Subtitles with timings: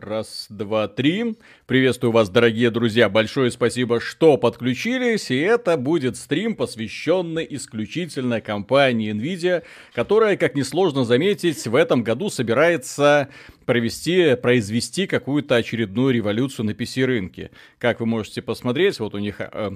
[0.00, 1.36] Раз, два, три.
[1.66, 3.10] Приветствую вас, дорогие друзья.
[3.10, 5.30] Большое спасибо, что подключились.
[5.30, 12.30] И это будет стрим, посвященный исключительно компании Nvidia, которая, как несложно заметить, в этом году
[12.30, 13.28] собирается
[13.66, 17.50] провести, произвести какую-то очередную революцию на PC-рынке.
[17.78, 19.70] Как вы можете посмотреть, вот у них э,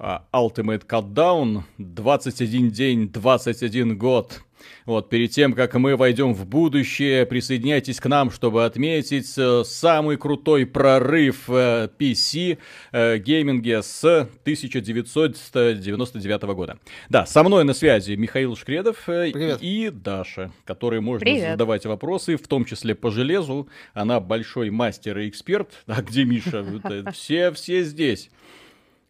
[0.00, 4.40] э, Ultimate Countdown, 21 день, 21 год.
[4.86, 10.16] Вот, перед тем, как мы войдем в будущее, присоединяйтесь к нам, чтобы отметить э, самый
[10.16, 12.58] крутой прорыв э, PC
[12.92, 16.78] э, гейминге с 1999 года.
[17.08, 19.58] Да, со мной на связи Михаил Шкредов Привет.
[19.60, 21.50] и Даша, которые можно Привет.
[21.52, 23.68] задавать вопросы, в том числе по железу.
[23.94, 25.72] Она большой мастер и эксперт.
[25.98, 26.64] А где Миша?
[27.12, 28.30] Все, все здесь.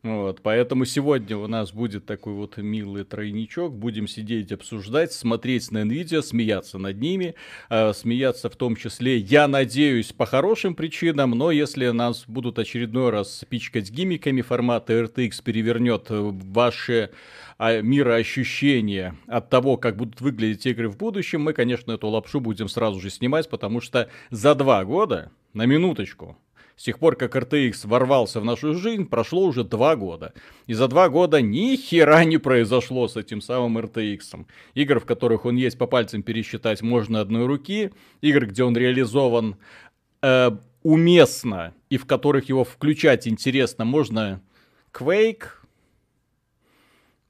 [0.05, 3.75] Вот, поэтому сегодня у нас будет такой вот милый тройничок.
[3.75, 7.34] Будем сидеть, обсуждать, смотреть на NVIDIA, смеяться над ними.
[7.69, 13.10] Э, смеяться в том числе, я надеюсь, по хорошим причинам, но если нас будут очередной
[13.10, 17.10] раз пичкать гимиками формата RTX перевернет ваши
[17.59, 22.69] а, мироощущения от того, как будут выглядеть игры в будущем, мы, конечно, эту лапшу будем
[22.69, 26.37] сразу же снимать, потому что за два года, на минуточку,
[26.79, 30.32] с тех пор, как RTX ворвался в нашу жизнь, прошло уже два года.
[30.68, 34.46] И за два года ни хера не произошло с этим самым RTX.
[34.74, 37.90] Игр, в которых он есть по пальцам пересчитать можно одной руки.
[38.20, 39.57] Игр, где он реализован
[40.23, 40.51] э,
[40.85, 44.40] уместно и в которых его включать интересно, можно
[44.92, 45.46] Quake,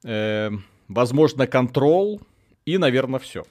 [0.03, 0.51] э,
[0.87, 2.21] возможно, Control
[2.67, 3.45] и, наверное, все.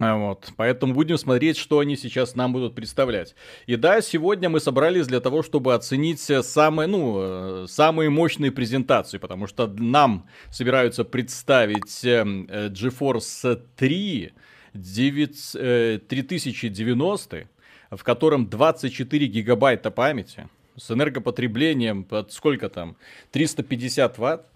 [0.00, 3.36] А, вот, поэтому будем смотреть, что они сейчас нам будут представлять.
[3.66, 9.18] И да, сегодня мы собрались для того, чтобы оценить самые, ну, э, самые мощные презентации,
[9.18, 14.32] потому что нам собираются представить эм, э, GeForce 3
[14.74, 17.48] 9, 3090,
[17.90, 22.96] в котором 24 гигабайта памяти, с энергопотреблением под сколько там,
[23.30, 24.46] 350 ватт,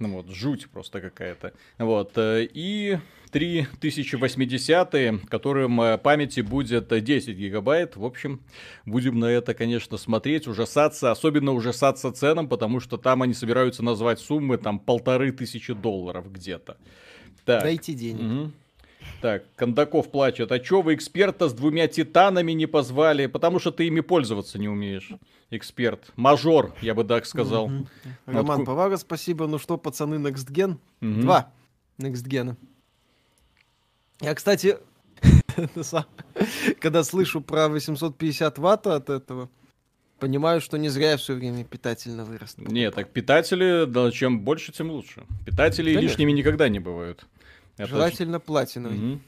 [0.00, 1.52] ну вот, жуть просто какая-то.
[1.78, 2.98] Вот, э, и
[3.30, 7.96] 3080, которым э, памяти будет 10 гигабайт.
[7.96, 8.40] В общем,
[8.86, 14.18] будем на это, конечно, смотреть, ужасаться, особенно ужасаться ценам, потому что там они собираются назвать
[14.18, 16.78] суммы там полторы тысячи долларов где-то.
[17.44, 17.62] Так.
[17.62, 18.20] Дайте денег.
[18.20, 18.52] Угу.
[19.20, 20.50] Так, Кондаков плачет.
[20.50, 23.26] А чё вы эксперта с двумя титанами не позвали?
[23.26, 25.10] Потому что ты ими пользоваться не умеешь.
[25.50, 26.10] Эксперт.
[26.16, 27.66] Мажор, я бы так сказал.
[27.66, 27.86] Угу.
[28.26, 29.46] Роман Повара, спасибо.
[29.46, 30.78] Ну что, пацаны, Next Gen?
[31.02, 31.20] Угу.
[31.20, 31.52] Два
[31.98, 32.56] Next Gen.
[34.20, 34.78] Я, кстати,
[36.80, 39.48] когда слышу про 850 ватт от этого,
[40.18, 42.54] понимаю, что не зря я все время питательно вырос.
[42.58, 45.24] Нет, так питатели, да, чем больше, тем лучше.
[45.44, 46.00] Питатели Конечно.
[46.00, 47.26] лишними никогда не бывают.
[47.86, 48.46] Желательно очень...
[48.46, 49.12] платиновый.
[49.12, 49.20] Угу.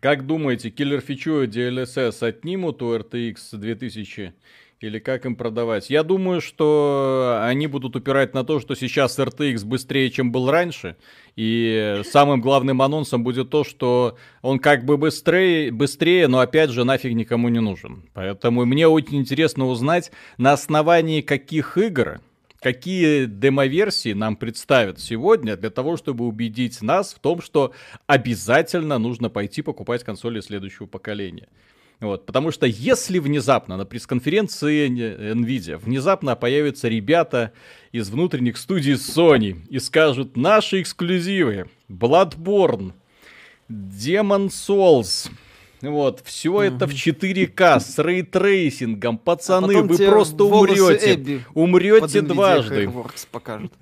[0.00, 4.34] Как думаете, киллер фичу DLSS отнимут у RTX 2000
[4.80, 5.88] или как им продавать?
[5.88, 10.96] Я думаю, что они будут упирать на то, что сейчас RTX быстрее, чем был раньше.
[11.34, 16.84] И самым главным анонсом будет то, что он как бы быстрее, быстрее, но опять же
[16.84, 18.04] нафиг никому не нужен.
[18.12, 22.20] Поэтому мне очень интересно узнать, на основании каких игр
[22.60, 27.72] какие демоверсии нам представят сегодня для того, чтобы убедить нас в том, что
[28.06, 31.48] обязательно нужно пойти покупать консоли следующего поколения.
[31.98, 34.86] Вот, потому что если внезапно на пресс-конференции
[35.32, 37.52] Nvidia внезапно появятся ребята
[37.90, 42.92] из внутренних студий Sony и скажут наши эксклюзивы, Bloodborne,
[43.70, 45.30] Demon Souls,
[45.82, 49.18] вот, все mm это в 4К с рейтрейсингом.
[49.18, 51.42] Пацаны, а вы просто умрете.
[51.54, 52.90] Умрете дважды.
[53.30, 53.72] покажут.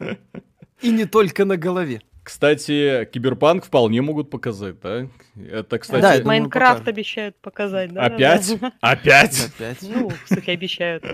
[0.82, 2.02] И не только на голове.
[2.24, 5.08] Кстати, Киберпанк вполне могут показать, да?
[5.36, 6.00] Это, кстати...
[6.00, 8.06] Да, Майнкрафт обещают показать, да?
[8.06, 8.56] Опять?
[8.80, 9.50] Опять?
[9.54, 9.78] Опять?
[9.82, 11.04] Ну, кстати, обещают.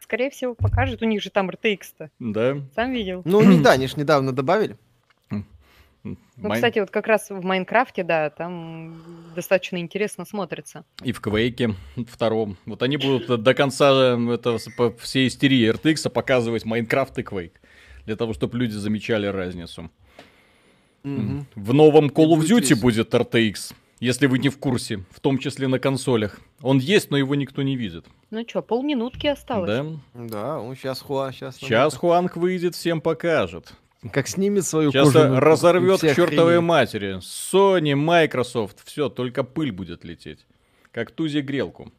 [0.00, 1.00] Скорее всего, покажут.
[1.00, 2.10] У них же там RTX-то.
[2.18, 2.58] Да.
[2.74, 3.22] Сам видел.
[3.24, 4.76] Ну, не да, они же недавно добавили.
[6.04, 6.54] Ну, Майн...
[6.54, 9.00] кстати, вот как раз в Майнкрафте, да, там
[9.36, 10.84] достаточно интересно смотрится.
[11.02, 11.74] И в Квейке
[12.08, 12.56] втором.
[12.66, 17.60] Вот они будут до конца это, по всей истерии RTX показывать Майнкрафт и Квейк.
[18.04, 19.90] Для того, чтобы люди замечали разницу.
[21.04, 21.46] Угу.
[21.54, 25.68] В новом Call of Duty будет RTX, если вы не в курсе, в том числе
[25.68, 26.40] на консолях.
[26.60, 28.06] Он есть, но его никто не видит.
[28.30, 29.70] Ну что, полминутки осталось.
[29.70, 29.86] Да?
[30.14, 31.56] Да, он сейчас Хуа, сейчас.
[31.56, 33.74] Сейчас Хуанг выйдет, всем покажет.
[34.10, 37.18] Как снимет свою Сейчас разорвет к чертовой матери.
[37.18, 40.44] Sony, Microsoft, все, только пыль будет лететь.
[40.90, 41.92] Как тузи грелку.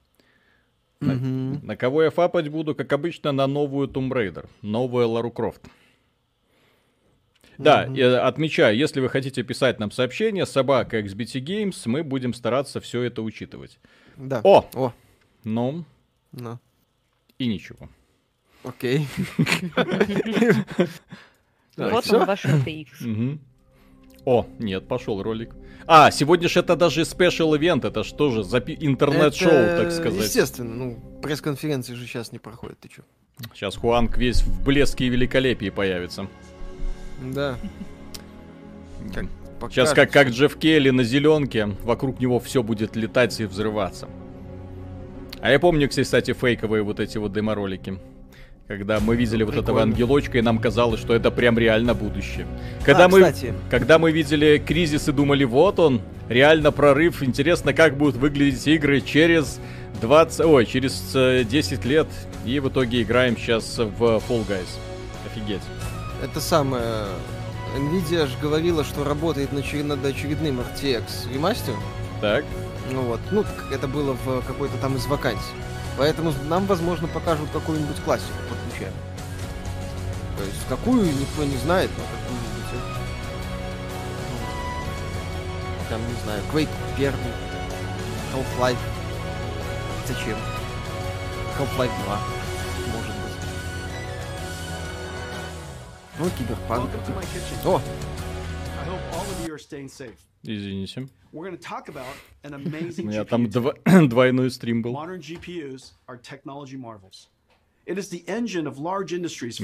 [1.00, 1.10] Угу.
[1.10, 4.48] На, на кого я фапать буду, как обычно, на новую Tomb Raider.
[4.62, 5.62] Новую Лару Крофт.
[7.58, 7.96] Да, угу.
[7.96, 13.04] я отмечаю, если вы хотите писать нам сообщение, собака XBT Games, мы будем стараться все
[13.04, 13.80] это учитывать.
[14.18, 14.42] Да.
[14.44, 14.68] О!
[14.74, 14.94] О!
[15.46, 15.86] Ну?
[16.32, 16.60] Ну.
[17.38, 17.90] И ничего.
[18.64, 19.08] Окей.
[21.78, 23.40] Вот он ваш RTX.
[24.26, 25.54] О, нет, пошел ролик.
[25.86, 30.24] А, сегодня же это даже спешл ивент, это что же, запи- интернет-шоу, так сказать.
[30.24, 33.02] Естественно, ну, пресс-конференции же сейчас не проходят, ты чё?
[33.54, 36.28] Сейчас Хуанг весь в блеске и великолепии появится.
[37.22, 37.58] Да.
[39.14, 39.26] Как
[39.72, 44.08] Сейчас как, как Джефф Келли на зеленке, вокруг него все будет летать и взрываться.
[45.42, 48.00] А я помню, кстати, фейковые вот эти вот деморолики.
[48.68, 52.48] Когда мы видели ну, вот этого ангелочка, и нам казалось, что это прям реально будущее.
[52.86, 53.54] Когда, а, мы, кстати.
[53.70, 59.02] когда мы видели кризис и думали, вот он, реально прорыв, интересно, как будут выглядеть игры
[59.02, 59.60] через
[60.02, 62.08] 20, ой, через 10 лет.
[62.46, 64.70] И в итоге играем сейчас в Fall Guys.
[65.26, 65.62] Офигеть.
[66.24, 66.84] Это самое...
[67.76, 71.74] Nvidia же говорила, что работает над очередным RTX ремастер.
[72.22, 72.46] Так.
[72.92, 75.56] Ну вот, ну это было в какой-то там из вакансий.
[75.98, 78.94] Поэтому нам, возможно, покажут какую-нибудь классику подключаем.
[80.38, 82.54] То есть какую никто не знает, но какую-нибудь.
[85.90, 87.14] Там, не знаю, Quake 1,
[88.34, 88.78] Half-Life.
[90.08, 90.38] Зачем?
[91.60, 92.20] Half-Life 2,
[92.94, 93.34] может быть.
[96.18, 96.90] Ну, Киберпанк.
[97.66, 97.82] О!
[100.42, 101.08] Извините.
[103.05, 103.75] У меня там дво...
[104.09, 104.93] двойной стрим был.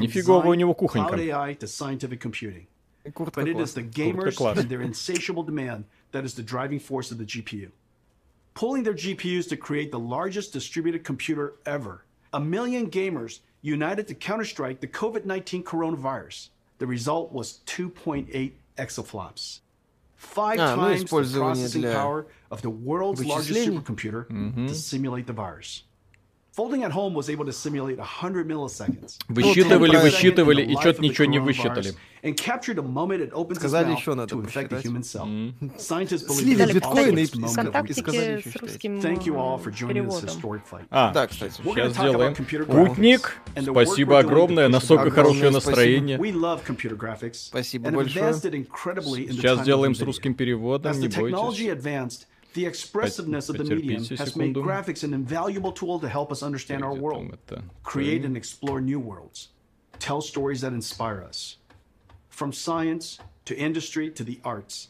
[0.02, 1.10] Нифигово у него кухонька.
[3.12, 7.10] Куртка But it is the gamers and their insatiable demand that is the driving force
[7.10, 7.70] of the GPU.
[8.54, 12.04] Pulling their GPUs to create the largest distributed computer ever.
[12.32, 16.48] A million gamers united to counter-strike the COVID-19 coronavirus.
[16.78, 19.60] The result was 2.8 exaflops.
[20.18, 24.66] five а, times ну, the processing для power of the world's largest supercomputer mm-hmm.
[24.66, 25.84] to simulate the virus.
[26.52, 29.18] Folding at home was able to simulate 100 milliseconds.
[29.28, 31.94] Высчитывали, высчитывали и что-то ничего не высчитали.
[32.24, 35.26] And captured the moment it opens Сказали еще надо to infect the human cell.
[35.76, 37.26] Scientists believe Слили биткоины и
[37.92, 40.86] сказали еще Thank you all for joining this historic fight.
[40.90, 41.60] А, да, кстати.
[41.62, 42.34] Сейчас сделаем.
[42.66, 46.18] Путник, спасибо огромное, насколько хорошее настроение.
[47.34, 48.32] Спасибо большое.
[48.32, 52.26] Сейчас сделаем с русским переводом, не бойтесь.
[52.54, 56.84] The expressiveness of the medium has made graphics an invaluable tool to help us understand
[56.84, 57.36] our world,
[57.82, 59.48] create and explore new worlds,
[59.98, 61.56] tell stories that inspire us.
[62.38, 64.88] From science to industry to the arts,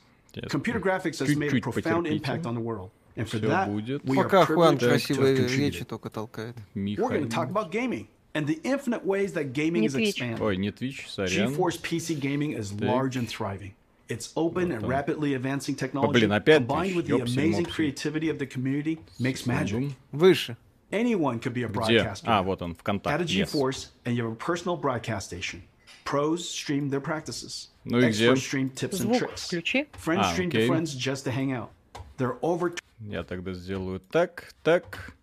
[0.48, 2.90] computer graphics has made a profound impact on the world.
[3.16, 8.46] And for that, we are privileged to have We're going to talk about gaming and
[8.46, 10.42] the infinite ways that gaming is expanding.
[10.42, 13.74] Ой, не Twitch, GeForce PC gaming is large and thriving.
[14.08, 19.46] Its open and rapidly advancing technology, combined with the amazing creativity of the community, makes
[19.46, 19.94] magic.
[20.12, 20.56] Выше.
[20.92, 22.26] Anyone could be a broadcaster.
[22.28, 23.14] А, вот он, ВКонтакте.
[23.14, 25.62] Add a GeForce, and you have a personal broadcast station.
[26.08, 27.70] Pros stream their practices.
[27.84, 28.34] Ну и где?
[28.36, 29.48] stream tips and tricks.
[29.48, 29.86] включи.
[29.92, 31.70] Friends а, stream to friends just to hang out.
[32.16, 32.74] They're over...
[33.00, 35.14] Я тогда сделаю так, так.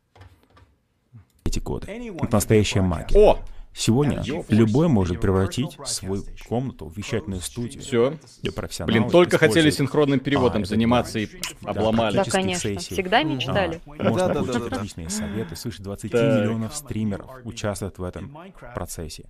[1.45, 1.87] Эти коды.
[1.91, 3.17] Это настоящая магия.
[3.17, 3.43] О!
[3.76, 7.82] Сегодня любой может превратить свою комнату в вещательную студию.
[7.82, 8.18] Все.
[8.42, 9.00] Для профессионалов.
[9.00, 11.28] Блин, только хотели синхронным переводом а, заниматься и
[11.62, 12.16] обломали.
[12.16, 12.70] Да, конечно.
[12.70, 12.94] Сессий.
[12.94, 13.80] Всегда мечтали.
[13.86, 15.56] А, можно да, получить да, да, отличные советы.
[15.56, 16.22] Свыше 20 так.
[16.22, 18.34] миллионов стримеров участвуют в этом
[18.74, 19.26] процессе.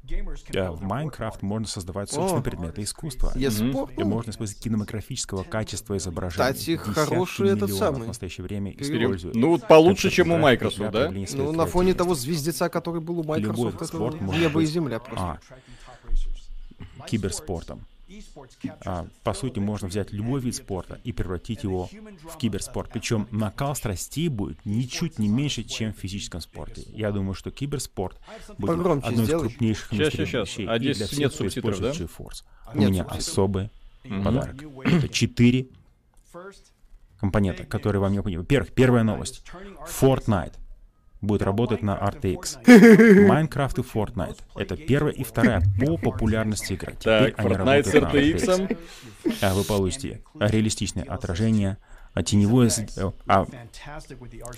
[0.51, 3.33] Да, в Майнкрафт можно создавать собственные предметы искусства.
[3.35, 3.95] Mm-hmm.
[3.97, 6.53] И можно использовать кинематографического качества изображения.
[6.53, 8.03] Кстати, хороший этот самый.
[8.03, 9.35] в настоящее время используют.
[9.35, 11.13] Ну, получше, чем у Microsoft, да?
[11.33, 15.41] Ну, на фоне того звездеца, который был у Microsoft, это спорт небо и земля просто.
[16.99, 17.87] А, киберспортом.
[18.85, 21.89] А, по сути, можно взять любой вид спорта и превратить его
[22.23, 22.91] в киберспорт.
[22.93, 26.83] Причем накал страстей будет ничуть не меньше, чем в физическом спорте.
[26.93, 28.19] Я думаю, что киберспорт
[28.59, 29.47] будет Погромче одной сделай.
[29.47, 30.49] из крупнейших сейчас, сейчас.
[30.49, 30.67] вещей.
[30.69, 31.91] А здесь для всех, нет кто субтитров, да?
[31.91, 32.45] GeForce.
[32.75, 33.29] У нет меня субтитров.
[33.29, 33.71] особый
[34.05, 34.23] mm-hmm.
[34.23, 34.57] подарок.
[34.85, 35.69] Это четыре
[37.19, 38.43] компонента, которые вам необходимы.
[38.43, 39.43] Во-первых, первая новость.
[40.01, 40.55] Fortnite
[41.27, 42.65] будет работать на RTX.
[42.65, 46.93] Minecraft и Fortnite— это первая и вторая по популярности игра.
[46.93, 48.77] Теперь так, они Fortnite с RTX.
[49.43, 51.79] А вы получите реалистичное отражение,
[52.17, 52.71] а теневое,
[53.27, 53.47] а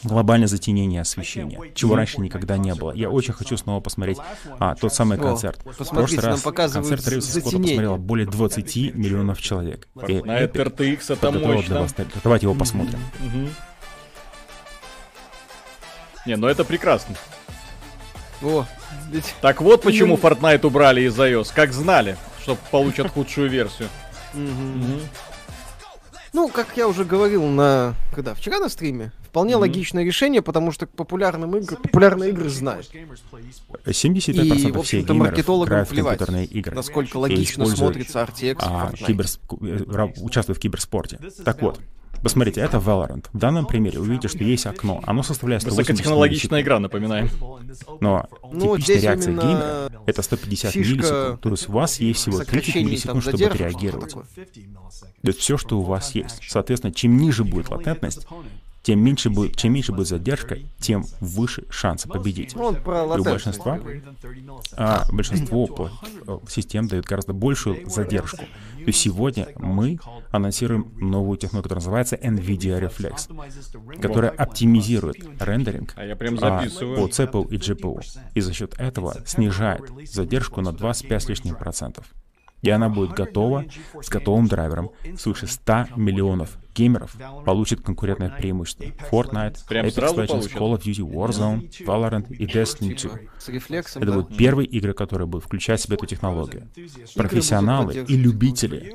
[0.05, 2.93] глобальное затенение освещения, чего раньше никогда не было.
[2.93, 4.19] Я очень хочу снова посмотреть
[4.61, 5.61] а, тот самый концерт.
[5.65, 9.89] О, в прошлый раз концерт Трэвиса Скотта посмотрело более 20 миллионов человек.
[9.97, 11.87] Fortnite RTX это мощно.
[12.23, 13.01] Давайте его посмотрим.
[16.28, 17.16] Не, ну это прекрасно.
[18.42, 18.64] О,
[19.40, 22.16] Так вот почему Fortnite убрали из iOS, как знали
[22.49, 23.88] что получат худшую версию.
[26.32, 27.94] Ну, как я уже говорил на...
[28.14, 28.35] Когда?
[28.35, 29.12] Вчера на стриме.
[29.25, 29.58] Вполне mm-hmm.
[29.58, 32.90] логичное решение, потому что к популярным игр, популярные игры знают.
[32.90, 36.20] 75% и, в общем-то, маркетологам плевать,
[36.50, 36.75] игры.
[36.75, 39.26] насколько логично смотрится RTX а, кибер...
[39.61, 41.18] Э, участвует в киберспорте.
[41.44, 41.80] Так вот,
[42.23, 43.27] Посмотрите, это Valorant.
[43.33, 45.03] В данном примере вы видите, что есть окно.
[45.07, 47.31] Оно составляет 180 Высокотехнологичная игра, напоминаем.
[48.01, 51.41] Но ну, типичная реакция геймера— это 150 миллисекунд.
[51.41, 54.13] То есть у вас есть всего 30 миллисекунд, чтобы отреагировать.
[54.13, 54.25] То
[55.25, 56.41] есть все, что у вас есть.
[56.49, 58.27] Соответственно, чем ниже будет латентность,
[58.88, 62.57] тем меньше будет, чем меньше будет задержка, тем выше шансы победить.
[62.57, 63.78] Ну, И у большинства,
[64.78, 65.90] а, большинство
[66.49, 68.47] систем дают гораздо большую задержку.
[68.78, 69.99] И сегодня мы
[70.30, 77.59] анонсируем новую технологию, которая называется NVIDIA Reflex, которая оптимизирует рендеринг а а, по CPU и
[77.59, 78.02] GPU.
[78.33, 82.07] И за счет этого снижает задержку на 25 с лишним процентов
[82.62, 83.66] и она будет готова
[84.00, 84.90] с готовым драйвером.
[85.16, 88.85] Свыше 100 миллионов геймеров получит конкурентное преимущество.
[89.11, 94.03] Fortnite, Прям Apex Legends, Call of Duty, Warzone, Valorant и Destiny 2.
[94.03, 96.69] Это будут первые игры, которые будут включать в себя эту технологию.
[97.15, 98.95] Профессионалы и любители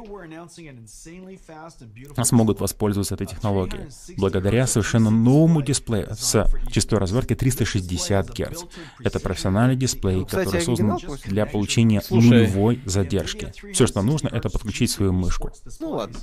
[2.23, 8.63] смогут воспользоваться этой технологией благодаря совершенно новому дисплею с частотой развертки 360 Гц.
[8.99, 13.53] Это профессиональный дисплей, который создан для получения нулевой задержки.
[13.73, 15.51] Все, что нужно, это подключить свою мышку.
[15.79, 16.17] Ну ладно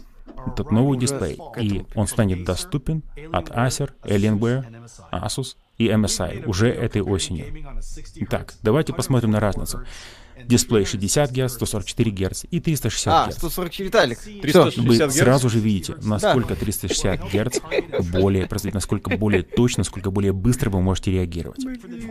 [0.47, 4.65] этот новый дисплей, и он станет доступен от Acer, Alienware,
[5.13, 7.47] Asus и MSI уже этой осенью.
[8.17, 9.81] Итак, давайте посмотрим на разницу.
[10.47, 13.37] Дисплей 60 Гц, 144 Гц и 360 а, Гц.
[13.37, 14.19] 144 Виталик.
[14.19, 15.17] 360 Вы Гц?
[15.17, 17.59] сразу же видите, насколько 360 Гц
[18.13, 21.61] более насколько более точно, насколько более быстро вы можете реагировать.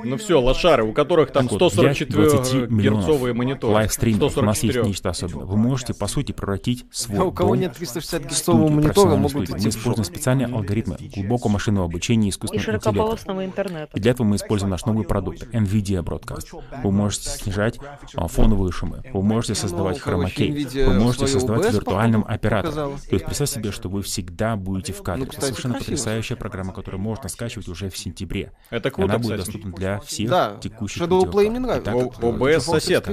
[0.04, 3.74] Ну все, лошары, у которых там 144 герцовые мониторы.
[3.74, 5.46] Лайвстримеров у нас есть нечто особенное.
[5.46, 9.70] Вы можете, по сути, превратить свой а у кого нет 360 герцового монитора, могут Мы
[9.70, 13.46] используем специальные алгоритмы глубокого машинного обучения и искусственного интеллекта.
[13.46, 13.98] интернета.
[13.98, 16.62] И для этого мы используем наш новый продукт NVIDIA Broadcast.
[16.84, 17.80] Вы можете снижать
[18.16, 22.98] а, фоновые шумы, вы можете создавать хромакей, вы можете создавать виртуальным оператором.
[22.98, 25.26] То есть представьте себе, что вы всегда будете в кадре.
[25.26, 28.52] Это совершенно потрясающая программа, которую можно скачивать уже в сентябре.
[28.70, 31.92] Это круто, Она будет доступна для всех текущих Shadow Play мне нравится.
[31.92, 33.08] OBS сосед.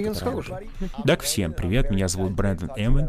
[1.06, 3.08] Так, всем привет, меня зовут Брэндон Эмвин.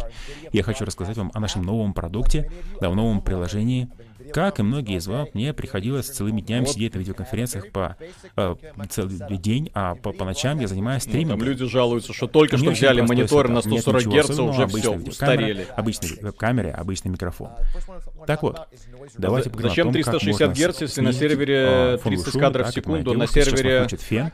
[0.51, 2.51] Я хочу рассказать вам о нашем новом продукте,
[2.82, 3.89] да, новом приложении
[4.34, 7.96] как и многие из вас, мне приходилось целыми днями сидеть на видеоконференциях по
[8.36, 8.55] э,
[8.89, 11.39] целый день, а по, по ночам я занимаюсь стримингом.
[11.39, 15.67] Там люди жалуются, что только что взяли мониторы на 140 Гц, уже все, устарели.
[15.75, 17.50] Обычный веб-камере, обычный микрофон.
[18.25, 18.67] Так вот,
[19.17, 23.88] давайте поговорим Зачем 360 Гц, если на сервере 30 а, кадров в секунду, на сервере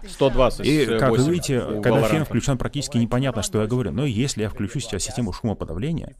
[0.07, 3.91] 120 И, как вы видите, когда фен включен, практически непонятно, что я говорю.
[3.91, 6.15] Но если я включу сейчас систему шумоподавления,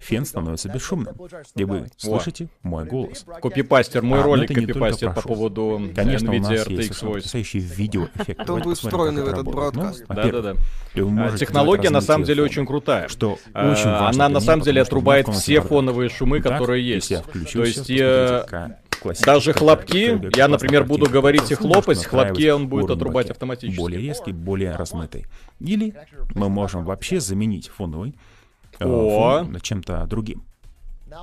[0.00, 1.14] фен становится бесшумным.
[1.54, 3.24] И вы слышите мой голос.
[3.42, 8.48] Копипастер, мой а, ролик копипастер по поводу Конечно, NVIDIA у нас RTX есть потрясающий видеоэффект.
[8.48, 10.04] Он будет встроенный в этот бродкаст.
[10.08, 10.54] Да-да-да.
[10.94, 13.08] А, технология на самом деле очень крутая.
[13.08, 17.12] Что а, очень важно Она на самом деле отрубает все фоновые шумы, которые есть.
[17.52, 23.78] То есть даже хлопки, я, например, буду говорить и хлопать, хлопки он будет отрубать автоматически.
[23.78, 25.26] Более резкий, более размытый.
[25.60, 25.94] Или
[26.34, 28.33] мы можем вообще заменить фоновый Э,
[28.80, 29.46] О.
[29.60, 30.44] чем-то другим.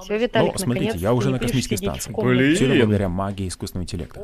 [0.03, 2.13] Все, Виталик, Но, смотрите, я уже на космической станции.
[2.15, 2.55] Блин.
[2.55, 4.21] Все благодаря магии искусственного интеллекта.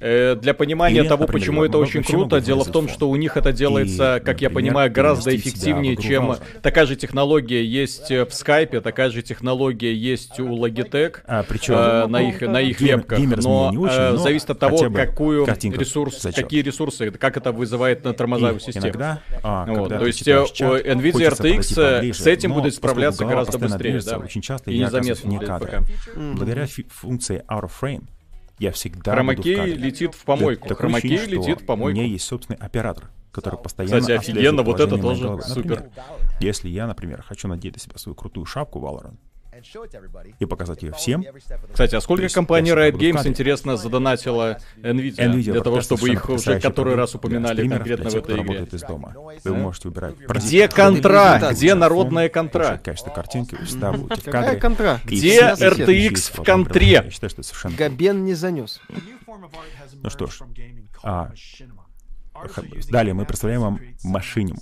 [0.00, 3.36] Э, для понимания Или, того, почему это очень круто, дело в том, что у них
[3.36, 8.30] это делается, и, как например, я понимаю, гораздо эффективнее, чем такая же технология есть в
[8.30, 13.00] скайпе, такая же технология есть у Logitech а, причем, э, на их на их гейм,
[13.00, 18.04] вебках, но, очень, э, но зависит от того, какую ресурс, какие ресурсы, как это вызывает
[18.04, 18.86] на тормозовую систему.
[18.86, 24.00] Иногда, а, вот, то есть чат, Nvidia RTX э, с этим будет справляться гораздо быстрее,
[24.00, 25.72] да, очень часто и незаметно.
[26.16, 28.04] Благодаря функции Out of Frame
[28.58, 29.74] я всегда Хромакей буду в кадре.
[29.86, 30.68] летит в помойку.
[30.68, 31.98] Так Хромакей летит в помойку.
[31.98, 35.70] У меня есть собственный оператор, который постоянно Кстати, офигенно, вот это тоже супер.
[35.70, 35.90] Например,
[36.40, 39.16] если я, например, хочу надеть на себя свою крутую шапку Valorant,
[40.38, 41.24] и показать ее всем.
[41.72, 46.60] Кстати, а сколько компания Riot Games, интересно, задонатила Nvidia, Nvidia для того, чтобы их уже
[46.60, 48.68] который раз упоминали конкретно в этой игре?
[48.70, 49.14] из дома.
[49.44, 50.16] Вы можете выбирать.
[50.16, 51.40] Где контра?
[51.50, 52.80] Где народная контра?
[52.82, 54.40] Качество картинки вы всегда будете в кадре.
[54.40, 55.00] Какая контра?
[55.04, 56.86] Где RTX в контре?
[56.86, 57.76] Я считаю, что совершенно...
[57.76, 58.80] Габен не занес.
[60.02, 60.40] Ну что ж,
[61.02, 61.32] а,
[62.90, 64.60] далее мы представляем вам машиниму.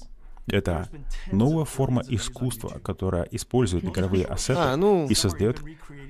[0.49, 0.88] Это
[1.33, 5.61] новая форма искусства, которая использует игровые ассеты а, ну, и создает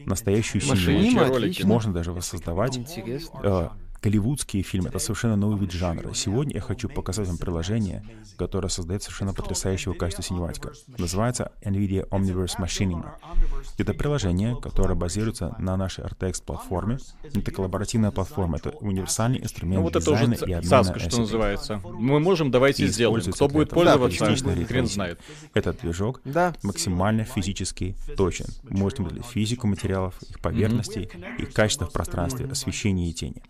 [0.05, 1.67] настоящую символику.
[1.67, 3.69] Можно даже воссоздавать э,
[4.03, 6.13] голливудские фильмы— это совершенно новый вид жанра.
[6.15, 8.05] Сегодня я хочу показать вам приложение,
[8.37, 10.73] которое создает совершенно потрясающего качества синематика.
[10.99, 13.13] Называется NVIDIA Omniverse Machinima.
[13.79, 16.99] Это приложение, которое базируется на нашей RTX-платформе.
[17.23, 21.21] Это коллаборативная платформа, это универсальный инструмент ну, вот дизайна это уже и обмена Саска, что
[21.21, 21.81] называется.
[21.85, 23.33] Мы можем, давайте и сделаем.
[23.33, 25.21] Кто будет пользоваться, да, хрен знает.
[25.55, 26.55] Этот движок да.
[26.63, 28.47] максимально физически точен.
[28.63, 31.43] Вы можете моделировать физику материалов, их поверхностей, mm-hmm.
[31.43, 33.43] их качество в пространстве, освещение и тени.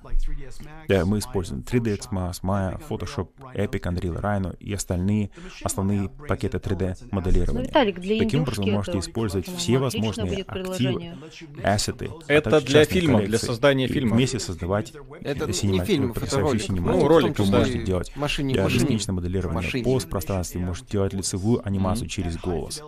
[0.88, 5.30] Да, мы используем 3ds Max, Maya, Photoshop, Epic, Unreal, Rhino и остальные
[5.62, 7.60] основные пакеты 3D моделирования.
[7.60, 11.16] Ну, Виталик, для Таким образом, вы можете использовать все возможные активы,
[11.62, 12.10] ассеты.
[12.28, 14.16] А это для фильмов, для создания фильмов.
[14.16, 16.68] Вместе создавать это не фильм, это ролик.
[16.68, 18.12] Ну, ролик вы можете делать.
[18.16, 19.84] Машине, Бесконечное моделирование машине.
[19.84, 22.10] постпространстве, можете делать лицевую анимацию mm-hmm.
[22.10, 22.82] через голос.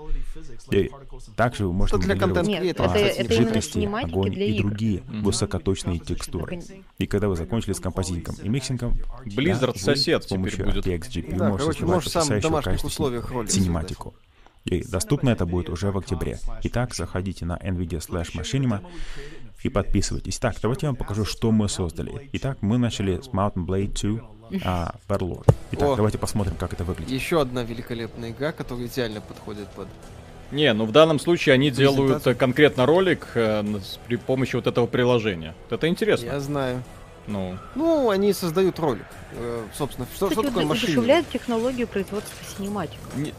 [0.70, 0.90] И
[1.36, 5.22] также вы можете для моделировать это жидкости, огонь и другие mm-hmm.
[5.22, 6.60] высокоточные текстуры.
[6.98, 10.86] И когда вы закончили с композитингом и миксингом, Blizzard да, сосед с помощью будет.
[10.86, 14.14] RTX GPU да, можете создавать потрясающую качество синематику.
[14.64, 16.38] И доступно это будет уже в октябре.
[16.64, 18.84] Итак, заходите на NVIDIA slash Machinima
[19.62, 20.38] и подписывайтесь.
[20.38, 22.28] Так, давайте я вам покажу, что мы создали.
[22.34, 25.52] Итак, мы начали с Mountain Blade 2 а, Battlelord.
[25.72, 27.10] Итак, О, давайте посмотрим, как это выглядит.
[27.10, 29.88] Еще одна великолепная игра, которая идеально подходит под
[30.50, 33.64] не, ну в данном случае они делают конкретно ролик э,
[34.06, 35.54] при помощи вот этого приложения.
[35.70, 36.26] Это интересно.
[36.26, 36.82] Я знаю.
[37.26, 37.58] Ну.
[37.74, 39.04] Ну, они создают ролик.
[39.32, 40.92] Э, собственно, что, что такое машина?
[40.92, 42.98] удешевляет технологию производства синематик.
[43.16, 43.32] Не...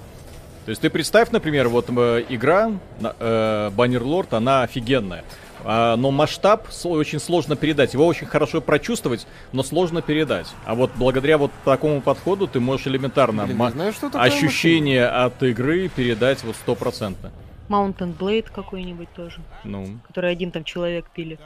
[0.65, 5.23] То есть ты представь, например, вот э, игра э, Bannerlord, она офигенная.
[5.63, 7.93] А, но масштаб очень сложно передать.
[7.93, 10.47] Его очень хорошо прочувствовать, но сложно передать.
[10.65, 15.25] А вот благодаря вот такому подходу ты можешь элементарно Блин, знаю, ощущение машина.
[15.25, 17.31] от игры передать вот стопроцентно.
[17.69, 19.41] Mountain Blade какой-нибудь тоже.
[19.63, 19.99] Ну.
[20.07, 21.39] Который один там человек пили.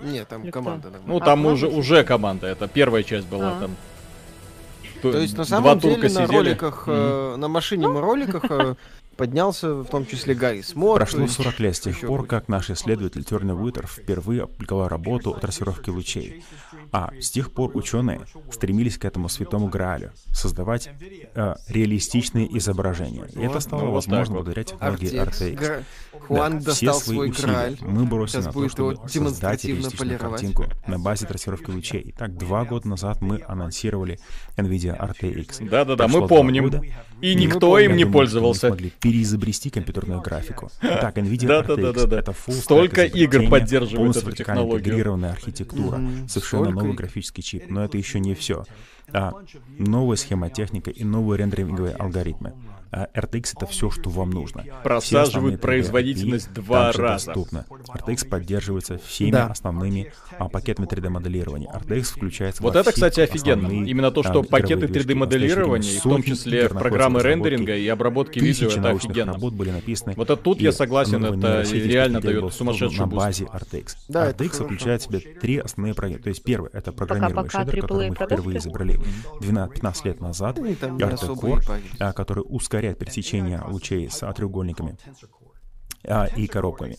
[0.00, 0.88] Нет, там Или команда.
[0.88, 0.98] Кто?
[1.04, 2.46] Ну, там а, уже, уже команда.
[2.46, 3.60] Это первая часть была а.
[3.60, 3.76] там.
[5.02, 7.34] То есть, на самом Два деле, на роликах, mm-hmm.
[7.34, 8.74] э, на машине мы роликах э,
[9.16, 10.96] поднялся, в том числе Гарри Смот.
[10.96, 15.38] Прошло 40 лет с тех пор, как наш исследователь Терни Уитер впервые опубликовал работу о
[15.38, 16.44] трассировке лучей.
[16.92, 20.90] А с тех пор ученые стремились к этому святому Граалю— создавать
[21.34, 23.26] э, реалистичные изображения.
[23.34, 25.54] И это стало ну, возможно вот благодаря технологии RTX.
[25.54, 25.82] Гра...
[26.26, 30.64] Хуан да, все свои свой усилия мы бросили Сейчас на то, чтобы создать реалистичную картинку
[30.86, 32.12] на базе трассировки лучей.
[32.14, 34.18] Итак, два года назад мы анонсировали
[34.56, 35.68] NVIDIA RTX.
[35.68, 36.82] Да-да-да, мы помним.
[37.20, 38.76] И никто им не пользовался.
[39.00, 40.70] Переизобрести компьютерную графику.
[40.80, 44.80] Так, NVIDIA RTX— это full Столько игр поддерживает эту технологию.
[44.80, 47.70] интегрированная архитектура, совершенно новый графический чип.
[47.70, 48.64] Но это еще не все.
[49.12, 49.32] А,
[49.78, 52.52] новая схемотехника и новые рендеринговые алгоритмы.
[52.92, 54.64] А RTX это все, что вам нужно.
[54.82, 57.26] Просаживают производительность два раза.
[57.26, 57.66] Доступно.
[57.70, 59.46] RTX поддерживается всеми да.
[59.46, 61.68] основными а, пакетами 3D-моделирования.
[61.72, 63.68] RTX включается Вот это, кстати, офигенно.
[63.68, 68.90] Именно то, что а, пакеты 3D-моделирования, в том числе программы рендеринга и обработки видео, это
[68.90, 69.34] офигенно.
[69.34, 70.14] работ были написаны.
[70.16, 73.96] Вот это тут я согласен, это реально дает сумасшедший на базе RTX.
[74.08, 76.22] Да, RTX включает в себя три основные программы.
[76.22, 79.00] То есть первый— это программируемый шейдер, который мы впервые изобрели
[79.40, 80.58] 12-15 лет назад.
[80.58, 84.96] И RT Core, который ускоряет ускоряет пересечение лучей с треугольниками
[86.06, 86.96] а, и коробками.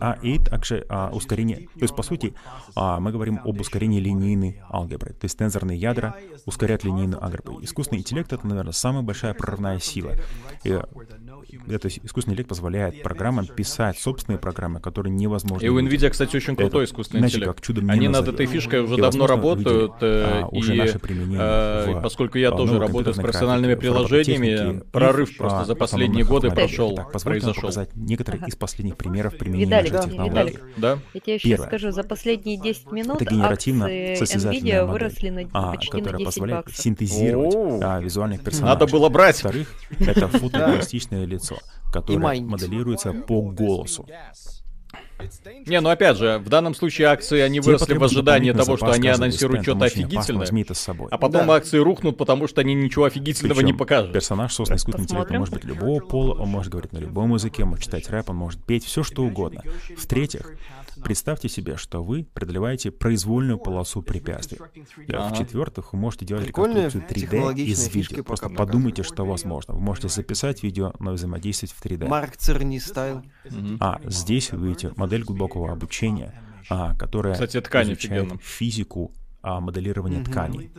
[0.00, 2.34] а, и также а, ускорение, то есть, по сути,
[2.76, 5.14] а, мы говорим об ускорении линейной алгебры.
[5.14, 7.62] То есть тензорные ядра ускоряют линейную алгебру.
[7.62, 10.12] Искусственный интеллект— это, наверное, самая большая прорывная сила.
[10.62, 10.78] И
[11.68, 15.64] это искусственный интеллект позволяет программам писать собственные программы, которые невозможно.
[15.64, 17.56] И у NVIDIA, кстати, очень крутой это, искусственный иначе, интеллект.
[17.56, 19.92] Как чудом Они над этой фишкой уже и, давно работают.
[20.00, 24.80] Э, а, и, уже наше применение а, в, поскольку я тоже работаю с профессиональными приложениями,
[24.92, 27.54] прорыв просто а, за последние годы прошел, так, произошел.
[27.54, 28.48] показать некоторые ага.
[28.48, 30.50] из последних примеров применения Виталик, нашей технологии.
[30.50, 30.98] Виталик, да?
[31.12, 31.66] Я тебе сейчас Первое.
[31.68, 36.26] скажу, за последние 10 минут это генеративно NVIDIA выросли на а, почти которая на 10
[36.26, 36.82] позволяет баксов.
[36.82, 38.78] синтезировать а, визуальных персонажей.
[38.78, 39.42] Надо было брать.
[39.42, 41.43] Во-вторых, это фотореалистичное лицо
[41.92, 44.06] которая моделируется по голосу.
[45.66, 48.90] Не, ну опять же, в данном случае акции, они Те выросли в ожидании того, что
[48.90, 51.08] они анонсируют что-то офигительное, с собой.
[51.10, 51.54] а потом да.
[51.54, 54.12] акции рухнут, потому что они ничего офигительного Причем не покажут.
[54.12, 57.84] персонаж, созданный искусственным интеллектом, может быть любого пола, он может говорить на любом языке, может
[57.84, 59.62] читать рэп, он может петь, все что угодно.
[59.96, 60.52] В-третьих,
[61.04, 64.58] Представьте себе, что вы преодолеваете произвольную полосу препятствий.
[65.08, 65.34] Ага.
[65.34, 68.24] В-четвертых, вы можете делать реконструкцию 3D из видео.
[68.24, 69.74] Просто подумайте, что возможно.
[69.74, 72.08] Вы можете записать видео, но взаимодействовать в 3D.
[72.08, 73.22] Марк Церни стайл.
[73.80, 76.34] А здесь вы видите модель глубокого обучения,
[76.70, 80.30] а, которая Кстати, ткань изучает физику а, моделирования mm-hmm.
[80.30, 80.70] тканей.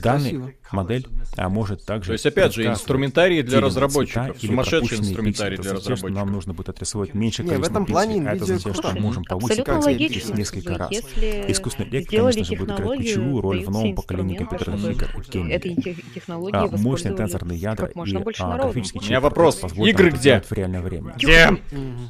[0.00, 2.08] Данная модель а, может также...
[2.08, 6.10] То есть, опять же, инструментарий для разработчиков, сумасшедший инструментарий для разработчиков.
[6.10, 9.00] нам нужно будет отрисовать меньше количество в этом плане пикселей, а это означает, что мы
[9.00, 10.92] можем повысить несколько раз.
[10.92, 15.08] Искусственный интеллект, конечно же, будет играть ключевую роль в новом поколении компьютерных игр
[16.52, 19.06] а, мощные тенсорные ядра и а, графические чипы.
[19.06, 19.62] У меня вопрос.
[19.76, 20.40] Игры где?
[20.40, 21.14] В реальное время.
[21.16, 21.58] Где?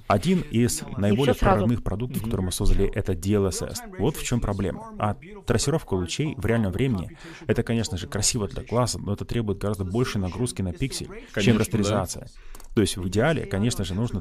[0.06, 3.98] Один из наиболее прорывных продуктов, которые мы создали, это DLSS.
[3.98, 4.92] Вот в чем проблема.
[4.98, 5.16] А
[5.46, 9.84] трассировка лучей в реальном времени, это, конечно же, красиво для глаза, но это требует гораздо
[9.84, 12.24] большей нагрузки на пиксель, конечно, чем растеризация.
[12.24, 12.54] Да.
[12.74, 14.20] То есть в идеале, конечно же, нужно,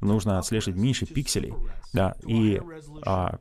[0.00, 1.52] нужно отслеживать меньше пикселей,
[1.92, 2.60] да, и
[3.04, 3.38] а,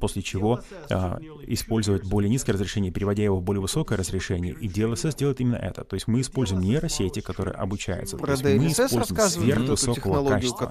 [0.00, 0.60] после чего
[0.90, 4.54] а, использовать более низкое разрешение, переводя его в более высокое разрешение.
[4.60, 5.84] И DLSS делает именно это.
[5.84, 8.16] То есть мы используем нейросети, которые обучаются.
[8.16, 10.70] Про мы используем сверхвысокого качества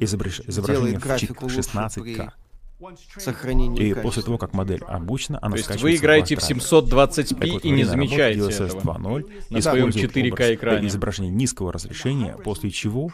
[0.00, 2.32] изображение в 16К сохранение
[2.78, 7.70] И после того, как модель обучена, она То есть вы играете в 720p вот, и
[7.70, 8.98] не замечаете DLSS этого.
[8.98, 10.88] 2.0 на своем 4К экране.
[10.88, 13.10] изображение низкого разрешения, после чего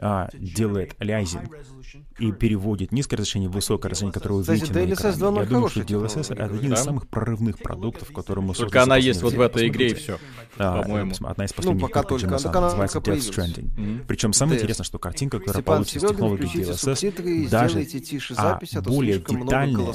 [0.00, 1.50] а, делает лязинг
[2.18, 5.40] и переводит низкое разрешение в высокое разрешение, которое вы видите на экране.
[5.40, 9.22] Я думаю, что DLSS— это один из самых прорывных продуктов, которые мы Только она есть
[9.22, 10.18] вот в этой игре и все,
[10.56, 11.12] по-моему.
[11.22, 13.74] Одна из последних ну, пока только, называется Death Stranding.
[13.74, 14.04] Mm-hmm.
[14.06, 17.86] Причем самое интересное, что картинка, которая получится с технологией DLSS, даже
[18.36, 19.92] а, более детальная,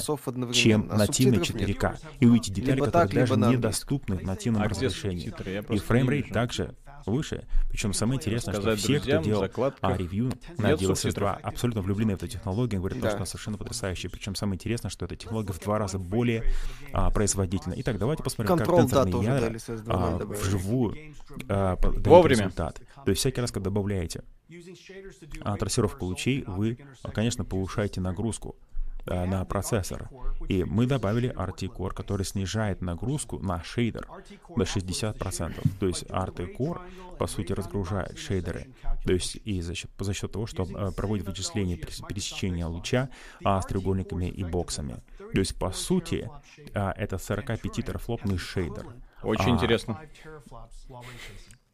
[0.54, 1.98] чем нативный 4К.
[2.20, 5.34] И увидите детали, которые даже недоступны в нативном а разрешении.
[5.70, 6.76] И фреймрейт также
[7.12, 7.46] выше.
[7.70, 9.48] Причем самое интересное, что все, кто делал
[9.82, 13.10] а, ревью на DLSS 2, абсолютно влюблены в эту технологию, говорят, да.
[13.10, 14.10] что она совершенно потрясающая.
[14.10, 16.44] Причем самое интересное, что эта технология в два раза более
[16.94, 17.74] а, производительна.
[17.78, 20.98] Итак, давайте посмотрим, Control, как тензорные да, ядра а, вживую
[21.50, 22.44] а, Вовремя.
[22.44, 22.82] результат.
[23.04, 24.24] То есть всякий раз, когда добавляете
[25.42, 26.78] а, трассировку лучей, вы,
[27.14, 28.56] конечно, повышаете нагрузку.
[29.10, 30.10] Э, на процессор.
[30.50, 34.08] И мы добавили RT Core, который снижает нагрузку на шейдер
[34.56, 35.62] до 60%.
[35.80, 36.80] То есть RT Core,
[37.18, 38.68] по сути, разгружает шейдеры.
[39.06, 43.10] То есть и за счет, за счет того, что э, проводит вычисление пересечения луча
[43.44, 44.98] а, с треугольниками и боксами.
[45.18, 46.30] То есть, по сути,
[46.74, 48.88] а, это 45 терафлопный шейдер.
[49.24, 50.00] Очень а, интересно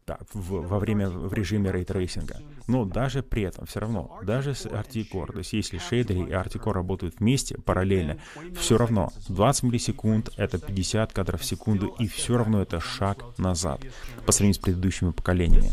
[0.06, 2.40] да, в, во время в режиме рейтрейсинга.
[2.66, 6.72] Но даже при этом все равно, даже с RT-Core, то есть если шейдеры и RT-Core
[6.72, 8.18] работают вместе, параллельно,
[8.58, 13.80] все равно 20 миллисекунд— это 50 кадров в секунду, и все равно это шаг назад
[14.26, 15.70] по сравнению с предыдущими поколениями.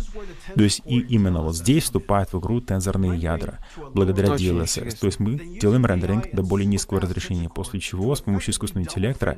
[0.56, 3.60] То есть и именно вот здесь вступают в игру тензорные ядра,
[3.94, 4.98] благодаря DLSS.
[5.00, 9.38] То есть мы делаем рендеринг до более низкого разрешения, после чего с помощью искусственного интеллекта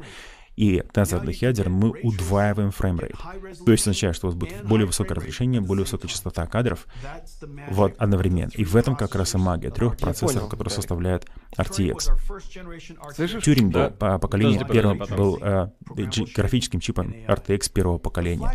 [0.56, 3.16] и тензорных ядер мы удваиваем фреймрейт.
[3.66, 6.88] То есть означает, что у вас будет более высокое разрешение, более высокая частота кадров
[7.70, 8.52] вот одновременно.
[8.56, 13.42] И в этом как раз и магия трех процессоров, которые составляют RTX.
[13.42, 15.70] Тюринг был по поколению первым был э,
[16.36, 18.52] графическим чипом RTX первого поколения.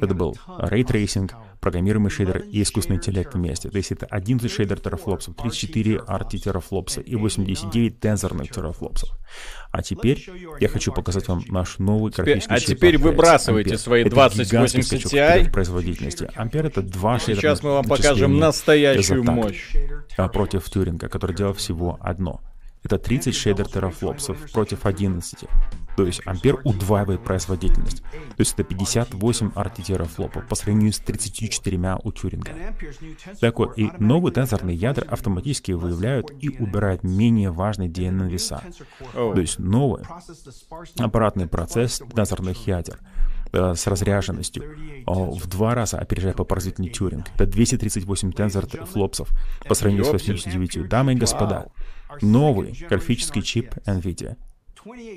[0.00, 3.70] Это был рейтрейсинг, программируемый шейдер и искусственный интеллект вместе.
[3.70, 9.10] То есть это 11 шейдер терафлопсов, 34 RT терафлопса и 89 тензорных терафлопсов.
[9.70, 10.24] А теперь
[10.58, 13.78] я хочу показать вам наш новый графический А теперь выбрасывайте Ампер.
[13.78, 15.50] свои 2080 Ti.
[15.50, 16.28] производительности.
[16.34, 17.18] Ампер это два.
[17.18, 19.70] Сейчас мы вам покажем настоящую мощь.
[20.16, 22.40] А против Тюринга, который делал всего одно.
[22.82, 25.44] Это 30 шейдер терафлопсов против 11.
[25.96, 28.02] То есть Ампер удваивает производительность.
[28.02, 32.52] То есть это 58 RT терафлопов по сравнению с 34 у Тюринга.
[33.40, 38.62] Так вот, и новые тензорные ядра автоматически выявляют и убирают менее важные DNN веса.
[39.12, 40.04] То есть новый
[40.98, 42.98] аппаратный процесс тензорных ядер
[43.52, 44.64] э, с разряженностью
[45.06, 47.26] в два раза опережает по производительности Тюринг.
[47.34, 49.28] Это 238 тензор флопсов
[49.66, 50.88] по сравнению с 89.
[50.88, 51.66] Дамы и господа,
[52.20, 54.36] новый графический чип NVIDIA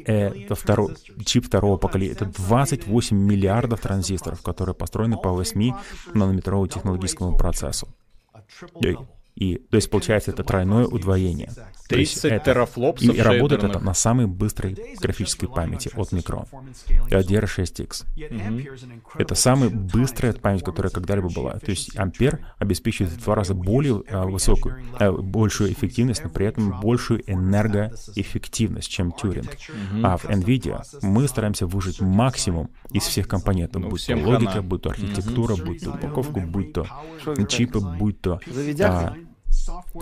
[0.05, 2.13] это второй, чип второго поколения.
[2.13, 5.73] Это 28 миллиардов транзисторов, которые построены по 8
[6.13, 7.87] нанометровому технологическому процессу.
[9.35, 11.51] И, то есть, получается, это тройное удвоение.
[11.89, 16.47] 30 это, терафлопсов И работает это на самой быстрой графической памяти от Micron.
[17.09, 18.05] DR6X.
[18.15, 18.99] Mm-hmm.
[19.17, 21.53] Это самая быстрая память, которая когда-либо была.
[21.59, 26.45] То есть Ампер обеспечивает в два раза более а, высокую, а, большую эффективность, но при
[26.45, 29.49] этом большую энергоэффективность, чем Тюринг.
[29.49, 30.01] Mm-hmm.
[30.03, 34.61] А в NVIDIA мы стараемся выжить максимум из всех компонентов, ну, будь то логика, хана.
[34.63, 35.65] будь то архитектура, mm-hmm.
[35.65, 36.87] будь то упаковку, будь то
[37.47, 38.39] чипы, будь то
[38.81, 39.15] а,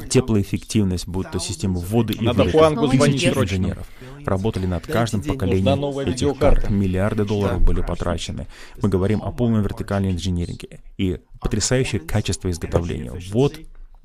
[0.09, 3.87] теплоэффективность, будь то система ввода и Надо Хуангу звонить инженеров.
[4.25, 6.69] Работали над каждым поколением этих карт.
[6.69, 8.47] Миллиарды долларов были потрачены.
[8.81, 13.13] Мы говорим о полном вертикальном инжиниринге и потрясающее качество изготовления.
[13.31, 13.59] Вот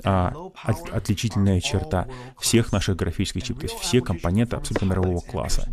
[0.04, 0.32] а,
[0.64, 2.06] от, отличительная черта
[2.38, 3.62] всех наших графических чипов.
[3.62, 5.68] То есть все компоненты абсолютно мирового класса.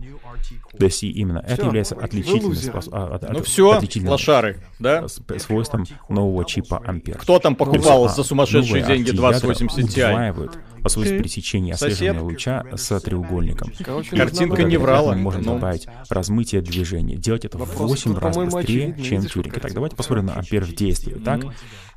[0.78, 2.90] То есть именно все, это является отличительным, спос...
[2.92, 5.08] а, от, ну все, лошары, да?
[5.08, 7.18] свойством нового чипа Ампер.
[7.18, 10.52] Кто там покупал есть, за сумасшедшие деньги 2080 Ti?
[10.84, 13.72] особенность пересечения и отслеживания луча с треугольником.
[13.84, 15.14] Короче, Картинка не врала.
[15.14, 15.56] Мы можем но...
[15.56, 19.58] добавить размытие движения, делать это в 8 раз быстрее, чем Тюринг.
[19.58, 21.14] Итак, давайте посмотрим на Ампер в действии.
[21.14, 21.46] Так,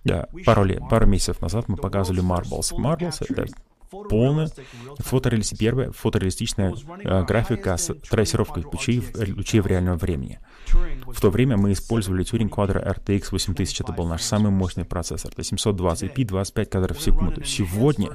[0.07, 2.73] да, пару, лет, пару месяцев назад мы показывали Marbles.
[2.77, 3.47] Marbles— это
[3.91, 4.49] полная
[4.99, 9.03] фотореалистичная, первая фотореалистичная э, графика с трассировкой лучей,
[9.35, 10.41] лучей в реальном времени.
[11.07, 15.33] В то время мы использовали Turing Quadro RTX 8000, это был наш самый мощный процессор,
[15.33, 17.45] это 720p, 25 кадров в секунду.
[17.45, 18.11] Сегодня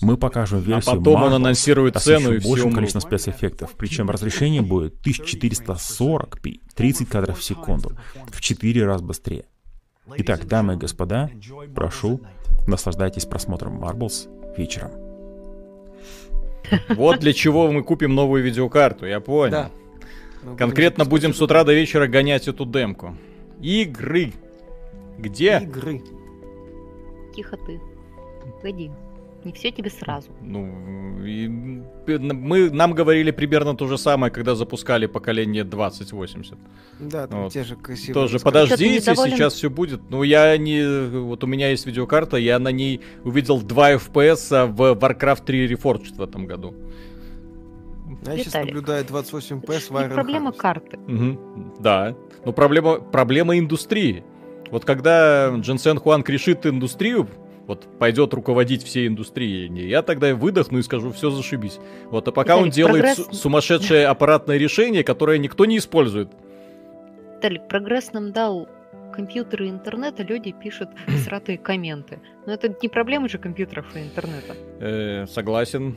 [0.00, 4.62] мы покажем версию а потом Marvel, он анонсирует цену и большим количеством спецэффектов, причем разрешение
[4.62, 7.96] будет 1440p, 30 кадров в секунду,
[8.30, 9.44] в 4 раза быстрее.
[10.16, 11.30] Итак, дамы и господа,
[11.74, 12.20] прошу,
[12.66, 14.90] наслаждайтесь просмотром Marbles вечером.
[16.88, 19.50] Вот для чего мы купим новую видеокарту, я понял.
[19.50, 19.70] Да.
[20.56, 23.16] Конкретно будем с утра до вечера гонять эту демку.
[23.60, 24.32] Игры.
[25.18, 25.60] Где?
[25.62, 26.02] Игры.
[27.34, 27.80] Тихо ты.
[28.56, 28.90] Погоди.
[29.44, 30.30] Не все тебе сразу.
[30.40, 36.54] Ну, и мы, нам говорили примерно то же самое, когда запускали поколение 2080.
[37.00, 37.52] Да, там вот.
[37.52, 38.14] те же красивые.
[38.14, 40.00] Тоже подождите, сейчас все будет.
[40.10, 41.08] Ну, я не...
[41.20, 46.16] Вот у меня есть видеокарта, я на ней увидел 2 FPS в Warcraft 3 Reforged
[46.16, 46.74] в этом году.
[48.06, 48.44] Я Виталик.
[48.44, 50.56] сейчас наблюдаю 28 FPS в Iron Проблема Hearts.
[50.56, 50.96] карты.
[50.96, 51.74] Угу.
[51.80, 52.16] Да.
[52.44, 54.24] Но проблема, проблема индустрии.
[54.70, 57.28] Вот когда Дженсен Хуанг решит индустрию,
[57.66, 61.78] вот пойдет руководить всей индустрией, я тогда выдохну и скажу, все зашибись.
[62.06, 63.40] Вот, а пока Виталик, он делает прогресс...
[63.40, 66.28] сумасшедшее аппаратное решение, которое никто не использует.
[67.36, 68.68] Виталик, прогресс нам дал
[69.14, 70.90] компьютеры и интернет, а люди пишут
[71.24, 72.20] сратые комменты.
[72.46, 74.54] Но это не проблема же компьютеров и интернета.
[74.80, 75.96] Э, согласен.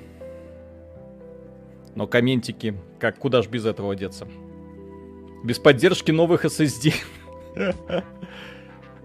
[1.95, 4.27] Но комментики, как куда ж без этого деться?
[5.43, 6.93] Без поддержки новых SSD.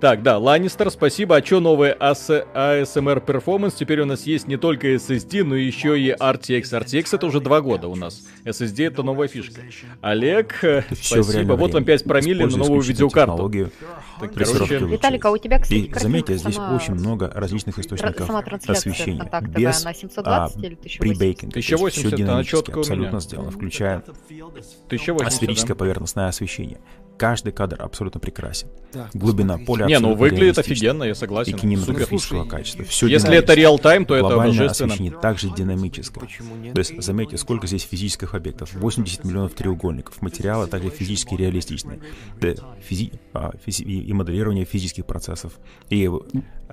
[0.03, 1.37] Так, да, Ланнистер, спасибо.
[1.37, 3.77] А что новое ASMR Performance?
[3.79, 6.63] Теперь у нас есть не только SSD, но еще и RTX.
[6.63, 8.25] RTX это уже два года у нас.
[8.45, 9.61] SSD это новая фишка.
[10.01, 10.57] Олег,
[10.91, 11.53] спасибо.
[11.53, 13.71] Вот вам 5 промилле на новую видеокарту.
[14.19, 14.79] Так, короче...
[14.79, 16.75] Виталик, а у тебя, кстати, И заметьте, здесь сама...
[16.75, 18.29] очень много различных источников
[18.69, 19.23] освещения.
[19.57, 21.45] Без на 720 а, или 1080?
[21.45, 25.79] 1080, все динамически, абсолютно сделано, включая 1080, асферическое да?
[25.79, 26.81] поверхностное освещение.
[27.23, 28.67] Каждый кадр абсолютно прекрасен.
[28.93, 31.55] Да, Глубина поля Не, ну выглядит офигенно, я согласен.
[31.55, 32.85] И кинематографического качества.
[32.85, 34.93] Все Если это реал-тайм, то это божественно.
[34.93, 36.29] освещение также динамическое.
[36.75, 38.75] То есть, заметьте, сколько здесь физических объектов.
[38.75, 40.21] 80 миллионов треугольников.
[40.21, 42.01] Материалы также физически реалистичные.
[42.41, 43.13] Да, физи...
[43.35, 43.85] а, физи...
[43.85, 45.53] И моделирование физических процессов.
[45.91, 46.11] И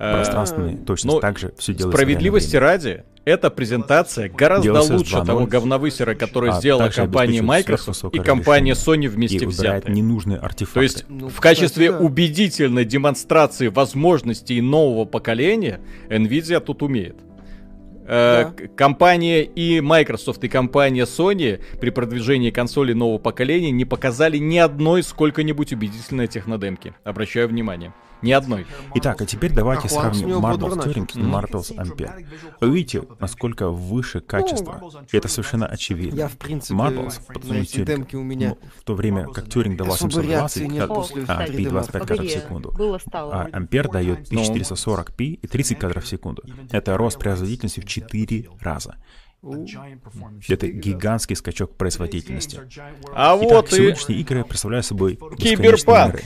[0.00, 5.46] а, пространственные точность ну, также все делается Справедливости ради, эта презентация гораздо Делался лучше того
[5.46, 9.94] говновысера, который а сделала компания Microsoft и компания Sony вместе и взятые.
[9.94, 10.74] ненужные артефакты.
[10.74, 11.98] То есть ну, в да.
[11.98, 17.16] убедительной демонстрации возможностей нового поколения Nvidia тут умеет.
[18.06, 18.68] Э, да.
[18.74, 25.02] Компания и Microsoft, и компания Sony при продвижении консолей нового поколения не показали ни одной
[25.02, 26.94] сколько-нибудь убедительной технодемки.
[27.04, 27.92] Обращаю внимание.
[28.22, 28.66] Ни одной.
[28.94, 32.26] Итак, а теперь давайте сравним Marbles Turing и Marbles Ampere.
[32.60, 34.82] Вы видите, насколько выше качество.
[35.10, 36.20] И это совершенно очевидно.
[36.20, 38.50] Marbles по Turing, у меня...
[38.50, 42.74] Ну, в то время как Turing давал 720 а, p 25 кадров в секунду,
[43.14, 45.24] а Ampere дает 1440p ну.
[45.42, 46.42] и 30 кадров в секунду.
[46.70, 48.96] Это рост производительности в 4 раза.
[49.42, 52.60] Это гигантский скачок производительности.
[53.14, 54.22] А Итак, вот сегодняшние и...
[54.22, 56.20] игры представляют собой Киберпанк,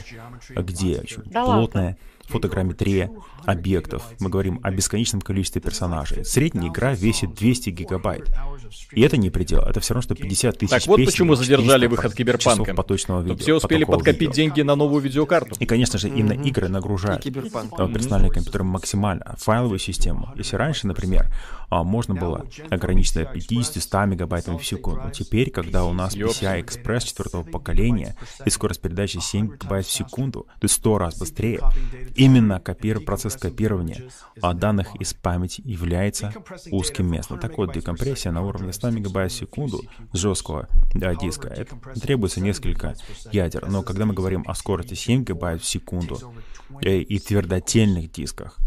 [0.49, 3.11] где да плотная фотограмметрия
[3.45, 4.03] объектов.
[4.19, 6.25] Мы говорим о бесконечном количестве персонажей.
[6.25, 8.33] Средняя игра весит 200 гигабайт.
[8.91, 11.87] И это не предел, это все равно, что 50 тысяч Так вот песен, почему задержали
[11.87, 12.73] выход Киберпанка.
[12.73, 14.33] поточного видео, все успели подкопить видео.
[14.33, 15.55] деньги на новую видеокарту.
[15.59, 16.47] И, конечно же, именно mm-hmm.
[16.47, 19.35] игры нагружают персональные компьютеры максимально.
[19.37, 20.29] Файловую систему.
[20.35, 21.27] Если раньше, например,
[21.69, 27.43] а, можно было ограничить 50-100 мегабайтами в секунду, теперь, когда у нас PCI Express четвертого
[27.43, 31.59] поколения и скорость передачи 7 гигабайт в секунду, то есть 100 раз быстрее,
[32.15, 33.01] именно копир...
[33.01, 34.09] процесс копирования
[34.41, 36.33] данных из памяти является
[36.71, 37.39] узким местом.
[37.39, 39.81] Так вот, декомпрессия на уровне 100 мегабайт в секунду
[40.13, 42.95] жесткого диска, это требуется несколько
[43.31, 43.67] ядер.
[43.67, 46.33] Но когда мы говорим о скорости 7 гигабайт в секунду
[46.81, 48.57] э, и твердотельных дисках,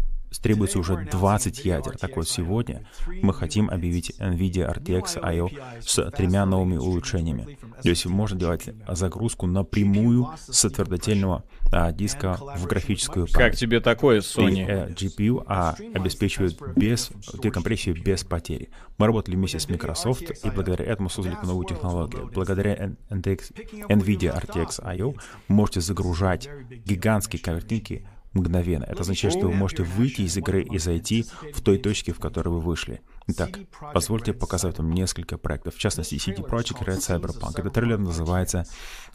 [0.41, 1.97] требуется уже 20 ядер.
[1.97, 2.87] Так вот, сегодня
[3.21, 5.49] мы хотим объявить NVIDIA RTX I.O.
[5.81, 7.57] с тремя новыми улучшениями.
[7.81, 13.51] То есть можно делать загрузку напрямую с твердотельного а, диска в графическую память.
[13.51, 14.59] Как тебе такое, Sony?
[14.59, 18.69] И, э, GPU а, обеспечивает без декомпрессию без потери.
[18.97, 22.29] Мы работали вместе с Microsoft, и благодаря этому создали новую технологию.
[22.33, 23.53] Благодаря NTX,
[23.87, 25.13] NVIDIA RTX I.O.
[25.47, 26.49] можете загружать
[26.85, 28.83] гигантские картинки мгновенно.
[28.83, 32.49] Это означает, что вы можете выйти из игры и зайти в той точке, в которой
[32.49, 33.01] вы вышли.
[33.27, 33.59] Итак,
[33.93, 35.75] позвольте показать вам несколько проектов.
[35.75, 37.59] В частности, CD Projekt Red Cyberpunk.
[37.59, 38.65] Этот трейлер называется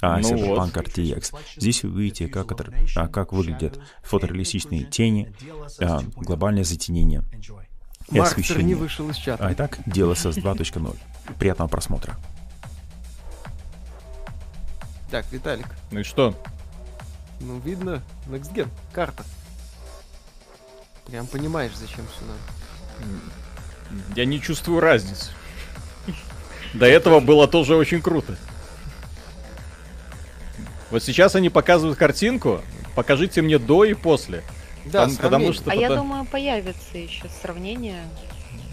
[0.01, 0.89] а, ну Cyberpunk вот.
[0.89, 1.35] RTX.
[1.57, 5.33] Здесь вы видите, как, это, а, как выглядят фотореалистичные тени,
[5.81, 7.25] а, глобальное затенение
[8.11, 8.65] и Марк освещение.
[8.65, 9.47] не вышел из чата.
[9.47, 10.97] А итак, DLSS 2.0.
[11.39, 12.17] Приятного просмотра.
[15.11, 15.69] Так, Виталик.
[15.91, 16.35] Ну и что?
[17.41, 19.25] Ну, видно, Next Gen, карта.
[21.07, 22.33] Прям понимаешь, зачем сюда.
[24.17, 25.31] Я не чувствую разницы.
[26.73, 28.37] До этого было тоже очень круто.
[30.91, 32.63] Вот сейчас они показывают картинку.
[32.95, 34.43] Покажите мне до и после.
[34.85, 35.65] Да, Там, потому что.
[35.65, 35.81] А потом...
[35.81, 38.05] я думаю, появится еще сравнение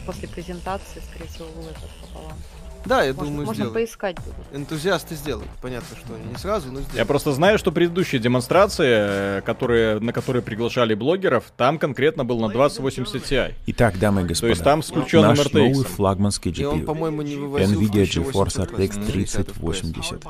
[0.06, 2.38] после презентации, скорее всего, выложат пополам.
[2.86, 3.74] Да, я можно, думаю, можно сделают.
[3.74, 4.18] поискать.
[4.54, 5.50] Энтузиасты сделают.
[5.62, 6.96] Понятно, что не сразу, но сделают.
[6.96, 12.40] Я просто знаю, что предыдущие демонстрации, э, которые, на которые приглашали блогеров, там конкретно был
[12.40, 13.54] на 2080 Ti.
[13.68, 15.70] Итак, дамы и господа, То есть там с включенным наш RTX.
[15.70, 16.62] новый флагманский GPU.
[16.62, 20.24] И он, по-моему, не вывозил NVIDIA GeForce RTX 3080.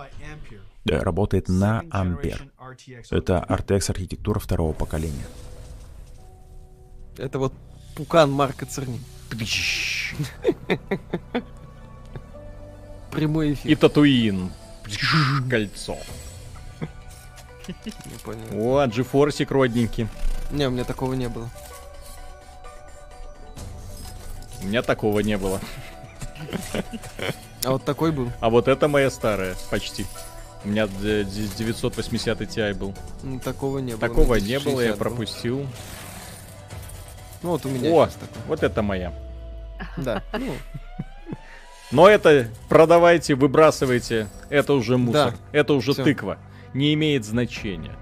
[0.84, 2.44] Да, работает на Ампер.
[3.12, 5.26] Это RTX архитектура второго поколения.
[7.18, 7.54] Это вот
[7.96, 9.00] пукан Марка Церни.
[13.12, 13.71] Прямой эфир.
[13.71, 14.52] И Татуин.
[15.50, 15.97] Кольцо.
[17.67, 18.45] Не понял.
[18.54, 20.08] О, GeForce родненький.
[20.52, 21.50] Не, у меня такого не было.
[24.62, 25.60] У меня такого не было.
[27.63, 28.32] А вот такой был?
[28.39, 30.06] А вот это моя старая, почти.
[30.63, 32.93] У меня здесь 980 Ti был.
[33.24, 34.02] Ну, такого не было.
[34.02, 35.67] Такого не было, я пропустил.
[37.43, 38.10] Ну вот у меня О,
[38.47, 39.12] вот это моя.
[39.97, 40.54] Да, ну,
[41.91, 44.27] но это продавайте, выбрасывайте.
[44.49, 45.32] Это уже мусор.
[45.32, 45.38] Да.
[45.51, 46.04] Это уже Всё.
[46.04, 46.38] тыква.
[46.73, 47.95] Не имеет значения.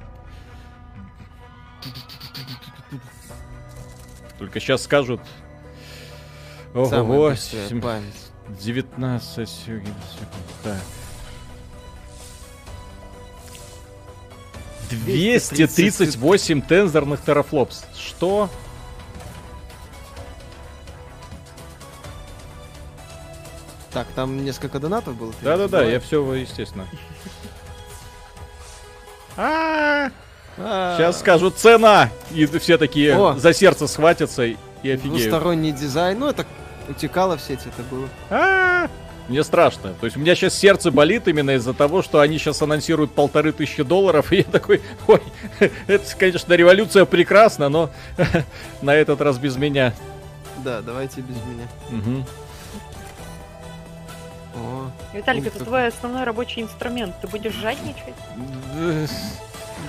[4.38, 5.22] Только сейчас скажут...
[6.74, 7.34] Ого,
[8.50, 9.88] 19 секунд.
[10.64, 10.78] Так.
[14.90, 17.86] 238 тензорных терафлопс.
[17.96, 18.50] Что?
[24.00, 25.34] Так, там несколько донатов было?
[25.42, 26.88] Да-да-да, я все, естественно.
[29.36, 31.20] Сейчас а.
[31.20, 32.10] скажу цена!
[32.32, 35.02] И все такие за сердце схватятся и офигеют.
[35.04, 36.18] Двусторонний дизайн.
[36.18, 36.46] Ну, это
[36.88, 38.08] утекало в сеть, это было.
[38.30, 38.88] А,
[39.28, 39.94] мне страшно.
[40.00, 43.52] То есть у меня сейчас сердце болит именно из-за того, что они сейчас анонсируют полторы
[43.52, 45.22] тысячи долларов, и я такой, ой,
[45.88, 47.90] это, конечно, революция прекрасна, но
[48.82, 49.94] на этот раз без меня.
[50.64, 51.68] Да, давайте без меня.
[51.90, 52.26] Угу.
[54.56, 57.16] О, Виталик, это твой основной рабочий инструмент.
[57.22, 58.16] Ты будешь жадничать?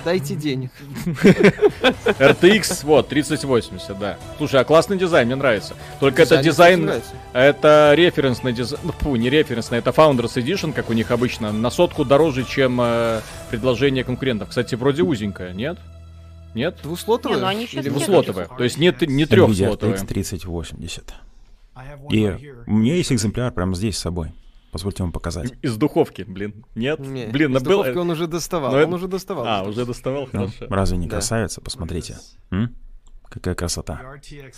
[0.03, 0.71] Дайте денег.
[1.05, 4.17] RTX, вот, 3080, да.
[4.37, 5.75] Слушай, а классный дизайн, мне нравится.
[5.99, 6.89] Только это дизайн,
[7.33, 11.69] это референсный дизайн, ну, фу, не референсный, это Founders Edition, как у них обычно, на
[11.69, 13.21] сотку дороже, чем э,
[13.51, 14.49] предложение конкурентов.
[14.49, 15.77] Кстати, вроде узенькое, нет?
[16.55, 16.77] Нет?
[16.83, 17.35] Двуслотовое?
[17.37, 18.45] Не, ну они Или двуслотовое.
[18.45, 19.95] То есть нет, не трехслотовое.
[19.95, 21.13] RTX 3080.
[22.09, 24.33] И у меня есть экземпляр прямо здесь с собой.
[24.71, 25.53] Позвольте вам показать.
[25.61, 26.65] Из духовки, блин.
[26.75, 26.99] Нет?
[26.99, 28.71] Не, блин, из духовки он уже доставал.
[28.71, 28.95] Но он это...
[28.95, 29.45] уже доставал.
[29.45, 30.65] А, уже доставал, ну, хорошо.
[30.69, 31.11] Разве не да.
[31.11, 31.61] красавица?
[31.61, 32.17] Посмотрите.
[32.51, 32.75] М?
[33.31, 34.01] Какая красота.
[34.03, 34.55] RTX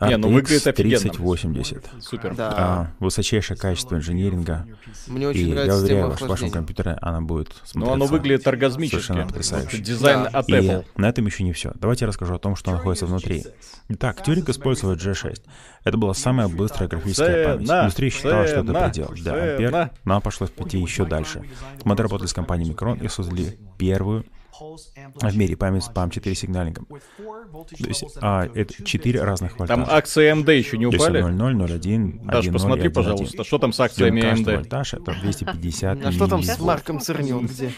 [0.00, 1.00] не, ну выглядит офигенно.
[1.00, 1.90] 3080.
[2.00, 2.34] Супер.
[2.34, 2.54] Да.
[2.56, 4.66] А, высочайшее качество инжиниринга.
[5.08, 8.46] Мне очень и нравится я уверяю, в вашем компьютере она будет смотреться Ну, оно выглядит
[8.46, 9.02] оргазмически.
[9.02, 9.78] Совершенно потрясающе.
[9.78, 10.38] Дизайн да.
[10.38, 10.84] от Apple.
[10.96, 11.72] И на этом еще не все.
[11.74, 13.44] Давайте я расскажу о том, что находится внутри.
[13.88, 15.42] Итак, Тюринг использовал G6.
[15.84, 17.68] Это была самая быстрая графическая память.
[17.68, 19.12] Индустрия считала, что это предел.
[19.24, 21.42] Да, Ампер, нам пришлось пойти еще дальше.
[21.84, 24.24] Мы доработали с компанией Micron и создали первую
[24.60, 26.86] в мире память с PAM4 сигналингом.
[26.86, 29.84] То есть а, это 4 разных вольтажа.
[29.84, 31.22] Там акции AMD еще не упали?
[31.22, 33.44] 0,0, 0,1, Даш, посмотри, 1, пожалуйста, 1.
[33.44, 34.56] что там с акциями AMD?
[34.56, 37.72] вольтаж это 250 А что там с Марком Цернил где?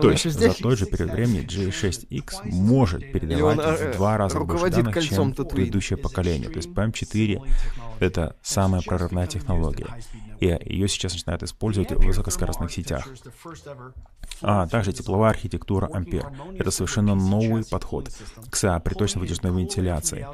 [0.00, 5.02] То есть за тот же период времени G6X может передавать в два раза больше данных,
[5.04, 6.48] чем предыдущее поколение.
[6.48, 7.42] То есть PAM4
[8.00, 9.86] это самая прорывная технология.
[10.40, 13.08] И ее сейчас начинают использовать в высокоскоростных сетях.
[14.40, 16.32] А также тепловая архитектура атмосфер.
[16.58, 18.10] Это совершенно новый подход
[18.50, 20.26] к приточной вытяжной вентиляции,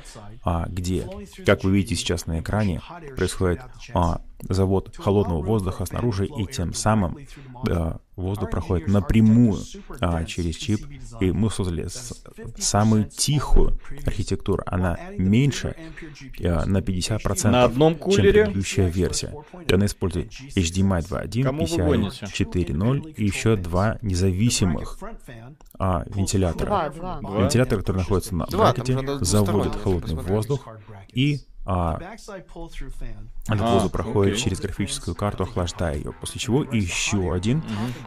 [0.45, 1.09] а, где,
[1.47, 2.81] как вы видите сейчас на экране,
[3.17, 3.61] происходит
[3.93, 7.19] а, завод холодного воздуха снаружи, и тем самым
[7.65, 9.61] да, воздух проходит напрямую
[10.01, 10.87] а, через чип,
[11.21, 12.23] и мы создали с,
[12.59, 14.63] самую тихую архитектуру.
[14.67, 15.77] Она меньше
[16.43, 18.33] а, на 50% на одном кулере?
[18.33, 19.35] чем предыдущая версия.
[19.67, 24.99] И она использует HDMI 2.1, PCI 4.0 и еще два независимых
[25.79, 26.67] а, вентилятора.
[26.67, 27.43] Два, два.
[27.43, 30.69] Вентилятор, который находится на бракете, заводит холодный воздух
[31.13, 31.99] и а,
[33.47, 37.63] этот а, воздух проходит через графическую карту, охлаждая ее, после чего еще один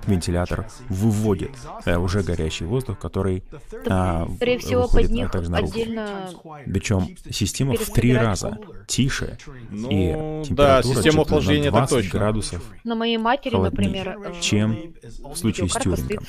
[0.06, 1.52] вентилятор выводит
[1.86, 3.44] а, уже горячий воздух, который
[3.88, 5.74] а, Скорее всего, под них также наружу.
[5.74, 6.30] отдельно...
[6.66, 9.38] Причем система в три раза тише,
[9.70, 14.94] ну, и температура да, система охлаждения на 20 градусов На моей матери, например, чем
[15.24, 16.26] в случае с тюрингом.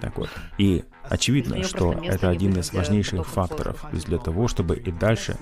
[0.00, 3.84] Так вот, и очевидно, что это один из важнейших факторов.
[3.92, 5.36] Для того, чтобы и дальше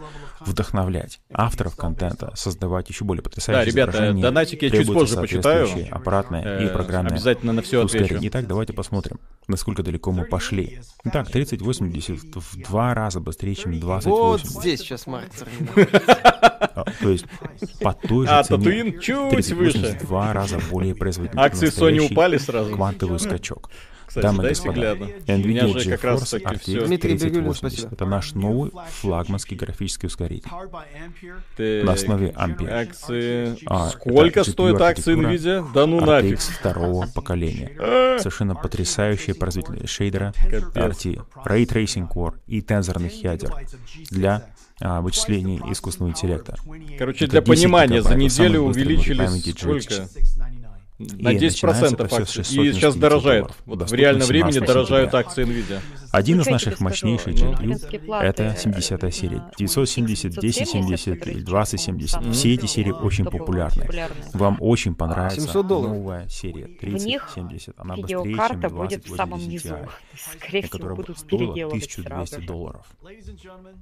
[0.56, 5.68] вдохновлять авторов контента создавать еще более потрясающие Да, ребята, донатики я чуть позже почитаю.
[5.90, 8.18] аппаратное и э, программное Обязательно на все отвечу.
[8.22, 10.80] Итак, давайте посмотрим, насколько далеко мы пошли.
[11.04, 14.06] Итак, 3080 в два раза быстрее, чем 2080.
[14.06, 15.30] Вот здесь сейчас Марк
[16.74, 17.26] а, То есть
[17.80, 19.98] по той же а, цене чуть выше.
[20.00, 21.44] в два раза более производительный.
[21.44, 22.74] Акции Sony упали сразу.
[22.74, 23.70] Квантовый скачок
[24.16, 25.06] кстати, Дамы и господа, гляну.
[25.26, 30.50] NVIDIA GeForce как раз RTX 3080— это наш новый флагманский графический ускоритель
[31.84, 32.70] на основе Ampere.
[32.70, 33.56] Акции...
[33.66, 35.66] А, Сколько стоит акции NVIDIA?
[35.72, 36.40] Да ну нафиг.
[36.40, 37.72] второго поколения.
[38.18, 40.32] Совершенно потрясающие производители шейдера,
[40.74, 43.52] RT, Ray Tracing Core и тензорных ядер
[44.10, 44.46] для
[44.80, 46.56] а, вычислений искусственного интеллекта.
[46.98, 50.08] Короче, для понимания, за неделю увеличились сколько?
[50.98, 52.40] На 10% акций.
[52.40, 53.50] И сейчас дорожает.
[53.66, 55.80] Вот в реальном времени дорожают акции NVIDIA.
[56.10, 59.42] Один из наших мощнейших GPU— это 70 серия.
[59.58, 62.34] 970, 1070 и 2070.
[62.34, 63.86] Все эти серии очень популярны.
[64.32, 67.74] Вам очень понравится новая серия 3070.
[67.78, 69.88] Она быстрее, чем 2080
[70.50, 72.86] Ti, которая стоила 1200 долларов.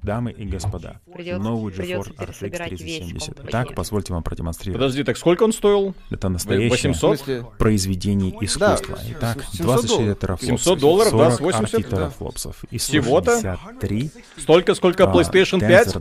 [0.03, 3.51] Дамы и господа, новый GeForce RTX 3070.
[3.51, 4.81] Так, позвольте вам продемонстрировать.
[4.81, 5.95] Подожди, так сколько он стоил?
[6.11, 6.29] Это
[7.11, 7.59] настоящее 800?
[7.59, 8.99] произведение искусства.
[9.11, 10.61] Итак, 26 терафлопсов.
[10.61, 11.89] 700 долларов, да, с 80?
[11.89, 12.65] терафлопсов.
[12.71, 13.59] И Всего-то?
[14.39, 15.97] Столько, сколько PlayStation 5?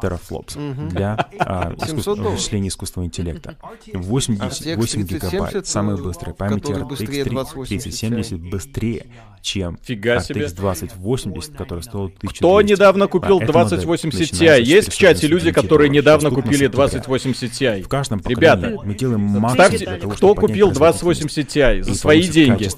[0.00, 3.56] терафлопсов для а, вычисления искусственного интеллекта.
[3.92, 6.34] 88 гигабайт, самый быстрый.
[6.34, 9.06] Память RTX 3070 быстрее,
[9.42, 10.42] чем Фига себе.
[10.46, 12.36] RTX 2080, который стоил 1200.
[12.38, 14.62] Кто недавно купил 2080 Ti?
[14.62, 17.82] Есть в чате люди, которые недавно купили 2080 Ti?
[17.82, 22.68] В каждом Ребята, мы делаем максимум для того, кто купил 2080 Ti за свои деньги?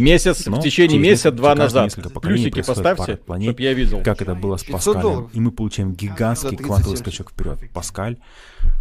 [0.00, 1.94] Месяц, в течение месяца-два назад.
[2.20, 4.02] Плюсики поставьте, чтобы я видел.
[4.02, 5.30] Как это было с Паскалем.
[5.32, 7.58] И мы получаем гигантский квантовый скачок вперед.
[7.72, 8.16] Паскаль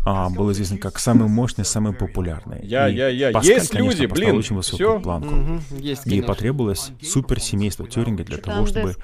[0.05, 2.59] а, был известен как самый мощный, самый популярный.
[2.63, 3.31] Я, я, я.
[3.31, 4.99] Паскаль, есть конечно, люди, блин, очень высокую все.
[4.99, 5.33] планку.
[5.33, 8.95] Угу, есть, и потребовалось суперсемейство Тюринга для того, чтобы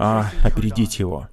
[0.00, 1.28] а, опередить его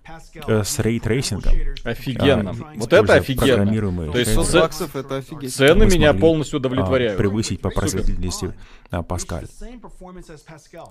[0.48, 1.54] э, с рейтрейсингом.
[1.84, 2.52] Офигенно.
[2.52, 4.12] А, вот это офигенно.
[4.12, 5.56] То есть баксов это офигеть.
[5.56, 7.16] Цены меня полностью удовлетворяют.
[7.16, 8.54] А, превысить по производительности
[8.92, 9.48] а, Паскаль.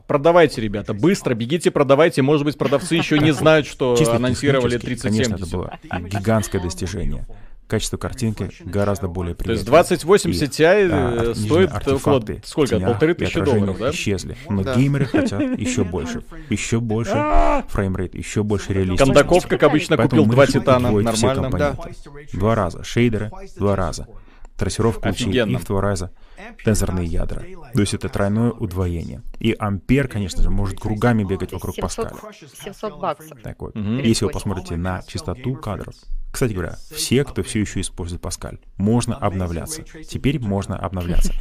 [0.08, 2.22] Продавайте, ребята, быстро, бегите, продавайте.
[2.22, 5.24] Может быть, продавцы еще не знают, что анонсировали 3070.
[5.24, 7.26] Конечно, это было гигантское достижение
[7.66, 9.64] качество картинки гораздо более приятное.
[9.64, 12.80] То есть 2080 Ti а, стоит около сколько?
[12.80, 13.90] Полторы тысячи долларов, да?
[13.90, 14.36] исчезли.
[14.48, 14.74] Но да.
[14.74, 16.22] геймеры хотят еще больше.
[16.50, 17.64] Еще больше а!
[17.68, 18.98] фреймрейт, еще больше реалистики.
[18.98, 20.90] Кондаков, как обычно, купил два титана.
[20.90, 21.50] Нормально.
[21.50, 21.76] Да.
[22.32, 22.82] Два раза.
[22.84, 24.06] Шейдеры два раза.
[24.56, 26.12] Трассировка лучей и в два раза
[26.64, 27.42] тензорные ядра.
[27.74, 29.22] То есть это тройное удвоение.
[29.38, 32.32] И ампер, конечно же, может кругами бегать вокруг 700, Паскаля.
[32.62, 33.38] 700 баксов.
[33.42, 33.86] Так вот, угу.
[33.86, 35.94] если вы посмотрите на частоту кадров,
[36.37, 39.84] кстати говоря, все, кто все еще использует Паскаль, можно обновляться.
[40.07, 41.32] Теперь можно обновляться.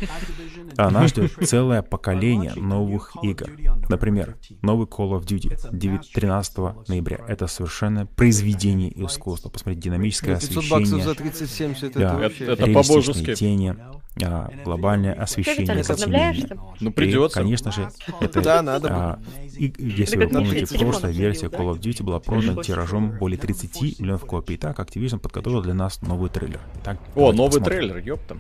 [0.78, 3.50] А нас ждет целое поколение новых игр.
[3.90, 7.20] Например, новый Call of Duty 13 ноября.
[7.28, 9.50] Это совершенно произведение искусства.
[9.50, 11.04] Посмотрите, динамическое освещение.
[11.04, 13.36] за 3070 да, это, это по-божески.
[13.36, 13.76] тени,
[14.24, 16.48] а, глобальное освещение, затемнение.
[16.80, 17.40] Ну, придется.
[17.40, 17.90] И, конечно же,
[18.22, 18.42] это...
[18.42, 18.88] Да, надо.
[18.90, 19.20] А,
[19.58, 24.26] и, если вы помните, прошлая версия Call of Duty была продана тиражом более 30 миллионов
[24.26, 24.56] копий.
[24.58, 26.60] Так, Activision подготовил для нас новый трейлер.
[26.84, 27.78] Так, О, новый посмотрим.
[27.80, 28.38] трейлер, ёпта.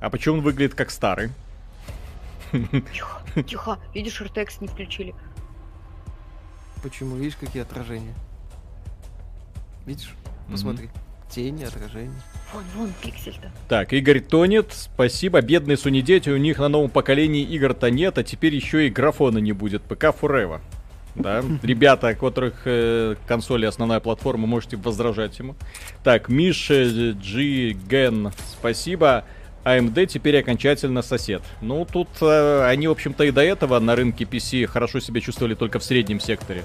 [0.00, 1.30] А почему он выглядит как старый?
[2.52, 3.78] Тихо, тихо.
[3.94, 5.14] Видишь, RTX не включили.
[6.82, 7.16] Почему?
[7.16, 8.14] Видишь, какие отражения?
[9.86, 10.14] Видишь?
[10.50, 10.88] Посмотри.
[11.30, 12.20] Тени, отражения.
[12.52, 13.52] Вон, вон пиксель-то.
[13.68, 14.72] Так, Игорь тонет.
[14.72, 15.40] Спасибо.
[15.42, 19.38] Бедные Sony дети, у них на новом поколении игр-то нет, а теперь еще и графона
[19.38, 19.82] не будет.
[19.82, 20.60] ПК Forever.
[21.14, 25.56] Да, ребята, которых э, консоли основная платформа, можете возражать ему.
[26.04, 26.84] Так, Миша
[27.14, 29.24] G Ген, спасибо.
[29.64, 31.42] AMD теперь окончательно сосед.
[31.60, 35.54] Ну, тут э, они, в общем-то, и до этого на рынке PC хорошо себя чувствовали
[35.54, 36.64] только в среднем секторе.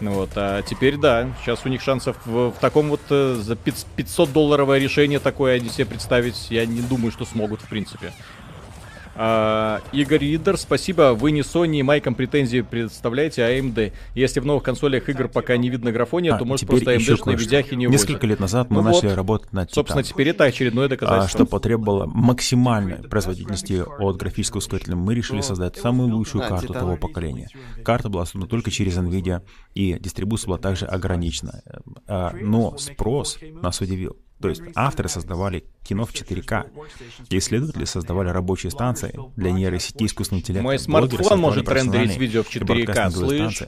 [0.00, 3.56] Ну вот, а теперь да, сейчас у них шансов в, в таком вот э, за
[3.56, 8.12] 500 долларовое решение такое они себе представить, я не думаю, что смогут в принципе.
[9.20, 11.12] А, Игорь Ридер, спасибо.
[11.12, 13.92] Вы не Sony и Майком претензии представляете, а AMD.
[14.14, 17.74] Если в новых консолях игр пока не видно графония, а, то может просто AMD-шные видяхи
[17.74, 21.24] не Несколько лет назад мы ну начали вот, работать над Собственно, теперь это очередное доказательство.
[21.24, 24.94] А, что потребовало максимальной производительности от графического ускорителя.
[24.94, 27.48] Мы решили создать самую лучшую карту того поколения.
[27.84, 29.42] Карта была создана только через NVIDIA,
[29.74, 31.60] и дистрибуция была также ограничена.
[32.06, 34.16] А, но спрос нас удивил.
[34.40, 36.70] То есть авторы создавали кино в 4К.
[37.30, 40.62] Исследователи создавали рабочие станции для нейросети искусственного интеллекта.
[40.62, 43.62] Мой смартфон может рендерить видео в 4К, слышь?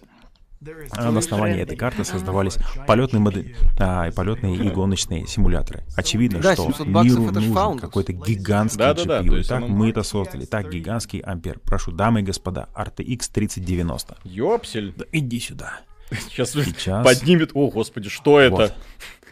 [0.91, 5.85] А на основании этой карты создавались полетные, модели, а, и полетные и гоночные симуляторы.
[5.97, 9.07] Очевидно, да, что миру нужен какой-то гигантский да, GPU.
[9.07, 10.45] Да, да, и так мы это создали.
[10.45, 11.61] Так, гигантский ампер.
[11.61, 14.19] Прошу, дамы и господа, RTX 3090.
[14.25, 14.93] Ёпсель.
[14.95, 15.81] Да иди сюда.
[16.11, 17.53] Сейчас, Сейчас поднимет...
[17.55, 18.75] О, господи, что это?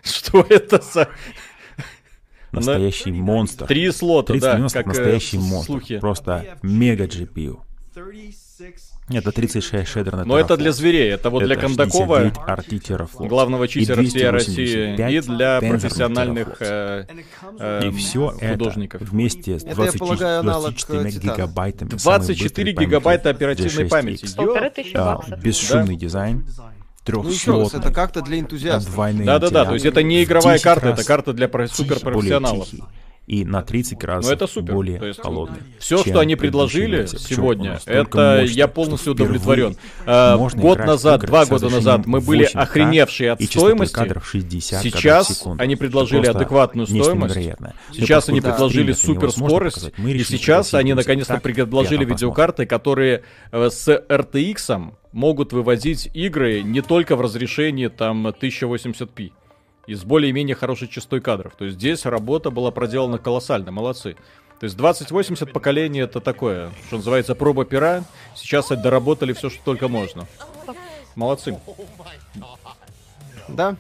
[0.03, 1.09] Что это за...
[2.53, 3.23] Настоящий На...
[3.23, 3.67] монстр.
[3.67, 5.73] Три слота, 3090 да, как настоящий э, монстр.
[5.73, 5.99] Слухи.
[5.99, 7.61] Просто мега GPU.
[9.11, 12.31] Это 36 шейдер на Но это для зверей, это вот это для Кондакова,
[13.19, 17.07] главного читера всей России, и для профессиональных э,
[17.59, 19.03] э, и все художников.
[19.03, 21.89] Это вместе с 20, полагаю, 24 гигабайтами.
[21.91, 24.27] 24 гигабайта оперативной памяти.
[24.95, 26.01] А, бесшумный да?
[26.01, 26.45] дизайн
[27.09, 28.95] трех ну, еще раз, это как-то для энтузиастов.
[29.25, 32.69] Да-да-да, то есть это не игровая карта, это карта для суперпрофессионалов.
[33.27, 34.73] И на 30 раз ну, это супер.
[34.73, 35.59] более есть, холодный.
[35.79, 39.77] Все, что они предложили сегодня, это я полностью удовлетворен.
[40.07, 43.95] А, год назад, два года назад мы были охреневшие от стоимости.
[43.95, 47.35] Кадров 60 сейчас они предложили адекватную стоимость.
[47.93, 49.93] Сейчас они предложили супер скорость.
[49.99, 57.17] И сейчас они наконец-то предложили видеокарты, которые э, с RTX могут вывозить игры не только
[57.17, 59.33] в разрешении там 1080p
[59.89, 61.55] и с более-менее хорошей частотой кадров.
[61.57, 64.17] То есть здесь работа была проделана колоссально, молодцы.
[64.61, 68.05] То есть 2080 поколение это такое, что называется проба пера.
[68.37, 70.27] Сейчас доработали все, что только можно.
[71.17, 71.59] Молодцы.
[73.49, 73.77] Да,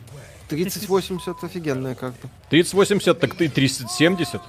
[0.48, 2.28] 3080 офигенная как-то.
[2.50, 4.42] 3080, так ты 3070?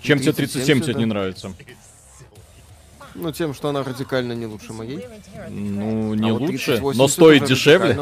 [0.00, 0.98] Чем тебе 3070 да.
[0.98, 1.52] не нравится?
[3.18, 5.04] Ну, тем, что она радикально не лучше моей.
[5.48, 7.98] Ну, не а лучше, вот но стоит дешевле.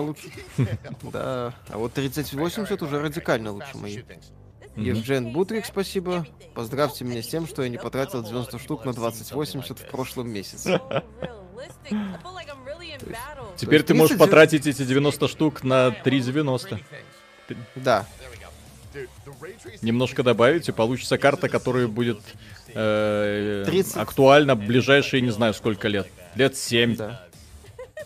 [1.02, 4.04] Да, а вот 3080 уже радикально лучше моей.
[4.76, 6.26] Евген Бутрик, спасибо.
[6.54, 10.80] Поздравьте меня с тем, что я не потратил 90 штук на 2080 в прошлом месяце.
[13.56, 16.80] Теперь ты можешь потратить эти 90 штук на 390.
[17.76, 18.06] Да.
[19.82, 22.20] Немножко добавить, и получится карта, которая будет
[22.74, 23.96] э, 30...
[23.96, 26.06] актуальна ближайшие, не знаю, сколько лет.
[26.34, 26.96] Лет 7.
[26.96, 27.24] Да.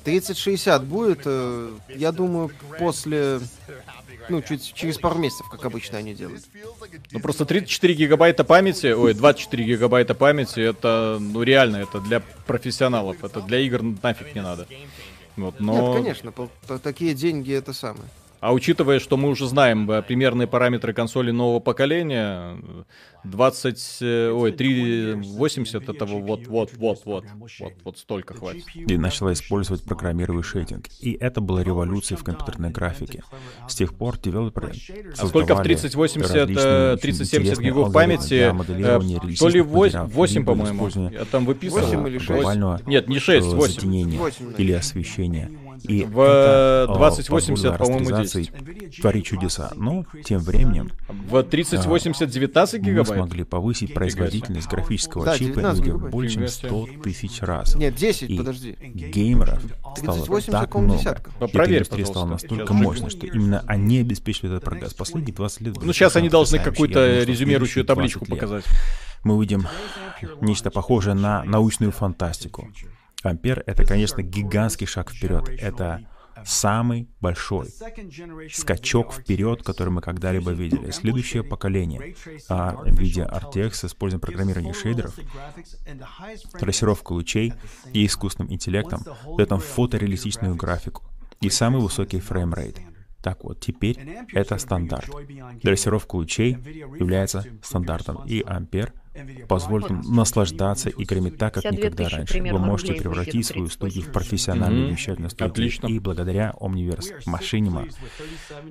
[0.05, 3.41] 3060 будет, э, я думаю, после...
[4.29, 6.45] Ну, чуть через пару месяцев, как обычно они делают.
[7.13, 13.25] Ну, просто 34 гигабайта памяти, ой, 24 гигабайта памяти, это, ну, реально, это для профессионалов,
[13.25, 14.67] это для игр нафиг не надо.
[15.37, 15.99] Вот, но...
[15.99, 18.09] Нет, конечно, такие деньги это самое.
[18.41, 22.57] А учитывая, что мы уже знаем э, примерные параметры консоли нового поколения,
[23.25, 27.25] 20, э, ой, 380 этого вот, вот, вот, вот,
[27.59, 28.65] вот, вот столько хватит.
[28.75, 30.87] И начала использовать программируемый шейдинг.
[31.01, 33.23] И это была революция в компьютерной графике.
[33.69, 34.73] С тех пор девелоперы
[35.19, 38.53] А сколько в 3080, 3070 гигов памяти?
[38.53, 40.89] Э, то ли 8, 8 по-моему.
[41.11, 41.83] Я там выписывал.
[41.83, 42.87] 8 или 6?
[42.87, 44.55] Нет, не 6, 8.
[44.59, 45.51] Или освещение.
[45.85, 49.01] И в 2080, по-моему, 10.
[49.01, 49.73] Творить чудеса.
[49.77, 50.91] Но тем временем...
[51.09, 53.09] В 3080 19 гигабайт?
[53.09, 57.75] Мы смогли повысить производительность графического да, чипа в больше, чем 100 тысяч раз.
[57.75, 58.77] Нет, 10, и подожди.
[58.81, 59.63] геймеров
[59.97, 60.99] стало так много.
[60.99, 61.31] Десятка.
[61.41, 64.95] И Проверь, стала настолько мощной, что именно они обеспечивают этот прогресс.
[64.95, 65.77] Последние 20 лет...
[65.83, 68.65] Ну, сейчас они должны какую-то резюмирующую табличку показать.
[69.25, 69.67] Мы увидим
[70.41, 72.69] нечто похожее на научную фантастику.
[73.23, 75.49] Ампер— это, конечно, гигантский шаг вперед.
[75.49, 76.07] Это
[76.45, 77.69] самый большой
[78.53, 80.91] скачок вперед, который мы когда-либо видели.
[80.91, 82.15] Следующее поколение.
[82.49, 85.15] А, в виде RTX с использованием программирования шейдеров,
[86.53, 87.55] трассировку лучей
[87.93, 89.03] и искусственным интеллектом
[89.37, 91.05] дает нам фотореалистичную графику?
[91.41, 92.81] И самый высокий фреймрейт.
[93.23, 93.99] Так вот, теперь
[94.33, 95.11] это стандарт.
[95.63, 98.93] Трассировка лучей является стандартом, и Ампер
[99.49, 102.41] позволит вам наслаждаться играми так, как никогда раньше.
[102.41, 104.93] Вы можете превратить свою студию в профессиональную mm-hmm.
[104.93, 105.51] вещательную студию.
[105.51, 105.87] Отлично.
[105.87, 107.91] И благодаря Omniverse Machinima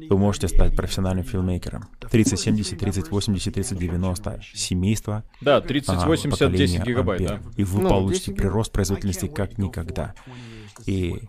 [0.10, 1.86] вы можете стать профессиональным филмейкером.
[2.10, 5.24] 3070, 3080, 3090 семейство.
[5.42, 7.52] Да, 3080, а, 10 гигабайт, Ампер, да.
[7.56, 10.14] И вы ну, получите прирост производительности как никогда.
[10.86, 11.22] И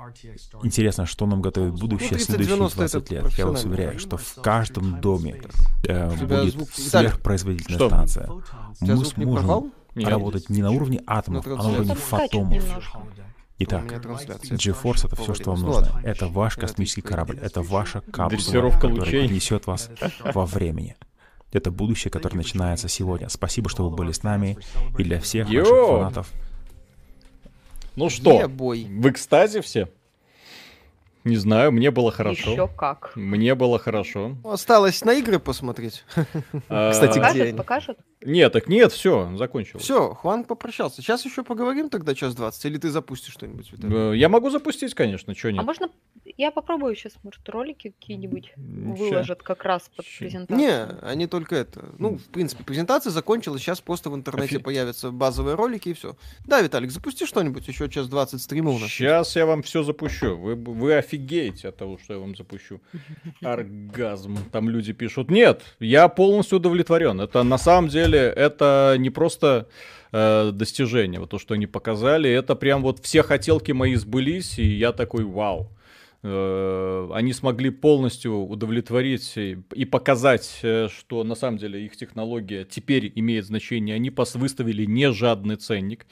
[0.62, 3.38] интересно, что нам готовит будущее ну, следующие 20 лет.
[3.38, 5.42] Я вас уверяю, что в каждом доме
[5.84, 7.88] э, будет сверхпроизводительная что?
[7.88, 8.30] станция.
[8.80, 12.64] Мы сможем работать не на уровне атомов, а на уровне фотомов.
[13.60, 16.00] Итак, GeForce это все, что вам нужно.
[16.04, 19.90] Это ваш космический корабль, это ваша капсула, которая несет вас
[20.32, 20.96] во времени.
[21.50, 23.28] Это будущее, которое начинается сегодня.
[23.30, 24.58] Спасибо, что вы были с нами.
[24.98, 26.32] И для всех наших фанатов
[27.98, 28.86] ну что, бой.
[28.88, 29.88] в экстазе все?
[31.28, 32.52] Не знаю, мне было хорошо.
[32.52, 33.12] Еще как.
[33.14, 34.36] Мне было хорошо.
[34.44, 36.04] Осталось на игры посмотреть.
[36.68, 37.98] А, Кстати, где Покажет?
[38.22, 39.78] Нет, так нет, все, закончил.
[39.78, 41.02] Все, Хуан попрощался.
[41.02, 43.72] Сейчас еще поговорим тогда час двадцать, или ты запустишь что-нибудь?
[43.82, 45.60] Э, я могу запустить, конечно, что нет.
[45.60, 45.88] А можно
[46.36, 50.58] я попробую сейчас, может, ролики какие-нибудь выложат как раз под презентацию.
[50.58, 51.86] Не, они только это.
[51.98, 56.16] Ну, в принципе, презентация закончилась, сейчас просто в интернете появятся базовые ролики и все.
[56.46, 58.88] Да, Виталик, запусти что-нибудь, еще час 20 стрима у нас.
[58.88, 60.36] Сейчас я вам все запущу.
[60.36, 62.80] Вы, вы офигеете от того, что я вам запущу.
[63.42, 64.38] Оргазм.
[64.52, 65.30] Там люди пишут.
[65.30, 67.20] Нет, я полностью удовлетворен.
[67.20, 69.68] Это на самом деле, это не просто
[70.12, 71.20] э, достижение.
[71.20, 75.24] Вот то, что они показали, это прям вот все хотелки мои сбылись, и я такой,
[75.24, 75.70] вау.
[76.22, 83.12] Э, они смогли полностью удовлетворить и показать, э, что на самом деле их технология теперь
[83.14, 83.94] имеет значение.
[83.94, 86.06] Они выставили не жадный ценник.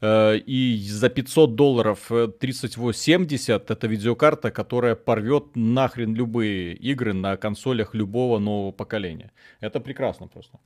[0.00, 7.94] Э, и за 500 долларов 3070 это видеокарта, которая порвет нахрен любые игры на консолях
[7.94, 9.32] любого нового поколения.
[9.60, 10.58] Это прекрасно просто.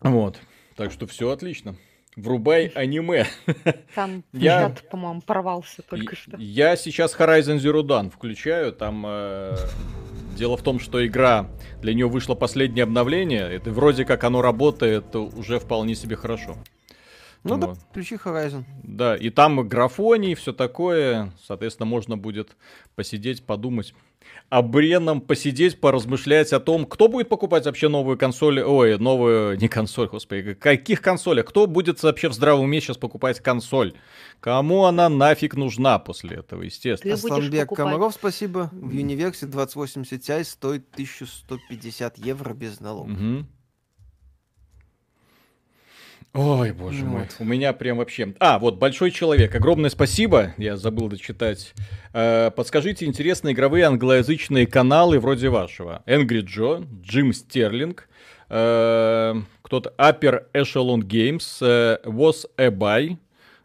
[0.00, 0.38] Вот.
[0.76, 1.76] Так что все отлично.
[2.16, 3.26] Врубай аниме.
[3.94, 6.36] Там я, по-моему, порвался только что.
[6.38, 8.72] Я сейчас Horizon Zero Dawn включаю.
[8.72, 9.56] Там э,
[10.36, 11.48] дело в том, что игра
[11.80, 13.42] для нее вышло последнее обновление.
[13.42, 16.56] Это вроде как оно работает уже вполне себе хорошо.
[17.44, 17.60] Ну вот.
[17.60, 18.64] да, включи Horizon.
[18.82, 21.32] Да, и там графоний, все такое.
[21.42, 22.56] Соответственно, можно будет
[22.94, 23.94] посидеть, подумать
[24.50, 29.68] о бренном посидеть, поразмышлять о том, кто будет покупать вообще новую консоль, ой, новую, не
[29.68, 33.94] консоль, господи, каких консолях, кто будет вообще в здравом уме сейчас покупать консоль,
[34.40, 37.14] кому она нафиг нужна после этого, естественно.
[37.14, 43.12] Асланбек Комаров, спасибо, в Universe 2080 Ti стоит 1150 евро без налогов.
[43.12, 43.46] Угу.
[46.40, 47.10] Ой, боже вот.
[47.10, 48.32] мой, у меня прям вообще...
[48.38, 51.74] А, вот, Большой Человек, огромное спасибо, я забыл дочитать.
[52.12, 56.04] Э, подскажите интересные игровые англоязычные каналы вроде вашего.
[56.06, 58.08] Angry Joe, Джим Стерлинг,
[58.50, 63.16] э, кто-то Upper Echelon Games, э, Was a Buy,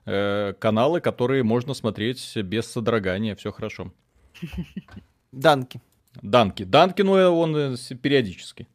[0.08, 3.94] э, каналы, которые можно смотреть без содрогания, все хорошо.
[5.32, 5.80] Данки.
[6.24, 6.64] Данки.
[6.64, 8.68] Данки, ну, он э, периодически.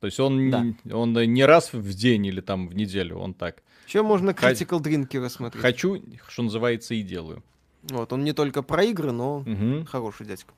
[0.00, 0.64] То есть он, да.
[0.84, 3.62] не, он не раз в день или там в неделю, он так.
[3.86, 5.62] Еще можно Critical Drink рассмотреть.
[5.62, 7.42] Хочу, что называется, и делаю.
[7.82, 9.84] Вот, он не только про игры, но угу.
[9.84, 10.52] хороший дядька.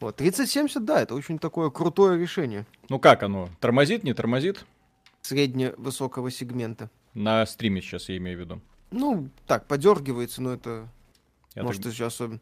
[0.00, 2.66] Вот, 3070, да, это очень такое крутое решение.
[2.90, 3.48] Ну как оно?
[3.60, 4.66] Тормозит, не тормозит?
[5.22, 6.90] Средне-высокого сегмента.
[7.14, 8.60] На стриме сейчас я имею в виду.
[8.90, 10.88] Ну, так, подергивается, но это...
[11.54, 11.92] Я может, так...
[11.92, 12.40] еще особенно...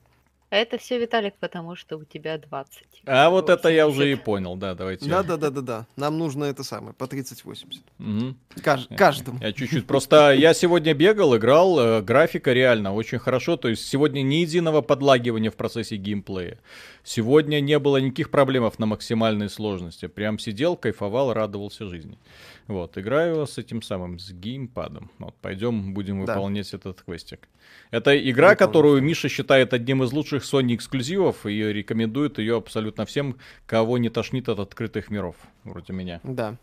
[0.52, 2.82] А это все, Виталик, потому что у тебя 20.
[3.06, 5.08] А вот это я уже и понял, да, давайте.
[5.08, 5.86] Да, да, да, да, да.
[5.96, 7.80] Нам нужно это самое, по 30-80.
[7.98, 8.34] Угу.
[8.62, 9.38] Каж- каждому.
[9.40, 9.86] Я чуть-чуть.
[9.86, 13.56] Просто я сегодня бегал, играл, э, графика реально очень хорошо.
[13.56, 16.58] То есть сегодня ни единого подлагивания в процессе геймплея.
[17.02, 20.06] Сегодня не было никаких проблемов на максимальной сложности.
[20.06, 22.18] Прям сидел, кайфовал, радовался жизни.
[22.68, 25.10] Вот, играю с этим самым, с геймпадом.
[25.18, 26.34] Вот, пойдем, будем да.
[26.34, 27.48] выполнять этот квестик.
[27.90, 29.08] Это игра, Я которую помню.
[29.08, 33.36] Миша считает одним из лучших Sony эксклюзивов и рекомендует ее абсолютно всем,
[33.66, 36.20] кого не тошнит от открытых миров, вроде меня.
[36.22, 36.56] Да.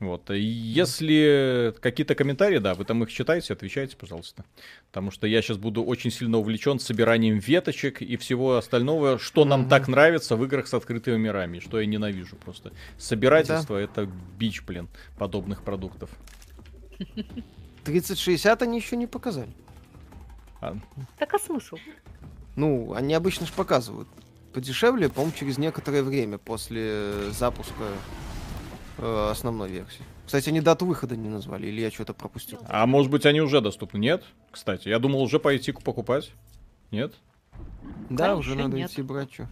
[0.00, 0.30] Вот.
[0.30, 4.46] Если какие-то комментарии, да, вы там их читаете, отвечайте, пожалуйста.
[4.86, 9.62] Потому что я сейчас буду очень сильно увлечен собиранием веточек и всего остального, что нам
[9.62, 9.68] mm-hmm.
[9.68, 12.72] так нравится в играх с открытыми мирами, что я ненавижу просто.
[12.96, 13.82] Собирательство да.
[13.82, 14.08] это
[14.38, 16.08] бич, блин, подобных продуктов.
[17.84, 19.50] 3060 они еще не показали.
[20.62, 20.76] А...
[21.18, 21.76] Так а смысл?
[22.56, 24.08] Ну, они обычно же показывают
[24.52, 27.84] подешевле, по-моему, через некоторое время после запуска
[28.98, 30.02] э, основной версии.
[30.26, 32.58] Кстати, они дату выхода не назвали, или я что-то пропустил?
[32.68, 33.98] А может быть, они уже доступны?
[33.98, 34.24] Нет?
[34.50, 36.32] Кстати, я думал уже пойти покупать.
[36.90, 37.14] Нет?
[38.08, 38.90] Да, Конечно, уже надо нет.
[38.90, 39.48] идти брать что.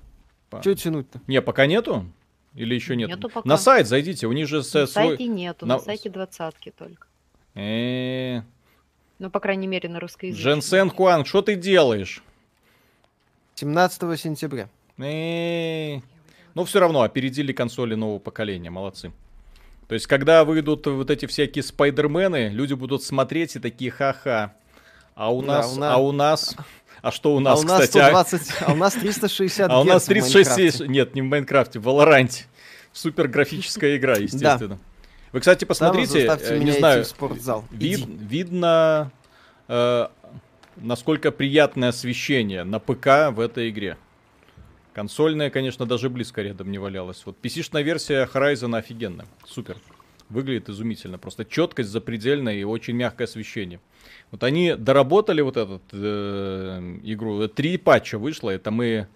[0.60, 1.20] Что тянуть-то?
[1.26, 2.06] Не, пока нету.
[2.54, 3.08] Или еще нет?
[3.08, 3.48] Нету пока.
[3.48, 4.86] На сайт зайдите, у них же на свой...
[4.86, 7.06] сайте нету, на, на сайте двадцатки только.
[7.54, 8.42] Э-э-э.
[9.18, 10.60] Ну, по крайней мере, на русскоязычном.
[10.60, 12.22] Дженсен Хуан, что ты делаешь?
[13.58, 14.68] 17 сентября.
[14.98, 16.00] Э-э-э.
[16.54, 19.10] Но все равно опередили консоли нового поколения, молодцы.
[19.88, 24.54] То есть, когда выйдут вот эти всякие спайдермены, люди будут смотреть и такие ха-ха.
[25.16, 26.54] А у нас, да, у нас...
[26.54, 26.66] а у нас,
[27.02, 28.04] а что у нас, а у нас кстати?
[28.04, 28.64] 120, а...
[28.66, 32.44] а у нас 360 А у нас 36, нет, не в Майнкрафте, в Валоранте.
[32.92, 34.78] Супер графическая игра, естественно.
[35.32, 37.04] Вы, кстати, посмотрите, э, не знаю.
[37.72, 39.10] Вид, видно,
[39.66, 40.06] э,
[40.80, 43.96] насколько приятное освещение на ПК в этой игре.
[44.94, 47.22] Консольная, конечно, даже близко рядом не валялась.
[47.24, 49.26] Вот PC-шная версия Horizon офигенная.
[49.46, 49.76] Супер.
[50.28, 51.18] Выглядит изумительно.
[51.18, 53.80] Просто четкость запредельная и очень мягкое освещение.
[54.30, 57.46] Вот они доработали вот эту э, игру.
[57.48, 58.50] Три патча вышло.
[58.50, 59.06] Это мы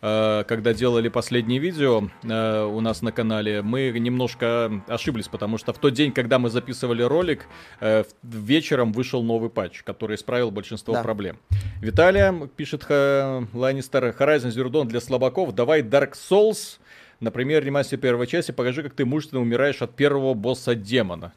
[0.00, 5.78] когда делали последнее видео э, у нас на канале, мы немножко ошиблись, потому что в
[5.78, 7.46] тот день, когда мы записывали ролик,
[7.80, 11.02] э, вечером вышел новый патч, который исправил большинство да.
[11.02, 11.38] проблем.
[11.80, 16.78] Виталия пишет Ланнистер, Horizon Zero Dawn для слабаков, давай Dark Souls,
[17.20, 21.32] например, ремастер первой части, покажи, как ты мужественно умираешь от первого босса демона.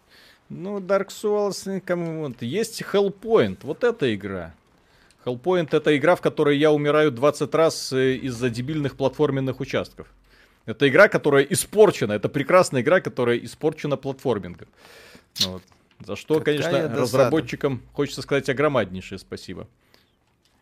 [0.49, 4.53] Ну, Dark Souls, кому есть Hellpoint, вот эта игра.
[5.25, 10.07] Hellpoint это игра, в которой я умираю 20 раз э, из-за дебильных платформенных участков.
[10.65, 12.13] Это игра, которая испорчена.
[12.13, 14.67] Это прекрасная игра, которая испорчена платформингом.
[15.41, 15.63] Ну вот.
[16.05, 17.01] За что, Какая конечно, досада.
[17.01, 19.67] разработчикам хочется сказать огромнейшее спасибо.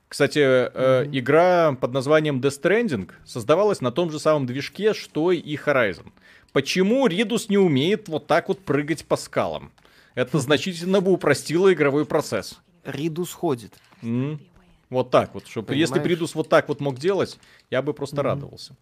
[0.10, 0.72] Кстати, mm-hmm.
[0.74, 6.12] э, игра под названием Death Stranding создавалась на том же самом движке, что и Horizon.
[6.52, 9.72] Почему Ридус не умеет вот так вот прыгать по скалам?
[10.16, 12.60] Это значительно бы упростило игровой процесс.
[12.84, 13.74] Ридус ходит.
[14.02, 14.40] Mm.
[14.90, 17.40] Вот так вот, чтобы если Придус вот так вот мог делать,
[17.70, 18.22] я бы просто mm-hmm.
[18.22, 18.76] радовался.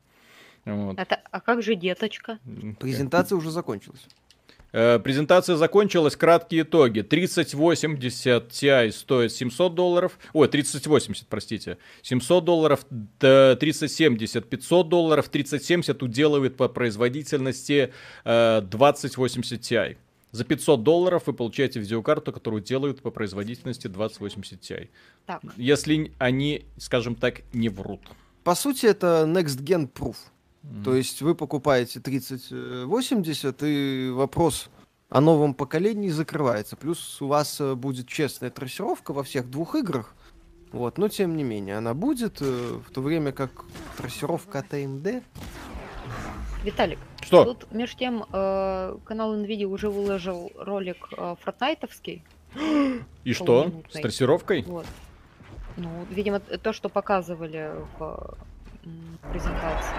[0.65, 0.97] Вот.
[0.97, 2.39] Это, а как же деточка?
[2.79, 4.05] Презентация уже закончилась.
[4.73, 7.01] Э, презентация закончилась, краткие итоги.
[7.01, 10.19] 3080 Ti стоит 700 долларов.
[10.33, 11.77] Ой, 3080, простите.
[12.01, 12.85] 700 долларов,
[13.19, 17.93] 3070 500 долларов, 3070 уделывает по производительности
[18.23, 19.97] 2080 Ti.
[20.31, 24.89] За 500 долларов вы получаете видеокарту, которую делают по производительности 2080 Ti.
[25.25, 25.41] Так.
[25.55, 28.01] Если они, скажем так, не врут.
[28.43, 30.15] По сути, это Next Gen Proof.
[30.63, 30.83] Mm.
[30.83, 34.69] То есть вы покупаете 3080, и вопрос
[35.09, 36.75] о новом поколении закрывается.
[36.75, 40.13] Плюс у вас э, будет честная трассировка во всех двух играх.
[40.71, 43.51] Вот, но тем не менее, она будет, э, в то время как
[43.97, 45.23] трассировка от AMD
[46.63, 47.45] Виталик, что?
[47.45, 52.23] Тут, между тем, э, канал NVIDIA уже выложил ролик э, фортнайтовский.
[53.23, 53.71] И что?
[53.89, 54.63] С трассировкой?
[54.63, 54.85] Вот.
[55.77, 58.37] Ну, видимо, то, что показывали в
[59.31, 59.95] презентации.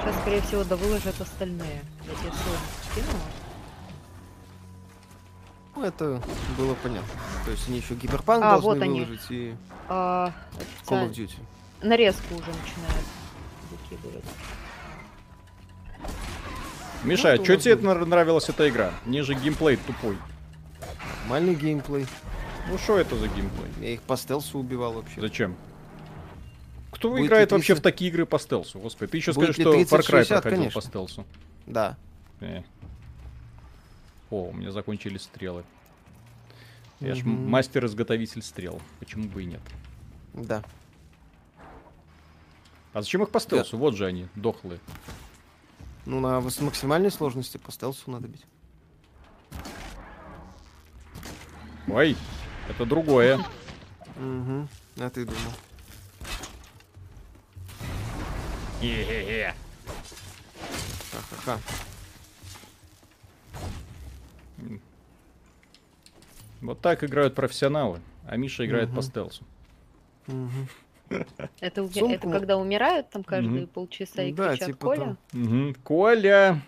[0.00, 1.80] Сейчас, скорее всего, да выложат остальные.
[2.06, 2.58] Я тебе ссылку
[2.90, 3.44] скинула.
[5.76, 6.22] Ну, это
[6.56, 7.08] было понятно.
[7.44, 9.36] То есть они еще Гиперпанк а, должны вот выложить они.
[9.36, 9.54] и
[9.88, 10.32] а,
[10.86, 11.36] Call of Duty.
[11.82, 13.06] Нарезку уже начинают
[13.70, 14.24] выкидывать.
[17.04, 18.92] Миша, ну, что тебе нравилась эта игра?
[19.04, 20.16] Мне же геймплей тупой.
[21.22, 22.06] Нормальный геймплей.
[22.70, 23.70] Ну что это за геймплей?
[23.80, 25.20] Я их по стелсу убивал вообще.
[25.20, 25.54] Зачем?
[26.90, 27.52] Кто Будет играет 30...
[27.52, 28.78] вообще в такие игры по стелсу?
[28.78, 30.80] Господи, ты еще скажешь, что Far Cry проходил конечно.
[30.80, 31.26] по стелсу.
[31.66, 31.96] Да.
[32.40, 32.62] Э.
[34.30, 35.64] О, у меня закончились стрелы.
[37.00, 37.14] Я mm-hmm.
[37.16, 38.80] ж мастер-изготовитель стрел.
[38.98, 39.60] Почему бы и нет?
[40.32, 40.62] Да.
[42.94, 43.72] А зачем их по стелсу?
[43.72, 43.78] Да.
[43.78, 44.80] Вот же они, дохлые.
[46.06, 48.44] Ну, на максимальной сложности по стелсу надо бить.
[51.88, 52.16] Ой,
[52.68, 53.38] это другое.
[54.16, 55.38] Угу, а ты думал.
[58.80, 59.54] Хе-хе-хе.
[61.12, 61.58] Ха-ха-ха.
[66.60, 68.96] Вот так играют профессионалы, а Миша играет угу.
[68.96, 69.44] по стелсу.
[70.26, 70.68] Угу.
[71.60, 73.72] Это, это когда умирают там каждые угу.
[73.72, 75.16] полчаса и да, кричат типа Коля?
[75.32, 75.74] Угу.
[75.82, 76.62] Коля!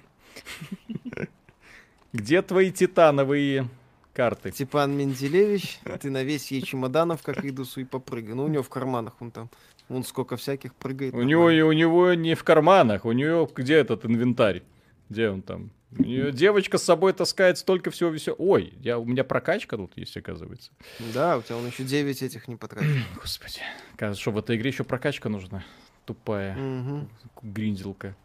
[2.12, 3.68] Где твои титановые
[4.14, 4.50] карты?
[4.52, 8.34] Степан Менделевич, ты на весь ей чемоданов, как Идусу, и попрыгай.
[8.34, 9.50] Ну, у него в карманах он там,
[9.88, 11.14] вон сколько всяких прыгает.
[11.14, 14.62] У него, у него не в карманах, у него где этот инвентарь?
[15.08, 15.70] Где он там?
[15.90, 18.42] Девочка с собой таскает столько всего веселого.
[18.42, 20.72] Ой, я, у меня прокачка тут есть, оказывается.
[21.14, 22.90] Да, у тебя он еще 9 этих не потратил.
[23.20, 23.60] Господи.
[23.96, 25.64] Кажется, что в этой игре еще прокачка нужна.
[26.04, 26.56] Тупая.
[26.56, 27.08] Угу.
[27.42, 28.16] Гринделка.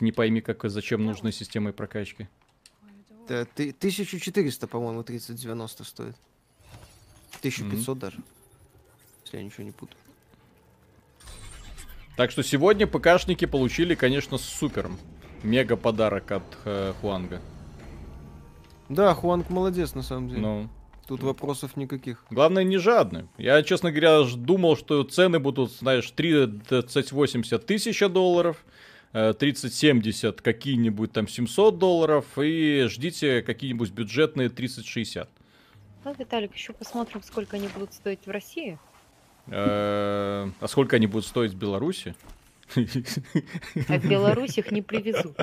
[0.00, 2.28] Не пойми, как, зачем нужны системы прокачки.
[3.28, 6.16] Да, ты, 1400, по-моему, 3090 стоит.
[7.38, 8.00] 1500 mm-hmm.
[8.00, 8.18] даже.
[9.24, 9.98] Если я ничего не путаю.
[12.16, 14.90] Так что сегодня ПКшники получили, конечно, супер.
[15.44, 17.40] Мега подарок от э, Хуанга.
[18.88, 20.40] Да, Хуанг молодец, на самом деле.
[20.40, 20.68] Ну.
[21.06, 22.24] Тут вопросов никаких.
[22.30, 23.28] Главное, не жадный.
[23.36, 28.64] Я, честно говоря, думал, что цены будут, знаешь, 3080 тысяча долларов,
[29.12, 35.28] 3070 э, какие-нибудь там 700 долларов, и ждите какие-нибудь бюджетные 3060.
[36.04, 38.78] Ну, Виталик, еще посмотрим, сколько они будут стоить в России.
[39.48, 42.14] Э, а сколько они будут стоить в Беларуси?
[42.76, 45.36] А в Беларусь их не привезут.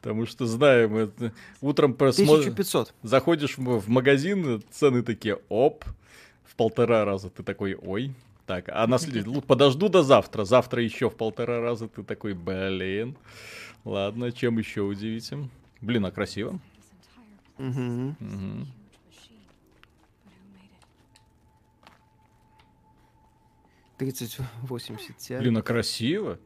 [0.00, 2.46] Потому что знаем, это, утром просмотришь...
[2.46, 2.94] 1500.
[3.02, 5.84] Заходишь в, магазин, цены такие, оп,
[6.44, 7.28] в полтора раза.
[7.28, 8.14] Ты такой, ой.
[8.46, 9.26] Так, а на след...
[9.46, 10.44] подожду до завтра.
[10.44, 11.86] Завтра еще в полтора раза.
[11.86, 13.16] Ты такой, блин.
[13.84, 15.48] Ладно, чем еще удивите?
[15.80, 16.58] Блин, а красиво.
[17.58, 18.16] Угу.
[18.20, 18.66] Угу.
[24.00, 26.38] Тридцать восемьдесят Блин, а красиво.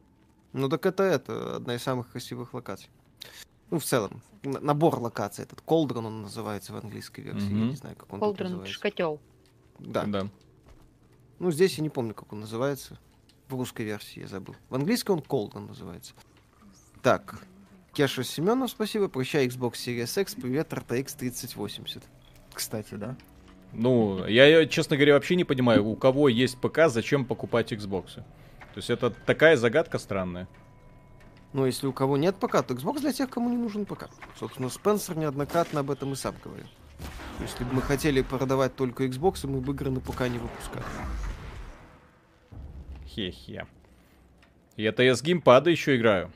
[0.51, 2.89] Ну так это это одна из самых красивых локаций.
[3.71, 5.45] Ну, в целом, набор локаций.
[5.45, 7.47] Этот Колдрон он называется в английской версии.
[7.47, 7.59] Mm-hmm.
[7.59, 8.81] Я не знаю, как он Колдрон называется.
[8.81, 9.21] котел.
[9.79, 10.03] Да.
[10.03, 10.27] да.
[11.39, 12.99] Ну, здесь я не помню, как он называется.
[13.47, 14.57] В русской версии я забыл.
[14.67, 16.13] В английской он Колдрон называется.
[17.01, 17.39] Так.
[17.93, 19.07] Кеша Семенов, спасибо.
[19.07, 20.35] Прощай, Xbox Series X.
[20.35, 22.03] Привет, RTX 3080.
[22.53, 23.15] Кстати, да.
[23.77, 28.15] Ну, я, честно говоря, вообще не понимаю, у кого есть ПК, зачем покупать Xbox.
[28.15, 30.47] То есть это такая загадка странная.
[31.51, 34.09] Но если у кого нет ПК, то Xbox для тех, кому не нужен ПК.
[34.39, 36.67] Собственно, Спенсер неоднократно об этом и сам говорил.
[37.39, 40.85] Если бы мы хотели продавать только Xbox, мы бы игры на ПК не выпускали.
[43.07, 43.67] Хе-хе.
[44.77, 46.31] И это я с геймпада еще играю.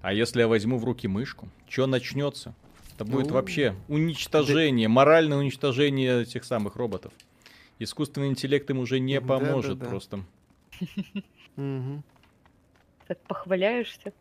[0.00, 2.54] А если я возьму в руки мышку, что начнется?
[2.96, 4.94] Это будет ну, вообще уничтожение, да...
[4.94, 7.12] моральное уничтожение этих самых роботов.
[7.78, 9.90] Искусственный интеллект им уже не поможет да, да, да.
[9.90, 10.24] просто.
[13.06, 14.12] Так похваляешься.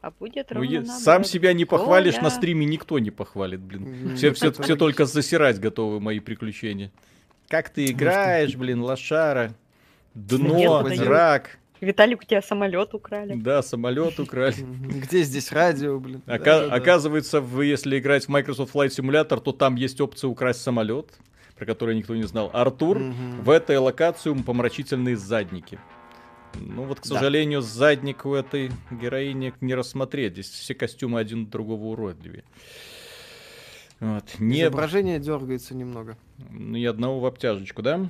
[0.00, 4.16] А будет ровно ну, Сам себя не похвалишь, на стриме никто не похвалит, блин.
[4.16, 6.90] Все, все, все только засирать готовы мои приключения.
[7.48, 9.54] Как ты играешь, блин, лошара?
[10.14, 11.58] Дно, рак.
[11.80, 13.34] Виталик, у тебя самолет украли.
[13.34, 14.54] Да, самолет украли.
[14.60, 16.22] Где здесь радио, блин?
[16.26, 20.62] Ока- да, оказывается, вы, если играть в Microsoft Flight Simulator, то там есть опция украсть
[20.62, 21.06] самолет
[21.60, 22.48] про который никто не знал.
[22.54, 23.12] Артур, угу.
[23.42, 25.78] в этой локации помрачительные задники.
[26.54, 27.66] Ну вот, к сожалению, да.
[27.66, 30.32] задник у этой героини не рассмотреть.
[30.32, 32.44] Здесь все костюмы один другого уродливее.
[34.00, 34.24] Вот.
[34.38, 34.62] Не...
[34.62, 36.16] Изображение дергается немного.
[36.48, 38.08] Ну и одного в обтяжечку, да?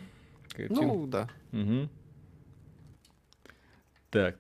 [0.57, 1.29] Ну, да.
[1.53, 1.89] Угу.
[4.11, 4.37] Так,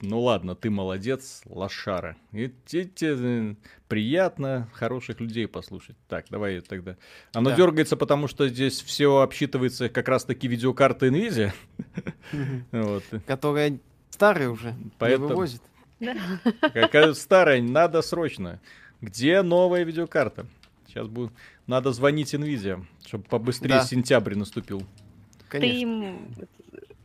[0.00, 2.16] ну ладно, ты молодец, лошара.
[2.32, 3.54] И тебе э,
[3.88, 5.96] приятно хороших людей послушать.
[6.08, 6.96] Так, давай тогда.
[7.32, 7.56] Оно да.
[7.56, 11.52] дергается, потому что здесь все обсчитывается как раз-таки видеокарта NVIDIA.
[13.26, 13.78] Которая
[14.10, 15.28] старая уже, Поэтому...
[15.28, 15.62] вывозит.
[16.60, 18.60] Какая старая, надо срочно.
[19.00, 20.46] Где новая видеокарта?
[20.86, 21.32] Сейчас будет...
[21.66, 24.82] Надо звонить NVIDIA, чтобы побыстрее сентябрь наступил.
[25.48, 25.72] Конечно.
[25.72, 26.28] Ты им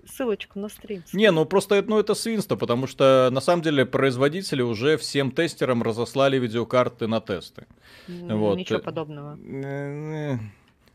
[0.10, 1.04] ссылочку на стрим.
[1.14, 5.84] Не, ну просто ну, это свинство, потому что на самом деле производители уже всем тестерам
[5.84, 7.66] разослали видеокарты на тесты.
[8.08, 8.58] Вот.
[8.58, 9.38] Ничего подобного.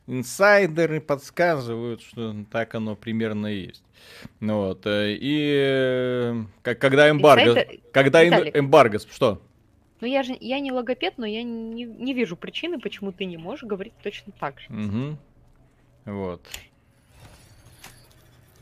[0.06, 3.82] Инсайдеры подсказывают, что так оно примерно и есть.
[4.40, 4.86] Ну вот.
[4.86, 7.50] Э, и э, когда эмбарго...
[7.50, 7.80] Инсайдер...
[7.90, 8.56] Когда Виталик.
[8.56, 8.98] эмбарго...
[8.98, 9.40] Что?
[10.00, 13.38] Ну я же я не логопед, но я не, не вижу причины, почему ты не
[13.38, 14.66] можешь говорить точно так же.
[14.68, 15.16] Угу.
[16.12, 16.42] Вот.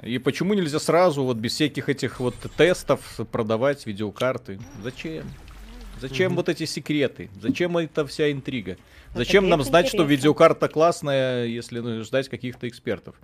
[0.03, 4.59] И почему нельзя сразу, вот без всяких этих вот тестов, продавать видеокарты?
[4.83, 5.25] Зачем?
[6.01, 6.37] Зачем mm-hmm.
[6.37, 7.31] вот эти секреты?
[7.41, 8.77] Зачем эта вся интрига?
[9.15, 10.05] Зачем нам знать, интересно.
[10.05, 13.15] что видеокарта классная, если ждать каких-то экспертов?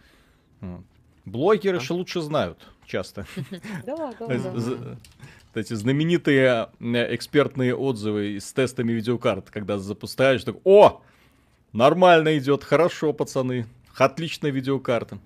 [1.24, 3.26] Блогеры же лучше знают часто.
[3.84, 4.34] Да, да,
[5.54, 11.02] Эти знаменитые э, экспертные отзывы с тестами видеокарт, когда запускаешь, так, о,
[11.72, 13.66] нормально идет, хорошо, пацаны,
[13.96, 15.18] отличная видеокарта.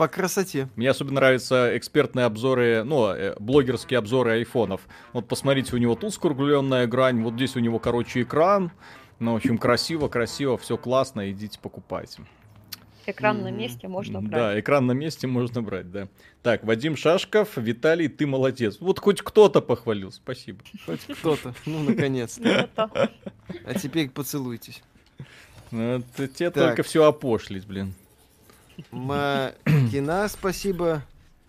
[0.00, 0.66] По красоте.
[0.76, 4.80] Мне особенно нравятся экспертные обзоры, ну, э, блогерские обзоры айфонов.
[5.12, 8.72] Вот посмотрите, у него тут скругленная грань, вот здесь у него, короче, экран.
[9.18, 12.22] Ну, в общем, красиво, красиво, все классно, идите покупайте.
[13.04, 14.40] Экран на месте можно брать.
[14.40, 16.08] Да, экран на месте можно брать, да.
[16.42, 18.78] Так, Вадим Шашков, Виталий, ты молодец.
[18.80, 20.60] Вот хоть кто-то похвалил, спасибо.
[20.86, 22.70] Хоть кто-то, ну, наконец-то.
[23.66, 24.82] А теперь поцелуйтесь.
[25.70, 27.92] Ну, тебе только все опошлить, блин.
[28.90, 31.02] Макина, спасибо.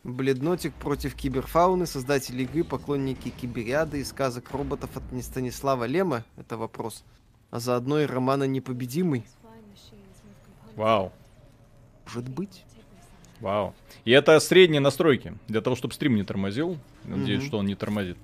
[0.03, 6.23] Бледнотик против киберфауны, создатели игры, поклонники кибериады и сказок роботов от не Станислава Лема.
[6.37, 7.03] Это вопрос.
[7.51, 9.25] А заодно и романа «Непобедимый».
[10.75, 11.11] Вау.
[12.05, 12.63] Может быть.
[13.41, 13.75] Вау.
[14.05, 16.77] И это средние настройки, для того, чтобы стрим не тормозил.
[17.03, 17.47] Надеюсь, mm-hmm.
[17.47, 18.17] что он не тормозит.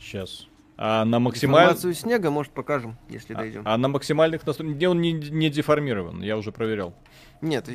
[0.00, 0.46] Сейчас.
[0.76, 1.74] А на максимальном...
[1.74, 3.62] Информацию снега, может, покажем, если а, дойдем.
[3.64, 4.90] А на максимальных настройках...
[4.90, 6.94] Он не, не деформирован, я уже проверял.
[7.42, 7.68] Нет,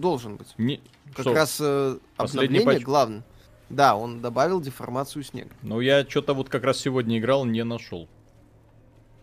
[0.00, 0.48] должен быть.
[0.58, 0.80] Не...
[1.14, 1.34] Как Что?
[1.34, 2.82] раз э, обновление патч?
[2.82, 3.22] главное.
[3.70, 5.50] Да, он добавил деформацию снега.
[5.62, 8.08] Ну, я что-то вот как раз сегодня играл, не нашел.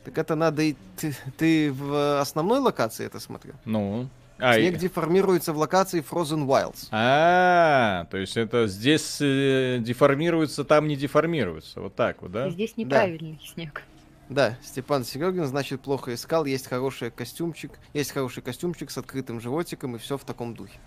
[0.04, 0.76] Так это надо и...
[0.98, 3.56] Ты, ты в основной локации это смотрел?
[3.66, 4.10] Ну...
[4.42, 4.78] А, Снег и...
[4.78, 6.88] деформируется в локации Frozen Wilds.
[6.92, 11.82] А, то есть это здесь э, деформируется, там не деформируется.
[11.82, 12.48] Вот так вот, да?
[12.48, 13.54] И здесь неправильный да.
[13.54, 13.84] снег.
[14.30, 16.46] Да, Степан Серегин, значит, плохо искал.
[16.46, 17.80] Есть хороший костюмчик.
[17.94, 20.80] Есть хороший костюмчик с открытым животиком, и все в таком духе.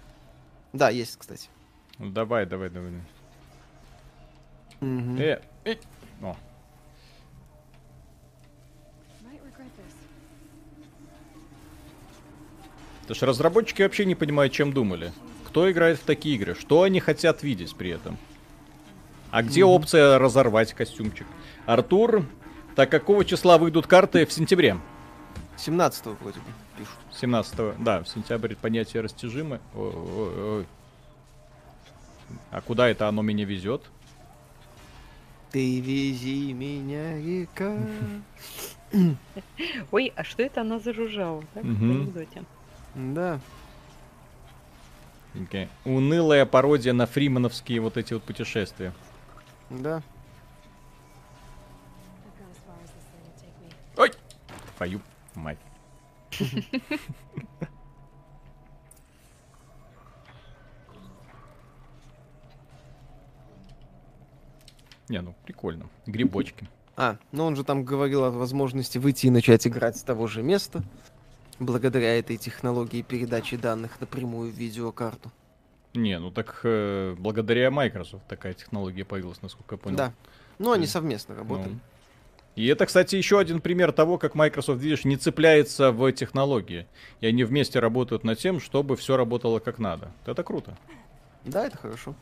[0.73, 1.49] Да, есть, кстати.
[1.99, 2.93] Ну, давай, давай, давай.
[4.81, 5.19] Угу.
[5.19, 5.75] Э, э.
[6.23, 6.37] О.
[13.01, 15.13] Потому что разработчики вообще не понимают, чем думали.
[15.49, 16.55] Кто играет в такие игры?
[16.55, 18.17] Что они хотят видеть при этом?
[19.31, 19.65] А где mm-hmm.
[19.65, 21.27] опция разорвать костюмчик?
[21.67, 22.25] Артур,
[22.75, 24.79] так какого числа выйдут карты в сентябре?
[25.57, 26.47] 17 вроде бы
[26.77, 26.95] пишут.
[27.21, 29.61] 17 да, в сентябре понятие растяжимое.
[29.75, 30.67] Ой, ой, ой.
[32.51, 33.83] А куда это оно меня везет?
[35.51, 37.77] Ты вези меня, река.
[39.91, 42.43] Ой, а что это она зажужжала, так, в анекдоте?
[42.95, 43.39] Да.
[45.35, 45.69] Okay.
[45.85, 48.93] Унылая пародия на фримановские вот эти вот путешествия.
[49.71, 50.03] Да.
[53.97, 54.13] Ой!
[54.77, 55.01] Твою
[55.35, 55.59] мать.
[65.09, 65.89] Не, ну прикольно.
[66.07, 66.67] Грибочки.
[66.97, 70.43] А, ну он же там говорил о возможности выйти и начать играть с того же
[70.43, 70.83] места
[71.59, 75.31] благодаря этой технологии передачи данных напрямую в видеокарту.
[75.95, 79.97] Не, ну так э, благодаря Microsoft такая технология появилась, насколько я понял.
[79.97, 80.13] Да.
[80.59, 81.75] Ну, они совместно работают.
[81.75, 81.81] Ну.
[82.55, 86.87] И это, кстати, еще один пример того, как Microsoft, видишь, не цепляется в технологии.
[87.21, 90.13] И они вместе работают над тем, чтобы все работало как надо.
[90.27, 90.77] Это круто.
[91.45, 92.15] Да, это хорошо.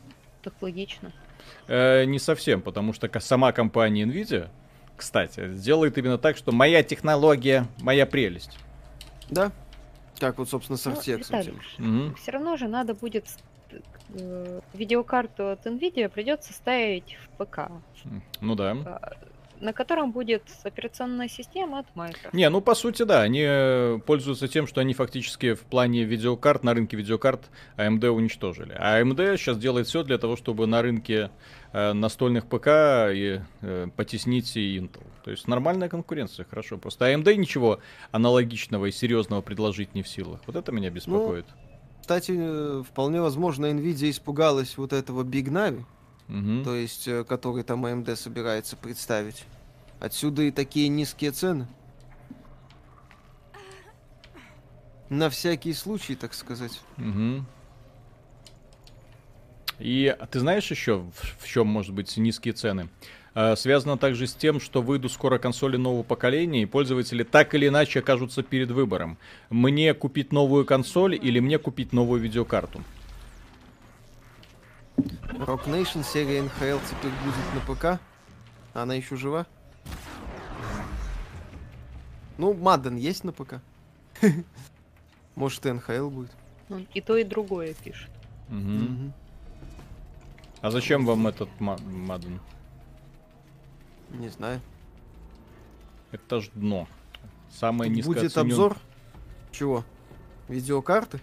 [0.42, 1.12] Так логично.
[1.66, 4.48] Э, не совсем, потому что сама компания Nvidia,
[4.96, 8.56] кстати, сделает именно так, что моя технология, моя прелесть.
[9.30, 9.50] Да.
[10.18, 11.54] Как вот, собственно, с RTX.
[11.78, 12.16] Ну, угу.
[12.16, 13.26] Все равно же надо будет
[14.14, 17.70] э, видеокарту от Nvidia придется ставить в ПК.
[18.40, 19.00] Ну да.
[19.60, 22.34] А, на котором будет операционная система от Microsoft.
[22.34, 26.64] Не, ну по сути да, они э, пользуются тем, что они фактически в плане видеокарт,
[26.64, 28.74] на рынке видеокарт AMD уничтожили.
[28.78, 31.30] А AMD сейчас делает все для того, чтобы на рынке
[31.72, 32.68] э, настольных ПК
[33.12, 35.06] и, э, потеснить и Intel.
[35.24, 36.78] То есть нормальная конкуренция, хорошо.
[36.78, 37.80] Просто AMD ничего
[38.10, 40.40] аналогичного и серьезного предложить не в силах.
[40.46, 41.46] Вот это меня беспокоит.
[41.48, 45.84] Ну, кстати, э, вполне возможно, Nvidia испугалась вот этого Big Navi,
[46.30, 46.64] угу.
[46.64, 49.44] то есть, э, который там AMD собирается представить.
[49.98, 51.66] Отсюда и такие низкие цены.
[55.08, 56.80] На всякий случай, так сказать.
[56.96, 57.44] Угу.
[59.80, 62.88] И ты знаешь еще, в, в чем может быть низкие цены?
[63.34, 67.68] Э, связано также с тем, что выйдут скоро консоли нового поколения, и пользователи так или
[67.68, 69.18] иначе окажутся перед выбором.
[69.50, 72.82] Мне купить новую консоль или мне купить новую видеокарту?
[75.46, 78.00] Rock Nation серия NHL теперь будет на ПК.
[78.74, 79.46] Она еще жива?
[82.38, 83.60] Ну, Мадден есть на ПК.
[85.34, 86.30] Может, и НХЛ будет.
[86.68, 88.10] Ну, и то, и другое пишет.
[88.48, 89.12] Угу.
[90.62, 92.40] А зачем вам этот Мадден?
[94.10, 94.60] Не знаю.
[96.12, 96.88] Это ж дно.
[97.50, 98.76] Самое низкое Будет обзор?
[99.52, 99.84] Чего?
[100.48, 101.20] Видеокарты?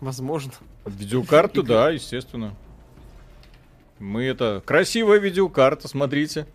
[0.00, 0.52] Возможно.
[0.84, 2.54] Видеокарты, да, естественно.
[3.98, 4.62] Мы это...
[4.64, 6.46] Красивая видеокарта, смотрите.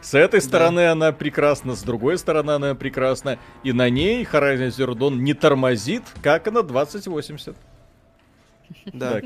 [0.00, 0.92] С этой стороны да.
[0.92, 3.38] она прекрасна, с другой стороны она прекрасна.
[3.62, 7.56] И на ней Horizon Zero Dawn не тормозит, как и на 2080.
[8.92, 9.20] Да.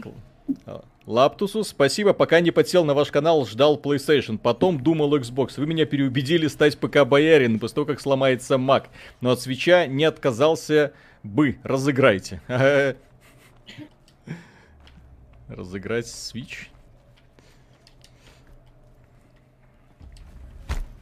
[0.67, 5.55] А, Лаптусус, спасибо, пока не подсел на ваш канал, ждал PlayStation, потом думал Xbox.
[5.57, 8.87] Вы меня переубедили стать ПК-боярин после того, как сломается Mac.
[9.21, 11.59] Но от свеча не отказался бы.
[11.63, 12.41] Разыграйте.
[15.49, 16.69] Разыграть Switch?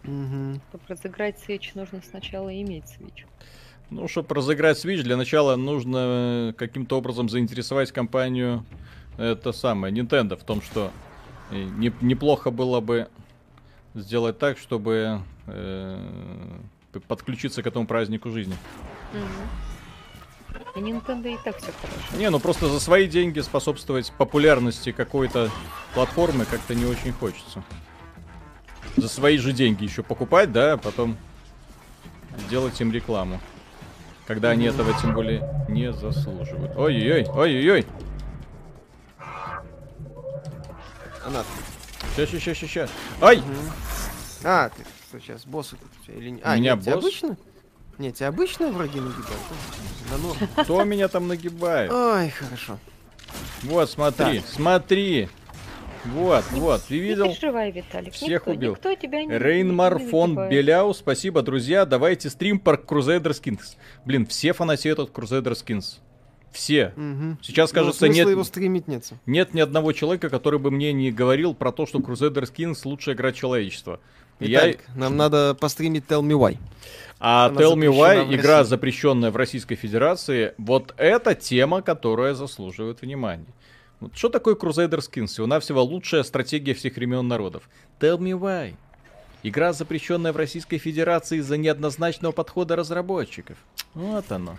[0.06, 0.60] Угу.
[0.68, 3.24] Чтобы разыграть Switch, нужно сначала иметь Switch.
[3.90, 8.64] Ну, чтобы разыграть Switch, для начала нужно каким-то образом заинтересовать компанию,
[9.16, 10.90] это самое, Nintendo, в том, что
[11.50, 13.08] э, не, неплохо было бы
[13.94, 16.58] сделать так, чтобы э,
[17.08, 18.56] подключиться к этому празднику жизни.
[19.12, 19.66] Угу.
[20.76, 22.16] И Nintendo и так все хорошо.
[22.18, 25.50] Не, ну просто за свои деньги способствовать популярности какой-то
[25.94, 27.62] платформы как-то не очень хочется.
[28.96, 31.16] За свои же деньги еще покупать, да, а потом
[32.48, 33.40] делать им рекламу.
[34.26, 36.76] Когда они этого тем более не заслуживают.
[36.76, 37.86] Ой-ой-ой, ой-ой-ой.
[41.24, 41.44] Она.
[42.16, 42.88] Ща, ща, ща, ща.
[43.20, 43.38] Ай!
[43.38, 43.46] Угу.
[44.44, 46.40] А, ты что, сейчас боссы тут или не?
[46.42, 46.94] А, Меня нет, босс?
[46.94, 47.36] обычно?
[47.98, 49.40] Нет, тебя обычно враги нагибают?
[50.56, 50.62] На.
[50.64, 51.90] Кто меня там нагибает?
[51.90, 52.78] Ой, хорошо.
[53.62, 54.48] Вот, смотри, так.
[54.48, 55.28] смотри.
[56.12, 57.26] Вот, вот, ты видел?
[57.26, 58.12] Не переживай, Виталик.
[58.12, 58.72] Всех никто, убил.
[58.72, 61.84] Никто тебя не Рейнмар фон Беляу, спасибо, друзья.
[61.84, 63.76] Давайте стрим про Crusader Skins.
[64.04, 65.98] Блин, все фанатеют от Crusader Skins.
[66.52, 66.94] Все.
[66.96, 67.38] Угу.
[67.42, 69.10] Сейчас, ну, кажется, нет, его стримить нет.
[69.26, 73.14] нет ни одного человека, который бы мне не говорил про то, что Crusader Skins лучшая
[73.14, 74.00] игра человечества.
[74.38, 75.00] Виталик, Я...
[75.00, 76.58] нам надо постримить Tell Me Why.
[77.18, 83.02] А Она Tell Me Why, игра, запрещенная в Российской Федерации, вот эта тема, которая заслуживает
[83.02, 83.46] внимания.
[84.00, 85.28] Вот что такое Crusader Skins?
[85.28, 87.68] Всего-навсего лучшая стратегия всех времен народов.
[87.98, 88.76] Tell me why.
[89.42, 93.56] Игра, запрещенная в Российской Федерации из-за неоднозначного подхода разработчиков.
[93.94, 94.56] Вот оно.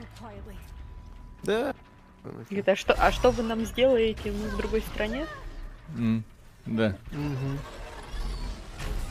[1.44, 1.76] Да.
[2.24, 5.26] Говорит, а что, а что вы нам сделаете в другой стране?
[5.96, 6.24] Mm,
[6.66, 6.98] да.
[7.12, 7.60] Угу.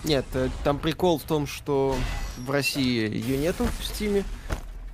[0.04, 1.96] Нет, э, там прикол в том, что
[2.38, 4.24] в России ее нету в Стиме.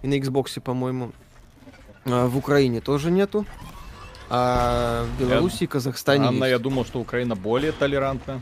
[0.02, 1.12] И на Xbox, по-моему.
[2.04, 3.46] А в Украине тоже нету.
[4.34, 6.52] А в Беларуси и Казахстане Анна, есть.
[6.52, 8.40] я думал, что Украина более толерантна.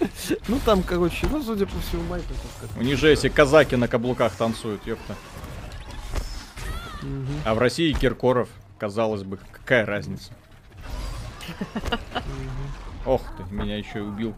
[0.48, 2.76] Ну там, короче, ну, судя по всему, Майкрософт.
[2.76, 5.14] У них же эти казаки на каблуках танцуют, ёпта.
[7.44, 8.48] А в России Киркоров,
[8.78, 10.32] казалось бы, какая разница?
[13.06, 14.34] Ох ты, меня еще убил.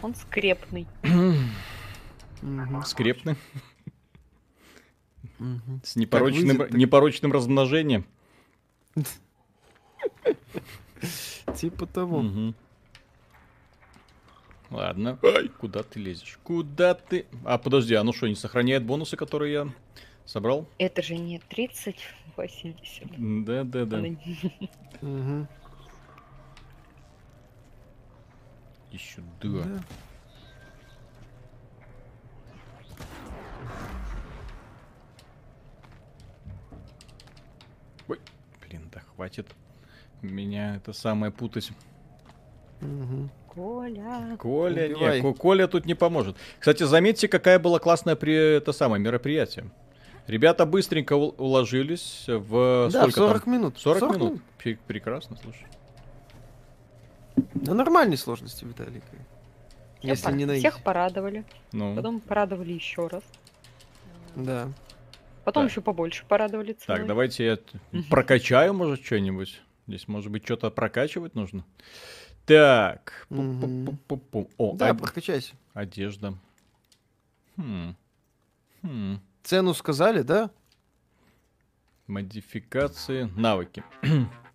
[0.00, 0.86] Он скрепный.
[2.86, 3.36] Скрепный?
[5.84, 8.06] С непорочным, непорочным размножением.
[11.54, 12.24] Типа того.
[14.70, 15.18] Ладно.
[15.22, 16.38] Ай, куда ты лезешь?
[16.42, 17.26] Куда ты?
[17.44, 19.68] А, подожди, а ну что, не сохраняет бонусы, которые я
[20.24, 20.68] собрал?
[20.78, 21.96] Это же не 30,
[22.36, 23.44] 80.
[23.44, 23.98] Да, да, да.
[25.02, 25.46] Угу.
[28.90, 29.82] Еще да.
[39.16, 39.46] хватит
[40.22, 41.70] меня это самое путать.
[42.80, 43.30] Угу.
[43.48, 44.36] Коля.
[44.38, 46.36] Коля, нет, Коля тут не поможет.
[46.58, 49.70] Кстати, заметьте, какая была классная при это самое мероприятие.
[50.26, 53.52] Ребята быстренько уложились в да, сколько 40 там?
[53.54, 53.78] минут.
[53.78, 54.40] 40, 40 минут.
[54.64, 54.80] минут.
[54.86, 55.66] Прекрасно, слушай.
[57.54, 59.02] На нормальной сложности, Виталий.
[60.02, 61.44] Если не на Всех порадовали.
[61.72, 61.94] Ну.
[61.94, 63.22] Потом порадовали еще раз.
[64.34, 64.68] Да.
[65.44, 65.70] Потом так.
[65.70, 66.98] еще побольше порадовали ценой.
[66.98, 67.58] Так, давайте я
[68.10, 69.62] прокачаю, может, что-нибудь.
[69.86, 71.64] Здесь, может быть, что-то прокачивать нужно.
[72.44, 73.26] Так.
[73.30, 74.98] О, да, од...
[74.98, 75.54] прокачайся.
[75.74, 76.34] Одежда.
[77.56, 77.94] Хм.
[78.82, 79.20] Хм.
[79.42, 80.50] Цену сказали, да?
[82.06, 83.84] Модификации, навыки.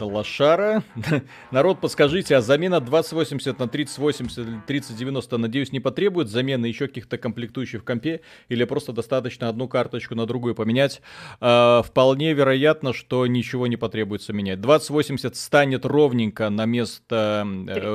[0.00, 0.82] Лошара.
[1.50, 7.18] Народ, подскажите, а замена 2080 на 3080 или 3090, надеюсь, не потребует замены еще каких-то
[7.18, 8.20] комплектующих в компе?
[8.48, 11.02] Или просто достаточно одну карточку на другую поменять?
[11.40, 14.60] А, вполне вероятно, что ничего не потребуется менять.
[14.60, 17.46] 2080 станет ровненько на место...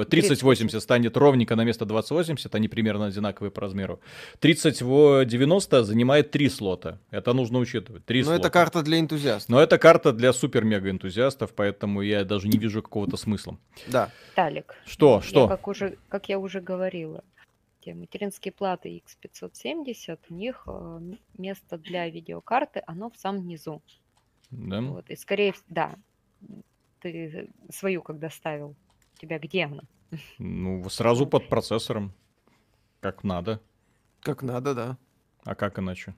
[0.10, 4.00] 3080 э, станет ровненько на место 2080, они примерно одинаковые по размеру.
[4.40, 7.00] 3090 занимает 3 слота.
[7.12, 8.06] Это нужно учитывать.
[8.06, 8.40] 3 Но слота.
[8.40, 9.50] это карта для энтузиастов.
[9.50, 13.58] Но это карта для супер-мега энтузиастов, поэтому поэтому я даже не вижу какого-то смысла.
[13.88, 14.12] Да.
[14.36, 14.76] Талик.
[14.86, 15.44] Что, что?
[15.44, 17.24] Я, как, уже, как я уже говорила,
[17.82, 21.00] те материнские платы X570, у них э,
[21.38, 23.82] место для видеокарты, оно в самом низу.
[24.52, 24.82] Да?
[24.82, 25.96] Вот, и скорее, да,
[27.00, 28.76] ты свою когда ставил,
[29.16, 29.84] у тебя где она?
[30.38, 32.12] Ну, сразу под процессором.
[33.00, 33.60] Как надо.
[34.22, 34.98] Как надо, да.
[35.44, 36.16] А как иначе?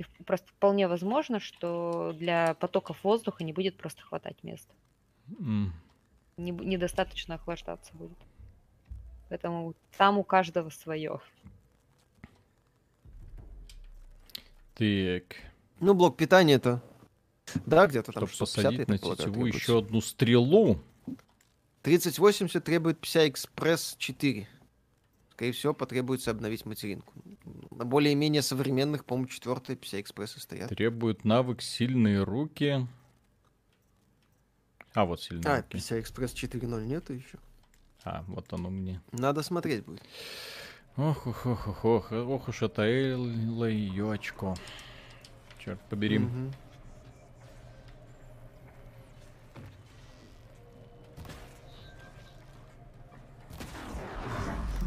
[0.00, 4.72] И просто вполне возможно, что для потоков воздуха не будет просто хватать места.
[5.28, 5.66] Mm.
[6.38, 8.16] Не, недостаточно охлаждаться будет.
[9.28, 11.20] Поэтому там у каждого свое.
[14.74, 15.36] Так.
[15.80, 16.82] Ну, блок питания это.
[17.66, 18.26] Да, где-то там.
[18.26, 20.80] Чтобы посадить на тетиву еще одну стрелу.
[21.82, 24.48] 3080 требует PCI Express 4
[25.40, 27.14] скорее всего, потребуется обновить материнку.
[27.70, 30.68] На более-менее современных, по-моему, четвертые PCI-экспрессы стоят.
[30.68, 32.86] Требует навык сильные руки.
[34.92, 35.68] А, вот сильные а, руки.
[35.72, 37.38] А, PCI-экспресс 4.0 нету еще?
[38.04, 39.00] А, вот оно мне.
[39.12, 40.02] Надо смотреть будет.
[40.98, 46.18] Ох, ох, ох, ох, ох, ох уж это Элла Черт побери.
[46.18, 46.52] Угу.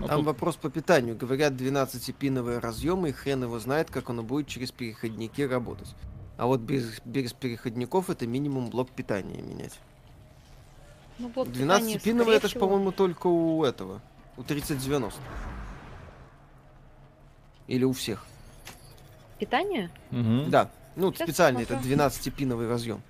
[0.08, 0.26] Там тут...
[0.26, 1.16] вопрос по питанию.
[1.16, 5.96] Говорят, 12-пиновые разъемы, и хрен его знает, как оно будет через переходники работать.
[6.38, 9.80] А вот без, без переходников это минимум блок питания менять.
[11.20, 14.02] Ну, блок 12-пиновый это ж, по-моему, только у этого.
[14.38, 15.20] У 3090.
[17.68, 18.26] Или у всех.
[19.40, 19.90] Питание?
[20.12, 20.50] Угу.
[20.50, 20.72] Да.
[20.96, 23.02] Ну, Сейчас специальный, это 12-пиновый разъем.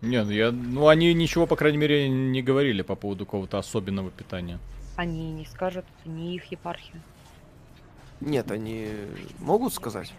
[0.00, 4.58] Нет, я, ну они ничего, по крайней мере, не говорили по поводу какого-то особенного питания.
[5.00, 7.00] Они не скажут, не их епархия.
[8.20, 8.92] Нет, они
[9.38, 10.12] могут сказать.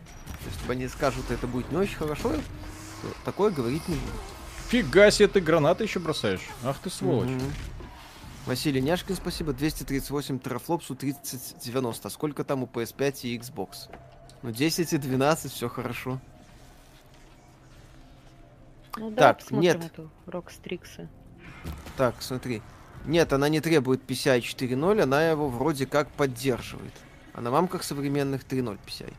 [0.43, 2.31] Если они скажут, это будет не очень хорошо,
[3.23, 4.11] такое говорить не буду.
[4.69, 6.49] Фига себе, ты гранаты еще бросаешь.
[6.63, 7.29] Ах ты сволочь.
[7.29, 7.43] Угу.
[8.47, 9.53] Василий Няшкин, спасибо.
[9.53, 12.07] 238 терафлопсу 3090.
[12.07, 13.87] А сколько там у PS5 и Xbox?
[14.41, 16.19] Ну, 10 и 12, все хорошо.
[18.97, 19.85] Ну, да, так, нет.
[19.85, 21.07] Эту Rockstrix.
[21.97, 22.63] Так, смотри.
[23.05, 26.93] Нет, она не требует PCI 4.0, она его вроде как поддерживает.
[27.33, 29.13] А на мамках современных 3.0 PCI.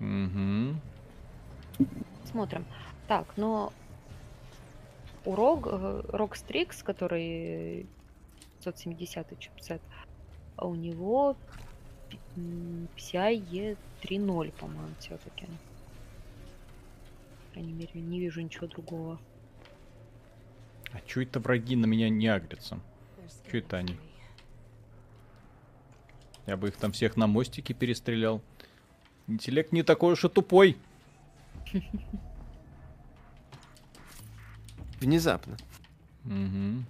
[0.00, 0.76] Угу.
[2.30, 2.64] Смотрим.
[3.08, 3.72] Так, но
[5.24, 7.86] у ROG, ROG Strix, который
[8.62, 9.82] 570 чипсет,
[10.56, 11.36] а у него
[12.36, 15.46] PCIe 3.0, по-моему, все-таки.
[17.46, 19.18] По крайней мере, не вижу ничего другого.
[20.94, 22.78] А чё это враги на меня не агрятся?
[23.50, 23.98] Чё это они?
[26.46, 28.40] Я бы их там всех на мостике перестрелял.
[29.26, 30.76] Интеллект не такой уж и тупой.
[35.00, 35.56] Внезапно.
[36.24, 36.84] Угу.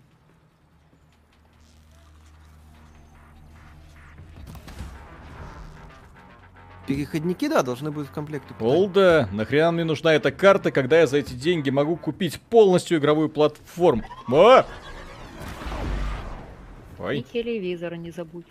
[6.86, 8.54] Переходники, да, должны быть в комплекте.
[8.60, 13.30] Олда, нахрена мне нужна эта карта, когда я за эти деньги могу купить полностью игровую
[13.30, 14.04] платформу?
[14.30, 14.66] А!
[16.98, 17.18] Ой.
[17.18, 18.46] И телевизор не забудь.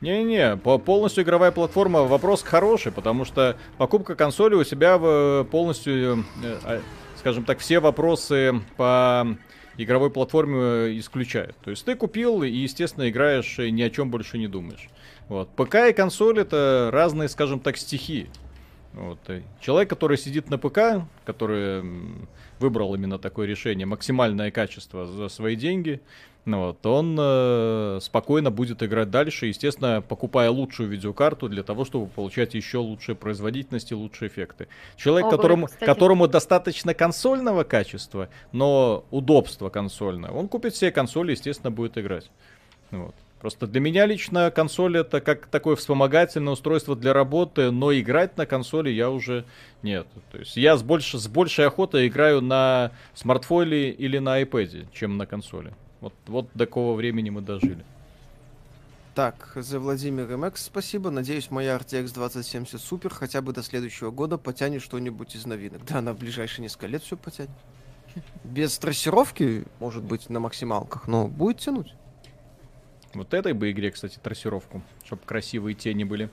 [0.00, 6.58] Не-не, полностью игровая платформа вопрос хороший, потому что покупка консоли у себя в полностью, э,
[6.62, 6.80] а,
[7.16, 9.26] скажем так, все вопросы по
[9.76, 11.56] игровой платформе исключает.
[11.64, 14.88] То есть ты купил и, естественно, играешь и ни о чем больше не думаешь.
[15.28, 15.48] Вот.
[15.50, 18.28] ПК и консоль это разные, скажем так, стихии.
[18.94, 19.18] Вот.
[19.60, 21.84] Человек, который сидит на ПК, который
[22.60, 26.00] выбрал именно такое решение, максимальное качество за свои деньги,
[26.44, 32.06] ну вот, он э, спокойно будет играть дальше, естественно, покупая лучшую видеокарту для того, чтобы
[32.06, 34.68] получать еще лучшие производительности, лучшие эффекты.
[34.96, 35.84] Человек, О, которому, кстати.
[35.86, 42.30] которому достаточно консольного качества, но удобства консольного, он купит все консоли, естественно, будет играть.
[42.90, 43.14] Вот.
[43.44, 48.46] Просто для меня лично консоль это как такое вспомогательное устройство для работы, но играть на
[48.46, 49.44] консоли я уже
[49.82, 50.06] нет.
[50.32, 55.18] То есть я с, больше, с большей охотой играю на смартфоне или на iPad, чем
[55.18, 55.74] на консоли.
[56.00, 57.84] Вот, вот до какого времени мы дожили.
[59.14, 61.10] Так, за Владимир МХ спасибо.
[61.10, 65.84] Надеюсь, моя RTX 2070 супер хотя бы до следующего года потянет что-нибудь из новинок.
[65.84, 67.50] Да, она в ближайшие несколько лет все потянет.
[68.42, 71.92] Без трассировки, может быть, на максималках, но будет тянуть.
[73.14, 76.28] Вот этой бы игре, кстати, трассировку, чтобы красивые тени были.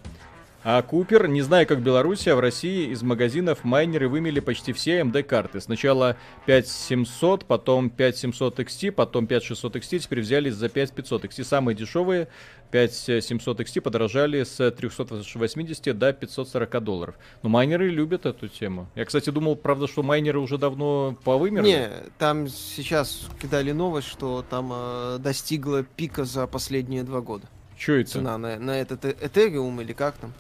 [0.64, 5.60] А Купер, не знаю как а в России из магазинов майнеры вымели почти все AMD-карты.
[5.60, 11.44] Сначала 5700, потом 5700 XT, потом 5600 XT, теперь взялись за 5500 XT.
[11.46, 12.28] Самые дешевые
[12.70, 17.16] 5700 XT подорожали с 380 до 540 долларов.
[17.42, 18.88] Но майнеры любят эту тему.
[18.94, 21.68] Я, кстати, думал, правда, что майнеры уже давно повымерли.
[21.68, 21.90] Не,
[22.20, 27.48] там сейчас кидали новость, что там э, достигла пика за последние два года.
[27.78, 28.12] Что это?
[28.12, 30.32] Цена на, на этот э, Ethereum или как там?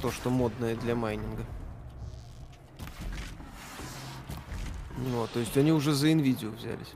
[0.00, 1.44] То, что модное для майнинга.
[4.96, 6.92] Вот, то есть они уже за Nvidia взялись.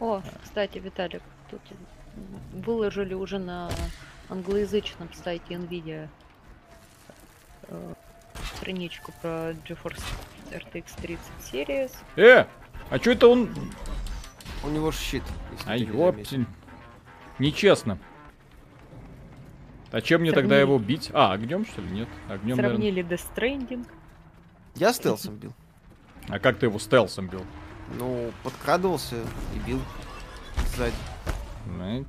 [0.00, 1.60] О, кстати, Виталик, тут
[2.52, 3.70] выложили уже на
[4.28, 6.08] англоязычном сайте Nvidia
[7.68, 7.94] э,
[8.56, 10.02] страничку про GeForce
[10.50, 11.92] RTX 30 Series.
[12.16, 12.46] Э,
[12.90, 13.50] а что это он?
[14.62, 15.22] У него щит.
[15.66, 16.46] А ёптель.
[17.38, 17.98] Нечестно.
[19.94, 20.48] А чем мне Сравнили...
[20.48, 21.12] тогда его бить?
[21.14, 21.88] А, огнем, что ли?
[21.88, 22.08] Нет.
[22.28, 23.16] Огнем, Сравнили наверное...
[23.16, 23.86] Death Stranding.
[24.74, 25.52] Я стелсом бил.
[26.26, 27.46] А как ты его стелсом бил?
[27.96, 29.14] Ну, подкрадывался
[29.54, 29.80] и бил
[30.74, 30.96] сзади.
[31.66, 32.04] Ну...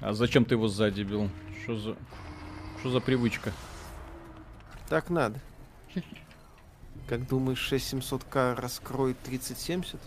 [0.00, 1.28] А зачем ты его сзади бил?
[1.62, 1.96] Что за...
[2.78, 3.52] Что за привычка?
[4.88, 5.38] Так надо.
[7.06, 10.00] Как думаешь, 6700К раскроет 3070?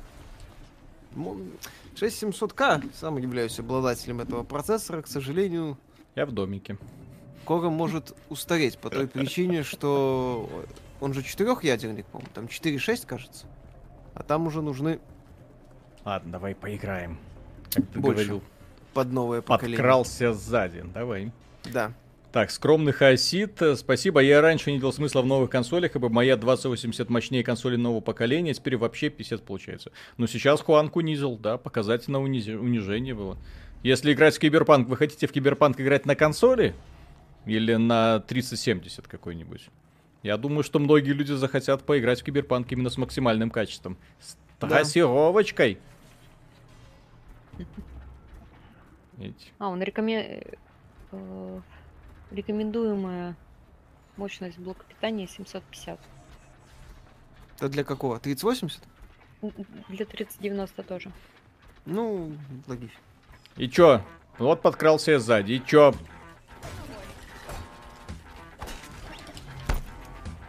[1.95, 5.77] 6700К, сам являюсь обладателем этого процессора, к сожалению...
[6.15, 6.77] Я в домике.
[7.43, 10.49] Скоро может устареть по той причине, что
[11.01, 13.47] он же четырехъядерник, по-моему, там 4.6, кажется.
[14.13, 14.99] А там уже нужны...
[16.05, 17.17] Ладно, давай поиграем.
[17.73, 18.25] Как ты Больше.
[18.25, 18.43] говорил.
[18.93, 19.77] Под новое поколение.
[19.77, 21.31] Подкрался сзади, давай.
[21.65, 21.93] Да.
[22.33, 24.19] Так, скромный хаосит, спасибо.
[24.19, 28.55] Я раньше не видел смысла в новых консолях, ибо моя 2080 мощнее консоли нового поколения,
[28.55, 29.91] теперь вообще писец получается.
[30.17, 32.47] Но сейчас Хуанг унизил, да, показательно униз...
[32.47, 33.37] унижение было.
[33.83, 36.73] Если играть в Киберпанк, вы хотите в Киберпанк играть на консоли?
[37.45, 39.69] Или на 3070 какой-нибудь?
[40.23, 43.95] Я думаю, что многие люди захотят поиграть в Киберпанк именно с максимальным качеством.
[44.19, 44.69] С да.
[44.69, 45.77] трассировочкой.
[49.59, 50.41] А, он рекомен...
[52.33, 53.35] Рекомендуемая
[54.17, 55.99] мощность блока питания 750.
[57.57, 58.19] Это для какого?
[58.19, 58.81] 3080?
[59.89, 61.11] Для 3090 тоже.
[61.85, 62.35] Ну,
[62.65, 62.99] логично.
[63.55, 64.01] И чё?
[64.39, 65.53] Вот подкрался я сзади.
[65.53, 65.93] И чё?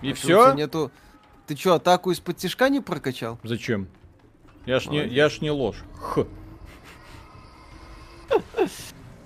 [0.01, 0.55] И а все?
[0.55, 0.91] Нету...
[1.47, 3.39] Ты чё, атаку из-под тяжка не прокачал?
[3.43, 3.89] Зачем?
[4.65, 5.85] Я ж, не, я ж не ложь.
[6.01, 6.27] Х.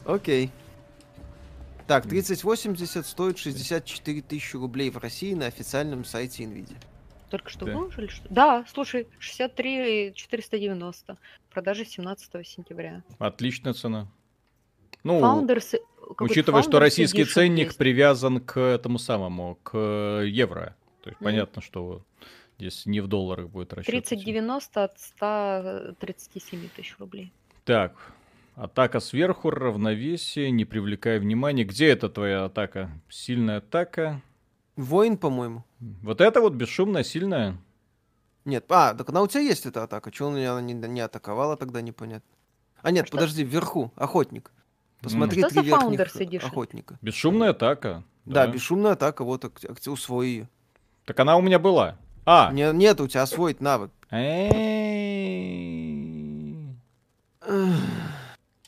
[0.05, 0.51] Окей.
[1.89, 6.77] Так, 3080 стоит 64 тысячи рублей в России на официальном сайте NVIDIA.
[7.31, 7.73] Только что да.
[7.73, 8.09] выложили?
[8.09, 8.27] Что?
[8.29, 11.17] Да, слушай, 63 490.
[11.51, 13.03] Продажи 17 сентября.
[13.19, 14.07] Отличная цена.
[15.03, 15.81] Ну, Founders,
[16.21, 17.79] учитывая, что российский ценник есть.
[17.79, 19.79] привязан к этому самому, к
[20.27, 20.77] евро.
[21.03, 21.25] То есть mm.
[21.25, 22.05] понятно, что
[22.59, 23.91] здесь не в долларах будет расчет.
[23.91, 27.33] 3090 от 137 тысяч рублей.
[27.65, 28.13] Так,
[28.59, 31.65] атака сверху, равновесие, не привлекая внимания.
[31.65, 32.91] Где это твоя атака?
[33.09, 34.21] Сильная атака.
[34.77, 35.65] Воин, по-моему.
[35.81, 37.57] Вот это вот бесшумная, сильная?
[38.45, 40.11] Нет, а, так она у тебя есть эта атака.
[40.11, 42.29] Чего она не, не атаковала тогда, непонятно.
[42.83, 43.53] А нет, а подожди, что?
[43.53, 44.53] вверху, охотник.
[45.01, 45.49] Посмотри, mm.
[45.49, 46.99] три верхних охотника.
[47.03, 48.05] Бесшумная атака.
[48.25, 49.45] Да, да бесшумная атака, вот,
[49.87, 50.49] усвои ее.
[51.05, 51.97] Так она у меня была.
[52.25, 52.53] А!
[52.53, 53.91] Не, нет, у тебя освоить навык.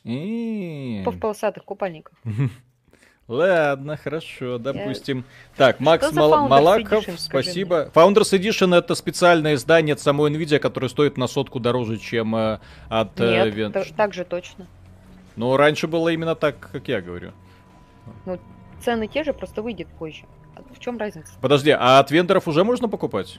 [0.05, 2.15] В полосатых купальниках.
[3.31, 5.19] Ладно, хорошо, допустим.
[5.19, 5.25] Я...
[5.57, 7.89] Так, Макс Мал- Малаков, Edition, спасибо.
[7.95, 12.59] Founders Edition это специальное издание от самой Nvidia, которое стоит на сотку дороже, чем э,
[12.89, 14.67] от э, Нет, э, так же точно.
[15.37, 17.31] Но раньше было именно так, как я говорю.
[18.27, 18.41] Ну,
[18.83, 20.25] цены те же, просто выйдет позже.
[20.57, 21.33] А в чем разница?
[21.41, 23.39] Подожди, а от вендоров уже можно покупать?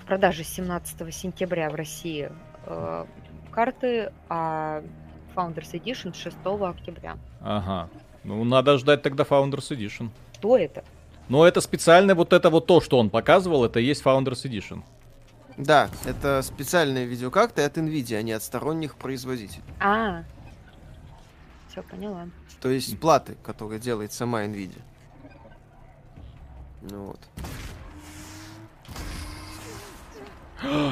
[0.00, 2.30] В продаже 17 сентября в России
[2.66, 3.06] э,
[3.52, 4.82] карты, а
[5.36, 7.18] Founders Edition 6 октября.
[7.40, 7.88] Ага.
[8.24, 10.10] Ну, надо ждать тогда Founders Edition.
[10.34, 10.84] Что это?
[11.28, 14.82] Ну, это специально вот это вот то, что он показывал, это и есть Founders Edition.
[15.56, 19.62] Да, это специальные видеокарты от NVIDIA, а не от сторонних производителей.
[19.80, 20.24] А,
[21.70, 22.28] все поняла.
[22.60, 24.80] То есть платы, которые делает сама NVIDIA.
[26.82, 27.20] Ну вот.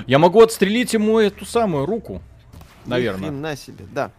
[0.07, 2.21] Я могу отстрелить ему эту самую руку.
[2.87, 3.31] Наверное.
[3.31, 4.11] на себе, да.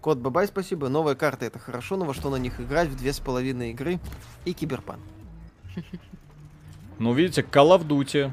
[0.00, 0.88] Кот Бабай, спасибо.
[0.88, 3.98] Новая карта это хорошо, но во что на них играть в две с половиной игры
[4.44, 5.00] и Киберпан.
[6.98, 8.32] Ну, видите, Call of Duty.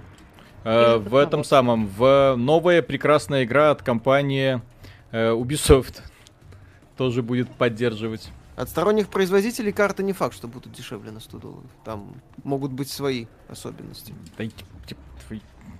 [0.64, 4.62] Э, в этом самом, в новая прекрасная игра от компании
[5.12, 6.02] э, Ubisoft
[6.98, 8.32] тоже будет поддерживать.
[8.56, 11.70] От сторонних производителей карты не факт, что будут дешевле на 100 долларов.
[11.84, 14.16] Там могут быть свои особенности.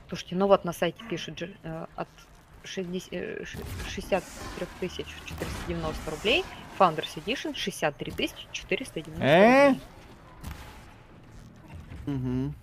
[0.08, 2.08] Слушайте, ну вот на сайте пишет э, от
[2.66, 3.48] 60,
[3.88, 4.22] 63
[4.60, 6.46] э, тысяч 490 рублей.
[6.78, 9.68] Founders Edition 63 тысячи 490 э?
[9.68, 9.82] рублей.
[12.08, 12.54] Угу.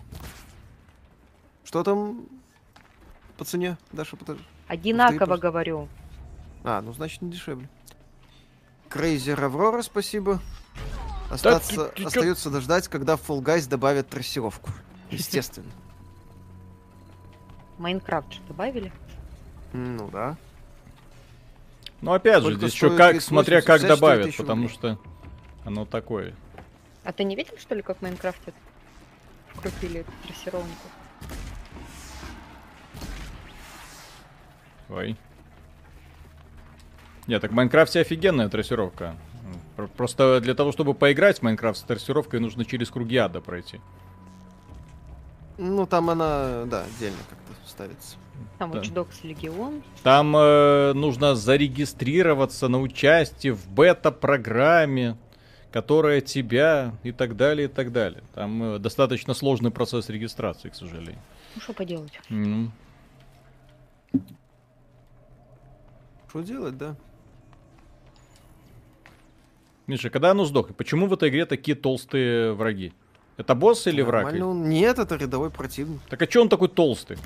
[1.65, 2.27] Что там
[3.37, 4.15] по цене, Даша?
[4.15, 4.43] Подожди.
[4.67, 5.87] Одинаково говорю.
[6.63, 7.67] А, ну значит не дешевле.
[8.89, 10.39] Крейзер Аврора, спасибо.
[11.29, 14.69] Остаться, да, ты, ты, остается ты, дождать, когда в Fall Guys добавят трассировку.
[15.09, 15.71] Естественно.
[17.79, 18.93] Майнкрафт же добавили?
[19.73, 20.37] Ну да.
[22.01, 24.99] Ну опять же, здесь еще как, смотря как добавят, потому что
[25.65, 26.33] оно такое.
[27.03, 28.53] А ты не видел, что ли, как в Майнкрафте
[29.53, 30.87] вкрутили трассировку?
[34.89, 35.17] Ой.
[37.27, 39.15] Нет, так в Майнкрафте офигенная трассировка.
[39.97, 43.81] Просто для того, чтобы поиграть в Майнкрафт с трассировкой, нужно через круги ада пройти.
[45.57, 48.17] Ну, там она, да, отдельно как-то ставится.
[48.59, 48.79] Там да.
[48.79, 49.83] Watch Dogs Legion.
[50.03, 55.17] Там э, нужно зарегистрироваться на участие в бета-программе,
[55.71, 58.23] которая тебя и так далее, и так далее.
[58.35, 61.21] Там э, достаточно сложный процесс регистрации, к сожалению.
[61.55, 62.19] Ну, что поделать?
[62.29, 62.69] Mm.
[66.29, 66.95] Что делать, да?
[69.85, 70.77] Миша, когда оно сдохнет?
[70.77, 72.93] Почему в этой игре такие толстые враги?
[73.37, 74.33] Это босс или враг?
[74.33, 74.69] Он...
[74.69, 76.01] Нет, это рядовой противник.
[76.09, 77.17] Так а что он такой толстый?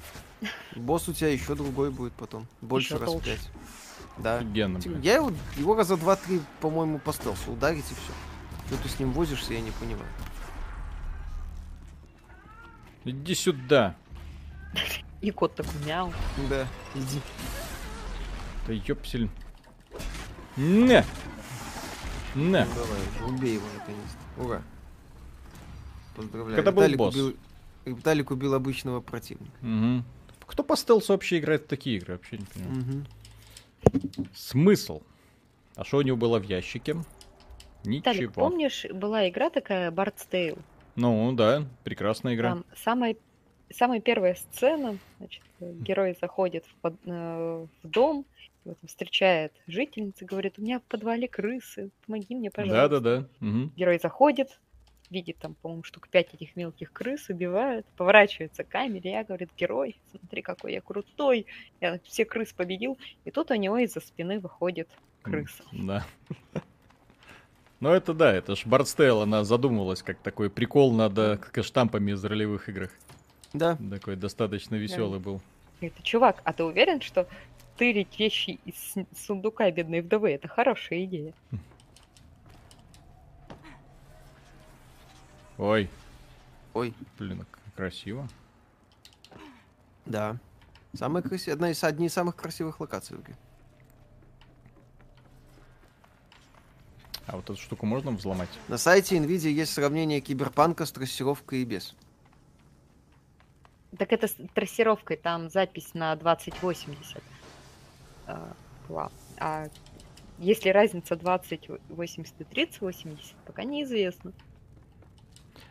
[0.76, 2.48] Босс у тебя еще другой будет потом.
[2.62, 3.32] Больше еще раз толще.
[3.32, 3.50] пять.
[4.18, 4.38] Да.
[4.38, 8.14] Офигенно, Я его, его раза два-три, по-моему, по стелсу ударить и все.
[8.68, 10.10] Что ты с ним возишься, я не понимаю.
[13.04, 13.96] Иди сюда.
[15.22, 16.12] И кот такой мяу.
[16.50, 17.22] Да, иди.
[18.68, 19.30] Да ёпсель.
[20.56, 21.06] Не!
[22.36, 22.66] Не.
[22.66, 24.44] Ну, давай, убей его наконец-то.
[24.44, 24.62] Ура.
[26.18, 26.56] Поздравляю.
[26.56, 27.16] Когда был Виталик босс.
[27.16, 27.38] Убил...
[27.86, 29.56] Виталик убил обычного противника.
[29.62, 30.04] Угу.
[30.48, 32.14] Кто по стелсу вообще играет в такие игры?
[32.14, 33.06] Вообще не понимаю.
[33.84, 34.28] Угу.
[34.34, 35.02] Смысл?
[35.76, 36.96] А что у него было в ящике?
[37.86, 38.12] Ничего.
[38.12, 40.60] Виталик, помнишь, была игра такая Bard's Tale?
[40.96, 42.50] Ну, да, прекрасная игра.
[42.50, 43.16] Там самая,
[43.72, 48.26] самая первая сцена, значит, герой заходит в, под, э, в дом,
[48.66, 53.00] вот, встречает жительница, говорит, у меня в подвале крысы, помоги мне, пожалуйста.
[53.00, 53.48] Да-да-да.
[53.48, 53.72] Угу.
[53.76, 54.60] Герой заходит,
[55.10, 59.98] видит там, по-моему, штук пять этих мелких крыс, убивает, поворачивается к камере, я, говорит, герой,
[60.12, 61.46] смотри, какой я крутой,
[61.82, 64.90] я все крыс победил, и тут у него из-за спины выходит
[65.22, 65.64] крыса.
[65.72, 66.06] Да.
[67.80, 72.26] Ну это да, это ж Бардстейл, она задумывалась как такой прикол над э, штампами из
[72.26, 72.90] ролевых играх.
[73.54, 73.78] Да.
[73.92, 75.26] Такой достаточно веселый да.
[75.26, 75.42] был.
[75.80, 77.28] Это чувак, а ты уверен, что
[77.78, 81.34] тырить вещи из сундука бедной вдовы это хорошая идея?
[85.58, 85.90] Ой.
[86.74, 86.94] Ой.
[87.18, 88.28] Блин, красиво.
[90.06, 90.38] Да.
[90.94, 93.36] Самая красивая, одна из одни из самых красивых локаций в игре.
[97.28, 98.50] А вот эту штуку можно взломать?
[98.70, 101.94] На сайте NVIDIA есть сравнение киберпанка с трассировкой и без.
[103.98, 107.22] Так это с трассировкой, там запись на 2080
[108.28, 108.54] а.
[109.40, 109.68] А
[110.38, 114.34] есть ли разница 2080 и 3080, пока неизвестно.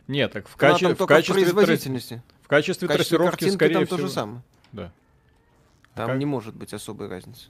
[0.09, 0.95] Нет, так в, каче...
[0.95, 2.23] в качестве производительности.
[2.43, 3.97] В качестве, в качестве трассировки, скорее там всего...
[3.97, 4.43] то же самое.
[4.73, 4.93] Да.
[5.95, 6.19] Там как?
[6.19, 7.49] не может быть особой разницы.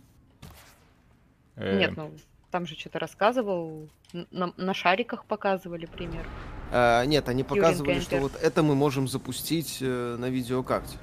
[1.57, 1.79] Э...
[1.79, 2.13] Нет, ну
[2.51, 3.89] там же что-то рассказывал,
[4.31, 6.27] на, на шариках показывали пример.
[6.73, 10.97] А, нет, они показывали, что вот это мы можем запустить э, на видеокарте.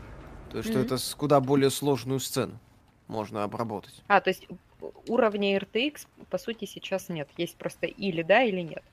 [0.51, 0.71] То есть, mm-hmm.
[0.71, 2.59] что это с куда более сложную сцену
[3.07, 4.03] можно обработать.
[4.07, 4.47] А, то есть
[5.07, 7.29] уровня RTX, по сути, сейчас нет.
[7.37, 8.83] Есть просто или да, или нет.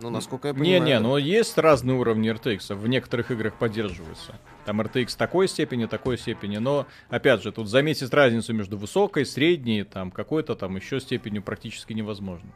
[0.00, 0.82] Ну, насколько я понимаю...
[0.82, 4.34] Не-не, но есть разные уровни RTX, в некоторых играх поддерживаются.
[4.64, 9.84] Там RTX такой степени, такой степени, но, опять же, тут заметить разницу между высокой, средней,
[9.84, 12.50] там, какой-то там еще степенью практически невозможно.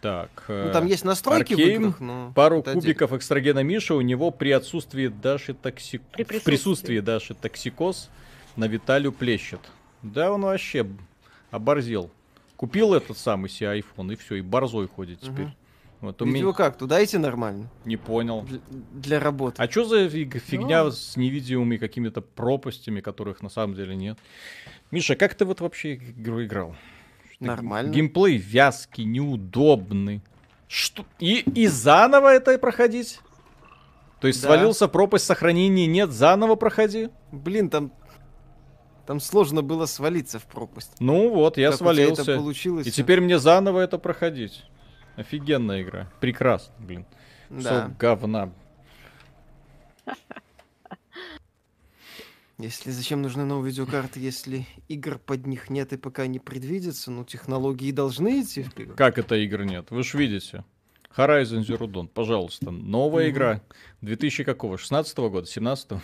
[0.00, 0.44] Так.
[0.48, 2.32] Ну, там есть настройки Аркейм, в играх, но...
[2.34, 3.18] Пару кубиков отдельно.
[3.18, 6.02] экстрагена Миша у него при отсутствии Даши токсик...
[6.12, 6.38] При присутствии.
[6.38, 8.10] В присутствии Даши токсикоз
[8.56, 9.60] на Виталию плещет.
[10.02, 10.86] Да, он вообще
[11.52, 12.10] оборзел.
[12.56, 15.46] Купил этот самый себе iPhone и все, и борзой ходит теперь.
[15.46, 15.54] Угу.
[16.02, 16.52] Вот у меня...
[16.52, 17.70] как, туда идти нормально?
[17.84, 18.42] Не понял.
[18.42, 18.58] Для,
[18.92, 19.62] для работы.
[19.62, 20.90] А что за фигня ну...
[20.90, 24.18] с невидимыми какими-то пропастями, которых на самом деле нет?
[24.90, 26.74] Миша, как ты вот вообще игру играл?
[27.38, 27.92] Нормально.
[27.92, 30.22] Геймплей вязкий, неудобный.
[30.66, 31.06] Что?
[31.20, 33.20] И, и заново это проходить?
[34.20, 34.48] То есть да.
[34.48, 37.10] свалился пропасть сохранения, нет, заново проходи?
[37.30, 37.92] Блин, там
[39.06, 40.92] там сложно было свалиться в пропасть.
[40.98, 42.22] Ну вот, я как свалился.
[42.22, 42.86] это получилось?
[42.86, 44.64] И теперь мне заново это проходить.
[45.16, 46.10] Офигенная игра.
[46.20, 47.06] Прекрасно, блин.
[47.50, 47.86] Да.
[47.86, 48.52] Все говна.
[52.58, 57.24] Если зачем нужны новые видеокарты, если игр под них нет и пока не предвидится, ну
[57.24, 58.94] технологии должны идти вперед.
[58.94, 59.90] Как это игр нет?
[59.90, 60.64] Вы же видите.
[61.16, 63.30] Horizon Zero Dawn, пожалуйста, новая mm-hmm.
[63.30, 63.60] игра
[64.00, 64.78] 2000 какого?
[64.78, 66.00] 16 -го года, 17 -го?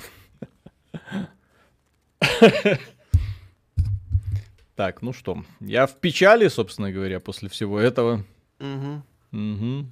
[4.74, 8.24] Так, ну что, я в печали, собственно говоря, после всего этого.
[8.60, 9.02] Угу.
[9.32, 9.86] Угу.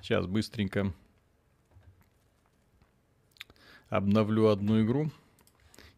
[0.00, 0.92] Сейчас быстренько
[3.88, 5.10] обновлю одну игру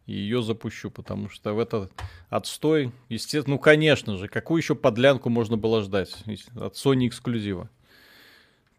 [0.05, 1.91] и ее запущу, потому что в этот
[2.29, 6.15] отстой, естественно, ну конечно же, какую еще подлянку можно было ждать
[6.55, 7.69] от Sony эксклюзива.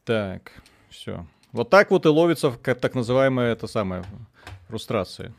[0.04, 1.26] Так, все.
[1.52, 4.04] Вот так вот и ловится так называемая это самая
[4.66, 5.32] фрустрация.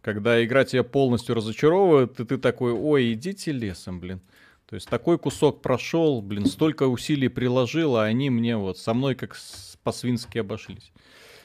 [0.00, 4.22] Когда игра тебя полностью разочаровывает, и ты такой, ой, идите лесом, блин.
[4.70, 9.16] То есть такой кусок прошел, блин, столько усилий приложил, а они мне вот со мной
[9.16, 9.36] как
[9.82, 10.92] по-свински обошлись.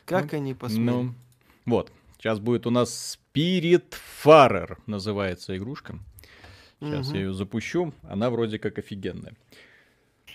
[0.06, 0.84] Как ну, они посмели?
[0.84, 1.16] Ну,
[1.66, 5.98] вот, сейчас будет у нас Spirit Farer называется игрушка.
[6.80, 7.16] Сейчас угу.
[7.16, 9.34] я ее запущу, она вроде как офигенная.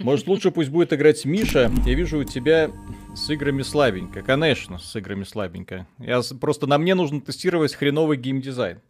[0.01, 1.71] Может, лучше пусть будет играть Миша.
[1.87, 2.73] Я вижу у тебя
[3.15, 4.23] с играми слабенько.
[4.23, 5.87] Конечно, с играми слабенько.
[5.99, 8.81] Я просто на мне нужно тестировать хреновый геймдизайн.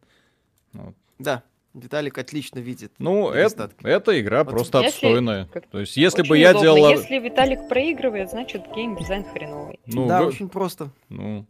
[0.73, 0.95] Вот.
[1.19, 1.43] Да.
[1.75, 2.93] Виталик отлично видит.
[2.99, 5.45] Ну, это, эта игра вот просто если, отстойная.
[5.53, 6.63] Как, То есть, если бы я удобно.
[6.63, 6.91] делал...
[6.91, 9.79] Если Виталик проигрывает, значит геймдизайн хреновый.
[9.87, 10.29] Ну, да, вы...
[10.29, 10.91] очень просто.
[11.09, 11.47] Ну,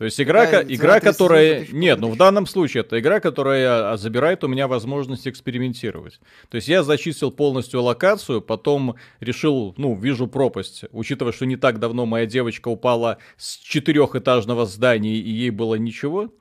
[0.00, 1.66] то есть игра, да, игра которая...
[1.72, 6.20] Нет, ну в данном случае это игра, которая а, забирает у меня возможность экспериментировать.
[6.48, 10.84] То есть я зачистил полностью локацию, потом решил, ну, вижу пропасть.
[10.92, 16.32] Учитывая, что не так давно моя девочка упала с четырехэтажного здания, и ей было ничего.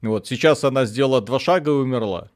[0.00, 2.30] Вот, сейчас она сделала два шага и умерла.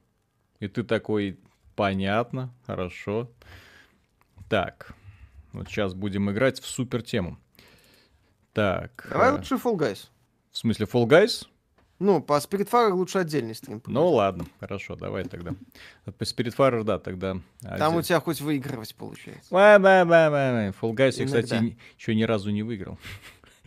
[0.63, 1.41] И ты такой,
[1.75, 3.29] понятно, хорошо.
[4.49, 4.95] Так,
[5.53, 7.37] вот сейчас будем играть в супер тему.
[8.53, 9.09] Так.
[9.11, 9.33] Давай э...
[9.33, 10.07] лучше Fall Guys.
[10.53, 11.49] В смысле Fall Guys?
[11.99, 13.83] Ну, по Spiritfarer лучше отдельный стрим.
[13.87, 15.53] Ну ладно, хорошо, давай тогда.
[16.05, 17.39] По Spiritfarer, да, тогда.
[17.61, 19.49] Там у тебя хоть выигрывать получается.
[20.81, 23.01] Fall Guys я, кстати, еще ни разу не выиграл.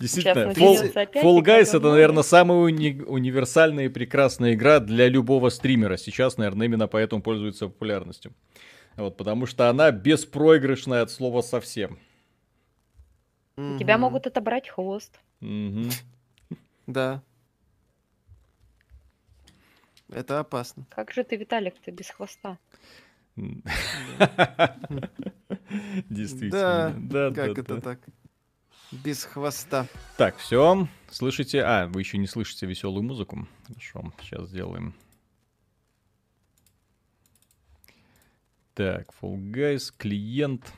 [0.00, 5.96] Действительно, Fall, Fall Guys это, наверное, самая уни- универсальная и прекрасная игра для любого стримера.
[5.96, 8.32] Сейчас, наверное, именно поэтому пользуется популярностью.
[8.96, 11.98] Вот, потому что она беспроигрышная от слова совсем.
[13.56, 15.18] Тебя могут отобрать хвост.
[16.86, 17.20] Да.
[20.08, 20.86] Это опасно.
[20.90, 22.58] Как же ты, Виталик-то, без хвоста?
[26.08, 26.94] Действительно.
[26.96, 28.00] Да, как это так?
[28.92, 29.86] Без хвоста.
[30.16, 30.88] Так, все.
[31.10, 31.62] Слышите?
[31.62, 33.46] А, вы еще не слышите веселую музыку.
[33.66, 34.94] Хорошо, сейчас сделаем.
[38.74, 40.72] Так, Fall Guys, клиент.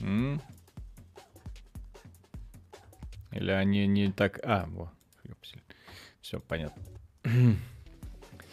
[0.00, 0.40] М?
[3.32, 4.40] Или они не так...
[4.44, 4.92] А, во.
[6.20, 6.82] Все понятно.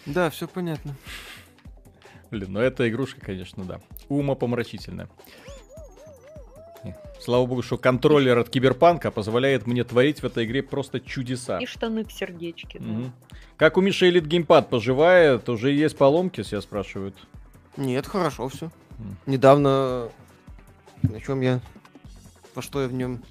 [0.05, 0.95] Да, все понятно.
[2.31, 3.79] Блин, ну эта игрушка, конечно, да.
[4.09, 5.09] Ума помрачительная.
[7.19, 11.57] Слава богу, что контроллер от Киберпанка позволяет мне творить в этой игре просто чудеса.
[11.59, 12.91] И штаны в сердечке, да.
[12.91, 13.11] Угу.
[13.57, 15.49] Как у Миши Элит геймпад поживает?
[15.49, 17.15] Уже есть поломки, себя спрашивают?
[17.77, 18.65] Нет, хорошо все.
[18.99, 19.15] Mm.
[19.25, 20.09] Недавно
[21.03, 21.61] на чем я...
[22.53, 23.23] Во что я в нем...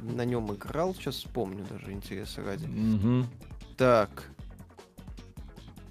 [0.00, 2.66] На нем играл, сейчас вспомню даже, интереса ради.
[2.66, 3.26] Угу.
[3.76, 4.30] Так.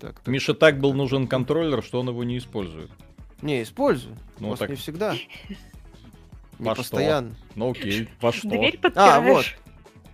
[0.02, 0.28] Так, так.
[0.28, 2.90] Миша так был нужен контроллер, что он его не использует.
[3.44, 4.18] Не, использую.
[4.40, 4.70] Ну, так...
[4.70, 5.16] не всегда.
[6.60, 7.32] Не Во постоянно.
[7.32, 7.46] Что?
[7.56, 8.48] Ну окей, во что?
[8.48, 9.46] Дверь А, вот.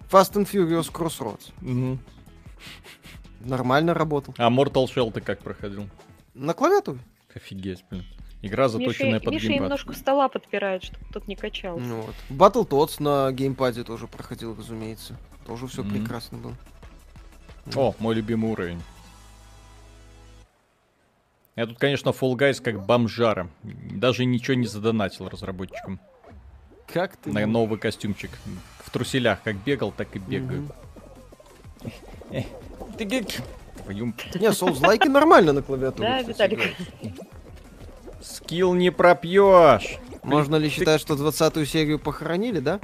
[0.09, 1.51] Fast and Furious Crossroads.
[1.61, 1.99] Угу.
[3.41, 4.33] Нормально работал.
[4.37, 5.89] А Mortal Shell ты как проходил?
[6.33, 6.99] На клавиатуре.
[7.35, 8.05] Офигеть, блин.
[8.41, 9.63] Игра заточенная Миша, под Миша геймпад.
[9.63, 11.83] немножко стола подпирает, чтобы тот не качался.
[11.83, 12.15] Ну вот.
[12.29, 15.17] Battletoads на геймпаде тоже проходил, разумеется.
[15.45, 15.91] Тоже все mm-hmm.
[15.91, 16.55] прекрасно было.
[17.75, 18.81] О, мой любимый уровень.
[21.57, 23.49] Я тут, конечно, Fall Guys как бомжара.
[23.63, 25.99] Даже ничего не задонатил разработчикам.
[26.93, 27.31] Как ты?
[27.31, 28.29] На новый костюмчик.
[28.79, 30.69] В труселях как бегал, так и бегаю.
[32.95, 36.07] Ты Не, соус лайки нормально на клавиатуре.
[36.07, 36.75] Да, Виталик.
[38.21, 39.97] Скилл не пропьешь.
[40.21, 42.79] Можно ли считать, что 20-ю серию похоронили, да?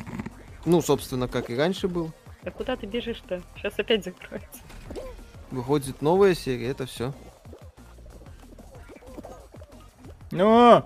[0.65, 2.11] Ну, собственно, как и раньше был.
[2.43, 3.43] А куда ты бежишь-то?
[3.55, 4.61] Сейчас опять закроется.
[5.51, 7.13] Выходит новая серия, это все.
[10.34, 10.84] Ну,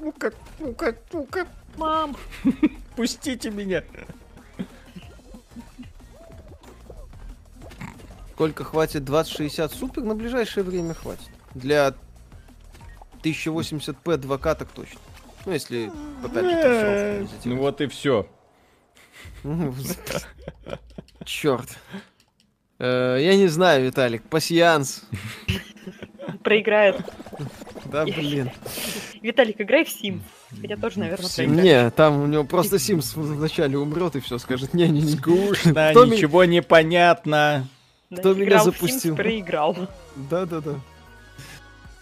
[0.00, 1.46] ну-ка, ну-ка, ну-ка,
[1.76, 2.16] мам,
[2.96, 3.84] пустите меня.
[8.32, 10.02] Сколько хватит 2060 супер?
[10.02, 11.28] На ближайшее время хватит.
[11.54, 11.94] Для
[13.22, 14.98] 1080p 2К так точно.
[15.46, 15.92] Ну, если,
[16.24, 18.26] опять же, Ну вот и все.
[21.24, 21.68] Черт.
[22.80, 25.04] Э, я не знаю, Виталик, пассианс.
[26.42, 27.00] Проиграет.
[27.92, 28.50] Да, блин.
[29.20, 30.22] Виталик, играй в Сим.
[30.60, 31.64] Хотя тоже, наверное, проиграет.
[31.64, 35.16] Не, там у него просто Симс вначале умрет и все, скажет, не-не-не.
[35.16, 37.68] Скучно, ничего не понятно.
[38.14, 39.16] Кто меня запустил?
[39.16, 39.76] проиграл.
[40.16, 40.80] Да-да-да.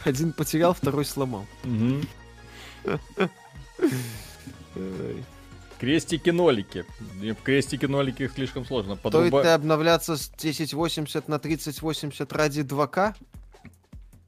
[0.04, 1.44] Один потерял, второй сломал.
[5.78, 6.84] Крестики-нолики.
[7.20, 8.96] В крестики-нолики слишком сложно.
[8.96, 9.40] Подруба...
[9.40, 13.14] Стоит обновляться с 1080 на 3080 ради 2К?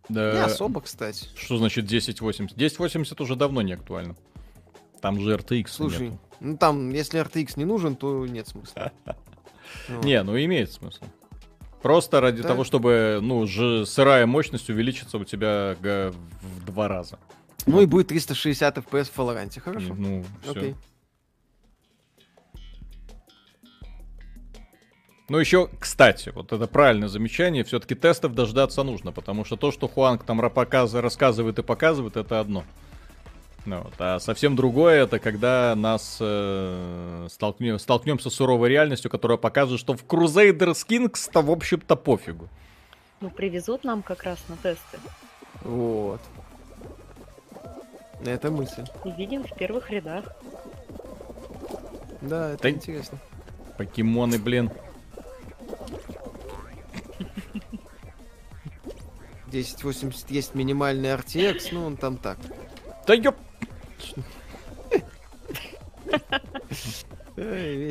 [0.08, 0.32] Да.
[0.32, 1.26] Не особо, кстати.
[1.36, 2.56] Что значит 1080?
[2.56, 4.16] 1080 уже давно не актуально.
[5.00, 6.20] Там же RTX Слушай, нету.
[6.40, 8.92] ну там, если RTX не нужен, то нет смысла.
[10.04, 11.04] Не, ну имеет смысл.
[11.82, 17.18] Просто ради того, чтобы, ну, же сырая мощность увеличится у тебя в два раза.
[17.66, 19.94] Ну и будет 360 FPS в Valorant, хорошо?
[19.94, 20.74] Ну, все.
[25.28, 29.88] Ну, еще, кстати, вот это правильное замечание, все-таки тестов дождаться нужно, потому что то, что
[29.88, 32.64] Хуанг там рассказывает и показывает, это одно.
[33.64, 33.94] Ну, вот.
[33.98, 39.94] А совсем другое это когда нас э, столкнем, столкнемся с суровой реальностью, которая покажет, что
[39.94, 42.48] в Crusaders Kings-то, в общем-то, пофигу.
[43.20, 44.98] Ну, привезут нам как раз на тесты.
[45.60, 46.20] Вот.
[48.24, 48.84] Это мысль.
[49.04, 50.24] И видим в первых рядах.
[52.20, 52.70] Да, это да...
[52.70, 53.18] интересно.
[53.78, 54.70] Покемоны, блин.
[59.52, 62.38] 1080 есть минимальный RTX, ну он там так.
[63.06, 63.36] Да ёп!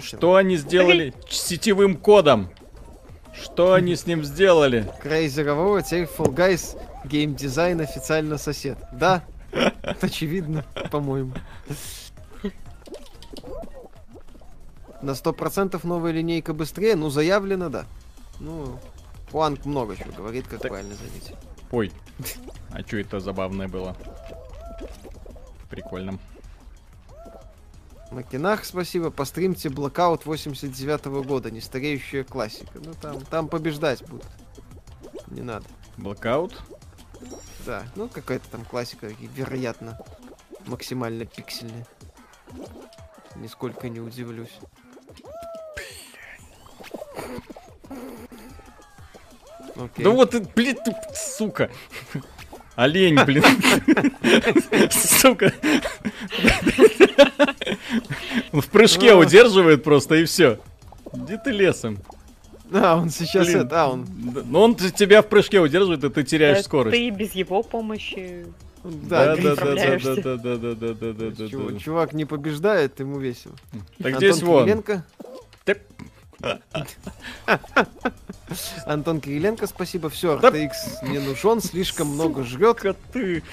[0.02, 2.50] Что они сделали с сетевым кодом?
[3.34, 4.92] Что они с ним сделали?
[5.04, 8.78] Crazy Ровова, теперь Fall Guys геймдизайн официально сосед.
[8.92, 9.24] Да,
[10.02, 11.34] очевидно, по-моему.
[15.02, 17.86] На сто процентов новая линейка быстрее, ну заявлено, да.
[18.40, 18.80] Ну,
[19.32, 20.72] Пуанг много чего говорит, как так...
[20.72, 21.36] правильно заметить.
[21.72, 21.92] Ой,
[22.72, 23.96] а что это забавное было?
[25.70, 26.20] Прикольно.
[28.12, 29.10] На кинах спасибо.
[29.10, 31.50] Постримте Blackout 89 -го года.
[31.50, 32.72] Нестареющая классика.
[32.76, 34.28] Ну там, там побеждать будут.
[35.28, 35.66] Не надо.
[35.98, 36.54] Blackout?
[37.66, 39.98] Да, ну какая-то там классика, вероятно,
[40.66, 41.86] максимально пиксельная.
[43.36, 44.60] Нисколько не удивлюсь.
[49.76, 50.04] Окей.
[50.04, 51.70] Да вот, блин, ты, сука.
[52.76, 53.44] Олень, блин.
[54.92, 55.54] Сука.
[58.52, 60.60] В прыжке удерживает просто и все.
[61.14, 61.98] Где ты лесом?
[62.74, 64.08] А, он сейчас Блин, это, а, он...
[64.46, 66.96] Ну, он тебя в прыжке удерживает, и ты теряешь да, скорость.
[66.96, 68.46] Ты без его помощи
[68.84, 73.00] да, да, да, да, да, да, да, да, да, да, да, да, Чувак, не побеждает,
[73.00, 73.56] ему весело.
[74.02, 74.64] Так здесь вон.
[74.64, 75.06] Кириленко.
[78.86, 80.10] Антон Кириленко, спасибо.
[80.10, 80.72] Все, RTX
[81.08, 82.98] не нужен, слишком много жрет.
[83.14, 83.44] ты.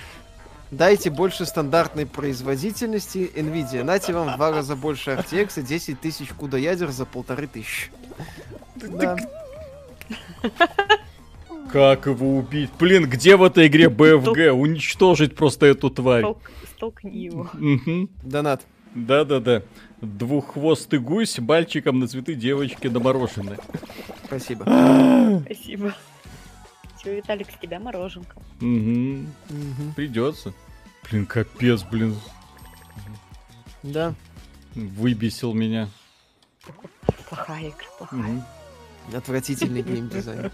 [0.71, 3.85] Дайте больше стандартной производительности NVIDIA.
[3.85, 7.91] Нате вам в два раза больше RTX и 10 тысяч куда ядер за полторы тысячи.
[8.77, 9.17] Да.
[11.73, 12.71] Как его убить?
[12.79, 14.55] Блин, где в этой игре БФГ?
[14.55, 16.25] Уничтожить просто эту тварь.
[16.77, 17.51] Столкни его.
[18.23, 18.63] Донат.
[18.95, 19.63] Да-да-да.
[20.01, 23.59] Двуххвостый гусь мальчиком на цветы девочки на мороженое.
[24.25, 24.65] Спасибо.
[25.45, 25.95] Спасибо.
[26.97, 28.37] Все, Виталик, с тебя мороженка.
[28.61, 29.95] Угу.
[29.97, 30.53] Придется.
[31.11, 32.17] Блин, капец, блин.
[33.83, 34.15] Да.
[34.75, 35.89] Выбесил меня.
[37.29, 38.21] Плохая игра, плохая.
[38.21, 39.17] Угу.
[39.17, 40.53] Отвратительный геймдизайн.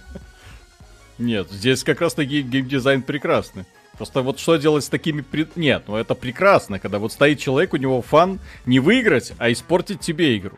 [1.18, 3.66] Нет, здесь как раз таки геймдизайн прекрасный.
[3.96, 5.20] Просто вот что делать с такими...
[5.20, 5.46] При...
[5.56, 10.00] Нет, ну это прекрасно, когда вот стоит человек, у него фан не выиграть, а испортить
[10.00, 10.56] тебе игру.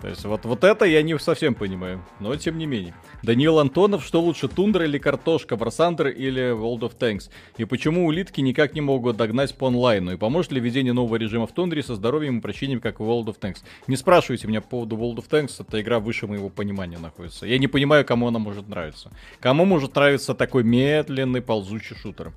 [0.00, 2.94] То есть вот, вот это я не совсем понимаю, но тем не менее.
[3.22, 7.30] Даниил Антонов, что лучше, тундра или картошка, War Thunder или World of Tanks?
[7.56, 10.12] И почему улитки никак не могут догнать по онлайну?
[10.12, 13.26] И поможет ли введение нового режима в тундре со здоровьем и прощением, как в World
[13.26, 13.58] of Tanks?
[13.86, 17.46] Не спрашивайте меня по поводу World of Tanks, эта игра выше моего понимания находится.
[17.46, 19.10] Я не понимаю, кому она может нравиться.
[19.40, 22.32] Кому может нравиться такой медленный ползучий шутер?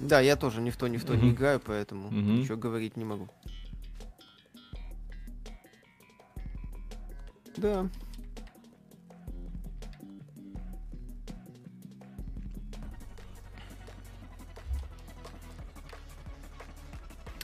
[0.00, 3.04] Да, я тоже ни в то, ни в то не играю, поэтому ничего говорить не
[3.04, 3.28] могу.
[7.56, 7.88] Да.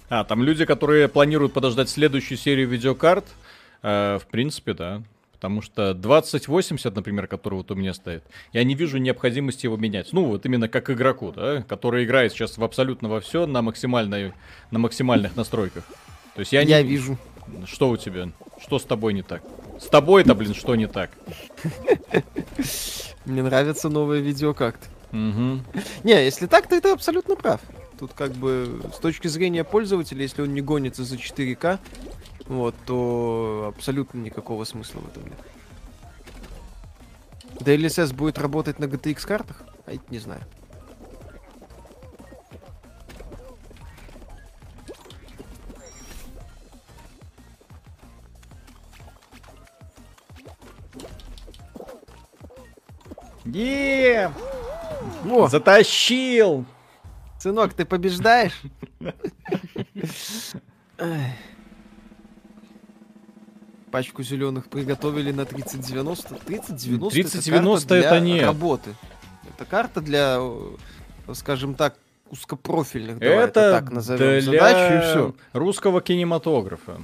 [0.09, 3.24] А, там люди, которые планируют подождать следующую серию видеокарт,
[3.82, 5.02] э, в принципе, да.
[5.41, 8.23] Потому что 2080, например, который вот у меня стоит,
[8.53, 10.12] я не вижу необходимости его менять.
[10.12, 14.35] Ну, вот именно как игроку, да, который играет сейчас в абсолютно во все на, максимальной,
[14.71, 15.85] на максимальных настройках.
[16.35, 16.89] То есть я, я не...
[16.91, 17.17] вижу.
[17.65, 18.29] Что у тебя?
[18.61, 19.43] Что с тобой не так?
[19.81, 21.11] С тобой-то, блин, что не так?
[23.25, 24.89] Мне нравится новое видео как-то.
[25.17, 25.61] Угу.
[26.05, 27.62] Не, если так, то ты абсолютно прав.
[27.99, 31.79] Тут как бы с точки зрения пользователя, если он не гонится за 4К,
[32.51, 35.39] вот, то абсолютно никакого смысла в этом нет.
[37.60, 39.62] DLSS будет работать на GTX картах?
[39.86, 40.43] А это не знаю.
[53.44, 54.32] Е!
[55.48, 56.64] Затащил!
[57.39, 58.60] Сынок, ты побеждаешь?
[63.91, 66.37] Пачку зеленых приготовили на 3090.
[66.47, 68.95] 3090 3090 это, это не работы.
[69.49, 70.41] Это карта для,
[71.35, 71.97] скажем так,
[72.31, 73.19] узкопрофильных.
[73.19, 75.35] Давай это, так назовем для задачу и все.
[75.53, 77.01] русского кинематографа,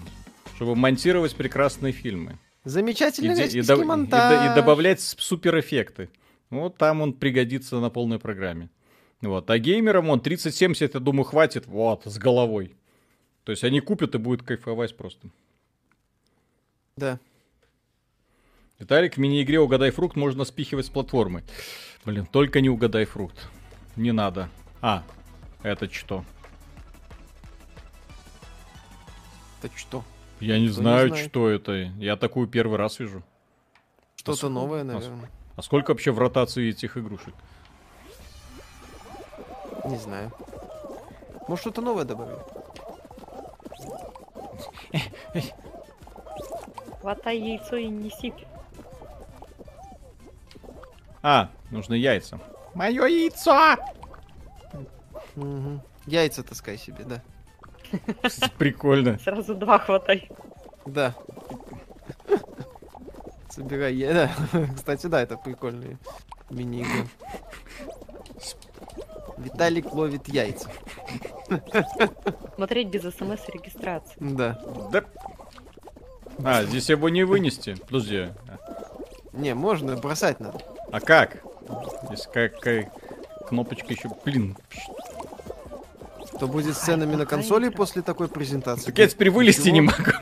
[0.55, 2.39] чтобы монтировать прекрасные фильмы.
[2.65, 4.49] Замечательный и, и, и, монтаж.
[4.49, 6.09] И, и добавлять суперэффекты.
[6.51, 8.71] Вот там он пригодится на полной программе.
[9.21, 9.51] Вот.
[9.51, 12.77] А геймерам он 3070, я думаю, хватит, вот, с головой.
[13.45, 15.29] То есть они купят и будут кайфовать просто.
[16.97, 17.18] Да.
[18.78, 21.44] Виталик, в мини-игре «Угадай фрукт» можно спихивать с платформы.
[22.06, 23.48] Блин, только не «Угадай фрукт».
[23.97, 24.48] Не надо.
[24.81, 25.02] А,
[25.62, 26.24] это что?
[29.62, 30.05] Это что?
[30.40, 31.73] Я не Кто знаю, не что это.
[31.73, 33.23] Я такую первый раз вижу.
[34.14, 35.31] Что-то а новое, наверное.
[35.55, 37.35] А, а сколько вообще в ротации этих игрушек?
[39.85, 40.32] Не знаю.
[41.47, 42.39] Может, что-то новое добавили?
[47.01, 48.32] Хватай яйцо и неси.
[51.23, 52.39] А, нужны яйца.
[52.74, 53.77] Мое яйцо!
[55.36, 55.81] Угу.
[56.06, 57.23] Яйца таскай себе, да.
[58.59, 59.18] Прикольно.
[59.18, 60.28] Сразу два хватай.
[60.85, 61.14] Да.
[63.51, 64.31] Собирай яйца.
[64.77, 65.98] Кстати, да, это прикольный
[66.51, 67.06] мини-игра.
[69.39, 70.70] Виталик ловит яйца.
[72.55, 74.16] Смотреть без смс-регистрации.
[74.18, 74.59] Да.
[74.90, 75.05] Да.
[76.45, 77.75] А, здесь его не вынести.
[77.87, 78.29] Подожди.
[79.33, 80.61] Не, можно, бросать надо.
[80.93, 81.43] А как?
[82.05, 82.91] Здесь какая
[83.47, 84.11] кнопочка еще.
[84.25, 84.57] Блин.
[86.37, 88.87] Что будет с ценами на консоли после такой презентации?
[88.87, 90.13] Так я теперь вылезти не могу.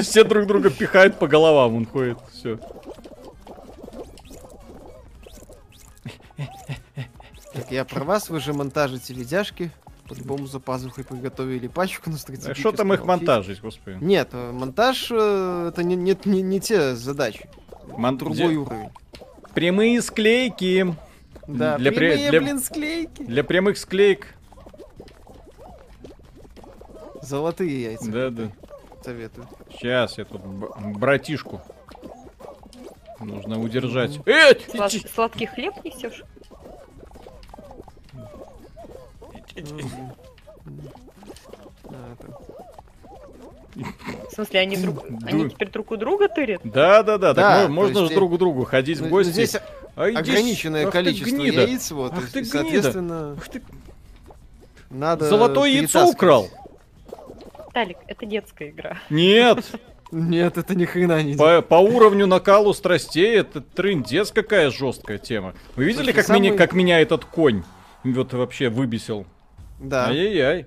[0.00, 2.18] Все друг друга пихают по головам, он ходит.
[2.32, 2.58] Все.
[7.52, 9.70] Так я про вас, вы же монтажите видяшки.
[10.08, 12.52] По-любому за пазухой приготовили пачку на стратегическом.
[12.52, 13.98] А что там их монтажить, господи?
[14.00, 17.48] Нет, э, монтаж э, это не, не, не, не те задачи.
[17.86, 18.18] Мон...
[18.18, 18.90] Другой уровень.
[19.54, 20.94] Прямые склейки.
[21.46, 23.22] Да, для прямые, для, блин, склейки.
[23.22, 24.34] Для прямых склеек.
[27.20, 28.10] Золотые яйца.
[28.10, 28.52] Да, да.
[29.04, 29.48] Советую.
[29.70, 30.42] Сейчас я тут
[30.96, 31.60] братишку.
[33.20, 34.18] Нужно удержать.
[34.26, 34.58] Эй!
[34.68, 34.92] Слад...
[34.92, 36.24] Сладкий хлеб несешь?
[43.74, 45.04] В смысле, они друг...
[45.24, 46.60] Они теперь друг у друга тырят?
[46.64, 47.34] Да, да, да.
[47.34, 49.30] Так можно же друг к другу ходить в гости.
[49.30, 49.56] Здесь
[49.94, 52.12] ограниченное количество яиц, вот.
[52.14, 53.36] Ах ты соответственно,
[54.90, 55.28] надо.
[55.28, 56.48] Золотое яйцо украл.
[57.72, 58.98] Талик, это детская игра.
[59.08, 59.64] Нет.
[60.10, 65.54] Нет, это ни хрена не по, по уровню накалу страстей это трындец какая жесткая тема.
[65.74, 66.40] Вы видели, как, самый...
[66.40, 67.62] меня, как меня этот конь
[68.04, 69.24] вот вообще выбесил?
[69.82, 70.06] Да.
[70.06, 70.66] Ай-яй-яй.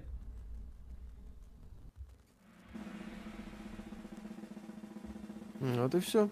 [5.62, 6.30] Вот и все.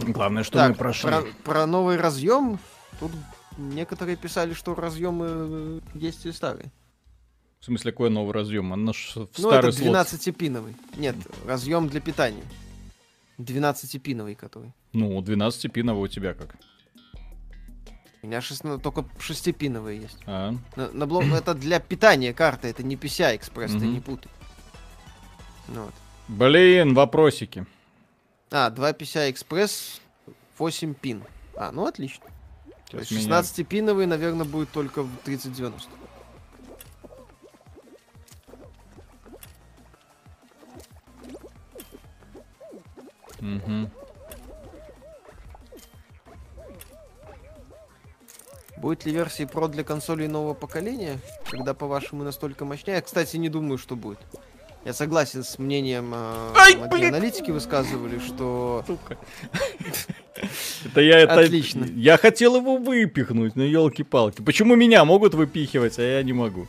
[0.00, 1.10] Главное, что так, мы прошли.
[1.10, 2.58] Про, про новый разъем.
[2.98, 3.12] Тут
[3.58, 6.72] некоторые писали, что разъемы э, есть и старые.
[7.60, 8.72] В смысле, какой новый разъем?
[8.72, 10.74] Он наш в ну, старый это 12-пиновый.
[10.96, 11.14] Нет,
[11.46, 12.42] разъем для питания.
[13.38, 14.72] 12-пиновый который.
[14.92, 16.56] Ну, 12-пиновый у тебя как?
[18.22, 20.18] У меня 16, только 6-пиновые есть.
[20.26, 20.54] А.
[20.76, 24.30] На, на блок, это для питания карты, это не PCI Express, ты не путай.
[25.66, 25.94] Ну, вот.
[26.28, 27.66] Блин, вопросики.
[28.52, 30.00] А, 2 PCI Express,
[30.56, 31.24] 8 пин.
[31.56, 32.24] А, ну отлично.
[32.92, 35.90] 16-пиновый, наверное, будет только в 3090.
[43.40, 44.01] Угу.
[48.82, 51.20] Будет ли версии Pro для консолей нового поколения?
[51.48, 52.96] Когда, по-вашему, настолько мощнее?
[52.96, 54.18] Я, кстати, не думаю, что будет.
[54.84, 56.74] Я согласен с мнением э, Ай,
[57.08, 58.84] аналитики высказывали, что...
[60.84, 61.34] Это я это...
[61.34, 61.84] Отлично.
[61.94, 64.42] Я хотел его выпихнуть, но елки-палки.
[64.42, 66.66] Почему меня могут выпихивать, а я не могу?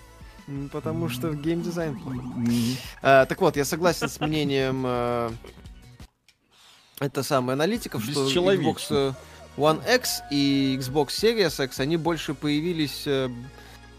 [0.71, 2.21] Потому что геймдизайн плохой.
[3.01, 5.31] А, так вот, я согласен с мнением э,
[6.99, 9.15] это самое аналитиков, что Xbox
[9.57, 13.29] One X и Xbox Series X, они больше появились э,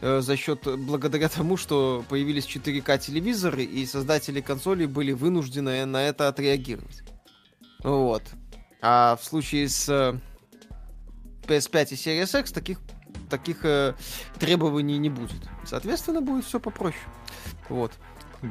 [0.00, 6.02] э, за счет, благодаря тому, что появились 4К телевизоры, и создатели консолей были вынуждены на
[6.02, 7.02] это отреагировать.
[7.84, 8.22] Вот.
[8.80, 10.18] А в случае с э,
[11.46, 12.80] PS5 и Series X таких,
[13.30, 13.94] таких э,
[14.40, 15.42] требований не будет.
[15.64, 17.00] Соответственно, будет все попроще.
[17.68, 17.92] Вот.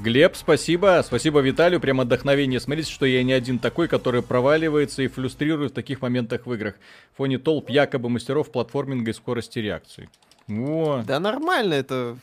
[0.01, 1.01] Глеб, спасибо.
[1.05, 1.79] Спасибо Виталию.
[1.79, 2.59] Прям отдохновение.
[2.59, 6.75] Смотрите, что я не один такой, который проваливается и флюстрирует в таких моментах в играх.
[7.13, 10.09] В фоне толп якобы мастеров платформинга и скорости реакции.
[10.47, 11.03] Во.
[11.05, 12.17] Да нормально это.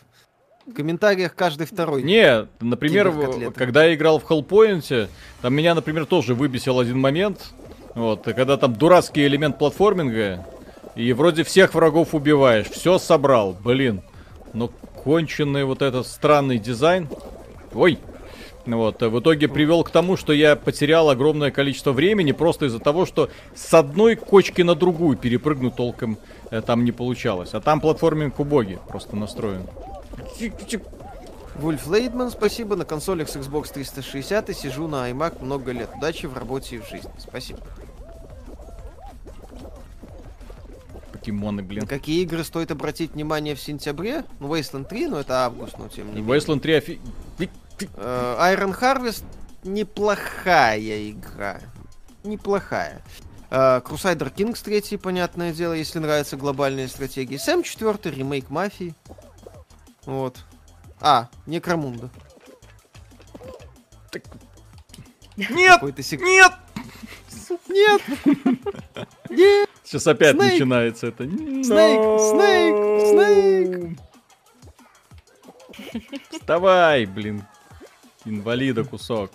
[0.67, 2.03] В комментариях каждый второй.
[2.03, 3.13] Не, например,
[3.55, 5.09] когда я играл в Hellpoint,
[5.41, 7.53] там меня, например, тоже выбесил один момент.
[7.95, 10.47] Вот, когда там дурацкий элемент платформинга,
[10.95, 14.03] и вроде всех врагов убиваешь, все собрал, блин.
[14.53, 17.09] Но конченый вот этот странный дизайн.
[17.75, 17.99] Ой!
[18.67, 23.07] Вот, в итоге привел к тому, что я потерял огромное количество времени просто из-за того,
[23.07, 26.19] что с одной кочки на другую перепрыгнуть толком
[26.51, 27.51] э, там не получалось.
[27.55, 29.63] А там платформинг убогий просто настроен.
[31.57, 32.77] Вульф Лейдман, спасибо.
[32.77, 35.91] На консолях с Xbox 360 и сижу на iMac много лет.
[35.97, 37.11] Удачи в работе и в жизни.
[37.19, 37.61] Спасибо.
[41.31, 41.83] Покемоны, блин.
[41.83, 44.25] На какие игры стоит обратить внимание в сентябре?
[44.39, 46.39] Ну, Wasteland 3, но это август, но тем не менее.
[46.39, 47.01] Wasteland 3 офи...
[47.39, 49.25] Uh, Iron Harvest
[49.65, 51.61] неплохая игра.
[52.25, 53.01] Неплохая.
[53.51, 57.39] Uh, Crusader Kings 3, понятное дело, если нравятся глобальные стратегии.
[57.39, 58.95] Сэм 4, ремейк Мафии.
[60.05, 60.45] Вот.
[61.01, 62.11] А, Некромунда.
[64.11, 64.25] Так...
[65.37, 65.81] Нет!
[66.05, 66.21] Сек...
[66.21, 66.53] Нет!
[67.69, 68.03] Нет!
[69.31, 69.69] Нет!
[69.85, 70.53] Сейчас опять Snake.
[70.53, 71.25] начинается это.
[71.25, 72.01] Снейк!
[72.21, 72.77] Снейк!
[73.11, 73.99] Снейк!
[76.31, 77.45] Вставай, блин.
[78.25, 79.31] Инвалида кусок.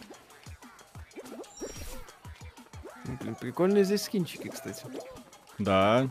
[3.21, 4.85] Блин, прикольные здесь скинчики, кстати.
[5.59, 6.07] Да.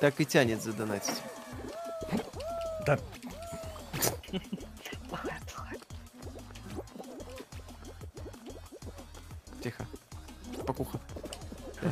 [0.00, 1.22] Так и тянет задонатить.
[2.86, 2.98] Да.
[9.62, 9.86] Тихо.
[10.66, 11.00] Покуха.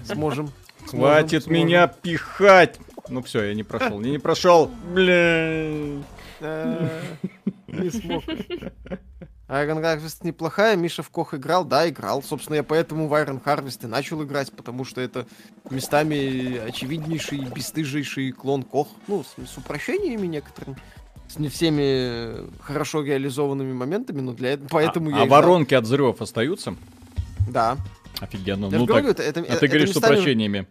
[0.04, 0.50] Сможем.
[0.88, 1.52] Хватит сможем.
[1.66, 2.78] меня пихать!
[3.08, 4.00] Ну все, я не прошел.
[4.00, 4.70] Я не прошел.
[4.92, 6.04] Блин.
[6.40, 8.24] Не смог.
[9.48, 12.22] Iron Harvest неплохая, Миша в Кох играл, да, играл.
[12.22, 15.26] Собственно, я поэтому в Iron Harvest и начал играть, потому что это
[15.68, 18.88] местами очевиднейший, бесстыжейший клон Кох.
[19.08, 20.76] Ну, с, с упрощениями некоторыми.
[21.28, 25.40] С не всеми хорошо реализованными моментами, но для этого, поэтому а, я А играл.
[25.42, 26.74] воронки от взрывов остаются?
[27.50, 27.76] Да.
[28.20, 28.66] Офигенно.
[28.66, 29.26] Я ну, говорю, так...
[29.26, 30.66] это, это, а ты говоришь местами, с упрощениями.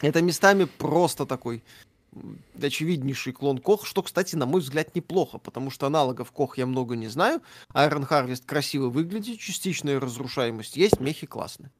[0.00, 1.62] Это местами просто такой
[2.60, 6.96] очевиднейший клон Кох, что, кстати, на мой взгляд, неплохо, потому что аналогов Кох я много
[6.96, 7.40] не знаю.
[7.74, 11.70] Iron Harvest красиво выглядит, частичная разрушаемость есть, мехи классные.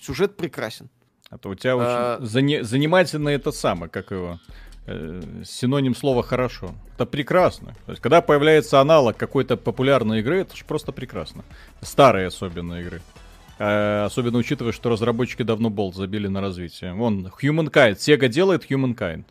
[0.00, 0.90] Сюжет прекрасен.
[1.30, 2.16] А то у тебя а...
[2.16, 2.60] очень зани...
[2.62, 4.38] занимательно это самое, как его,
[4.86, 6.74] э, синоним слова «хорошо».
[6.94, 7.74] Это прекрасно.
[7.86, 11.44] То есть, когда появляется аналог какой-то популярной игры, это же просто прекрасно.
[11.82, 13.02] Старые особенно игры.
[13.58, 16.94] Э, особенно учитывая, что разработчики давно болт забили на развитие.
[16.94, 17.96] Вон, Humankind.
[17.96, 19.24] Sega делает Humankind.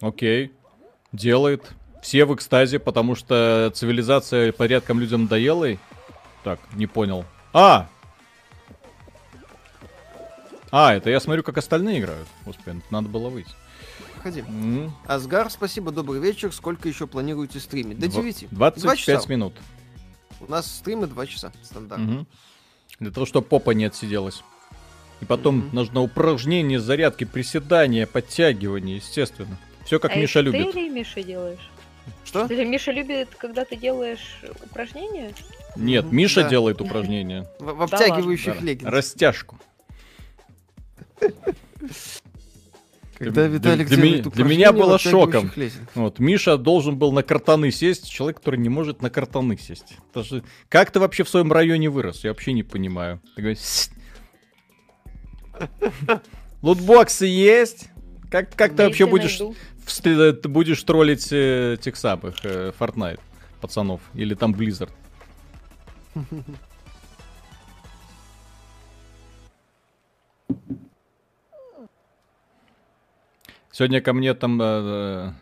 [0.00, 0.52] Окей.
[1.12, 1.72] Делает.
[2.02, 5.78] Все в экстазе, потому что цивилизация порядком людям доела.
[6.42, 7.24] Так, не понял.
[7.52, 7.88] А!
[10.70, 12.28] А, это я смотрю, как остальные играют.
[12.44, 13.52] Господи, надо было выйти.
[14.22, 14.40] Ходи.
[14.40, 14.90] Mm-hmm.
[15.06, 16.52] Асгар, спасибо, добрый вечер.
[16.52, 17.98] Сколько еще планируете стримить?
[17.98, 18.48] До 9.
[18.50, 19.54] 25 минут.
[20.40, 22.10] У нас стримы 2 часа, стандартно.
[22.10, 22.26] Mm-hmm.
[23.00, 24.42] Для того, чтобы попа не отсиделась.
[25.20, 25.74] И потом mm-hmm.
[25.74, 29.58] нужно упражнение, зарядки, приседания, подтягивания, естественно.
[29.84, 30.72] Все как а Миша это любит.
[30.72, 31.70] Ты или Миша делаешь?
[32.24, 32.46] Что?
[32.46, 35.32] Или Миша любит, когда ты делаешь упражнения?
[35.76, 36.48] Нет, Миша да.
[36.50, 37.46] делает упражнения.
[37.58, 38.92] В, в обтягивающих да, леггинсах.
[38.92, 39.58] Растяжку.
[43.18, 45.52] Когда Виталик для, для, для меня было шоком.
[45.94, 49.96] Вот, Миша должен был на картаны сесть, человек, который не может на картаны сесть.
[50.12, 52.24] Даже, как ты вообще в своем районе вырос?
[52.24, 53.20] Я вообще не понимаю.
[53.36, 53.88] Ты говоришь,
[56.62, 57.88] Лутбоксы есть?
[58.30, 63.20] Как, как ты вообще будешь, в, ты будешь троллить э, тех самых э, Fortnite
[63.60, 64.00] пацанов?
[64.14, 64.90] Или там Blizzard?
[73.74, 75.32] Сегодня ко мне там э,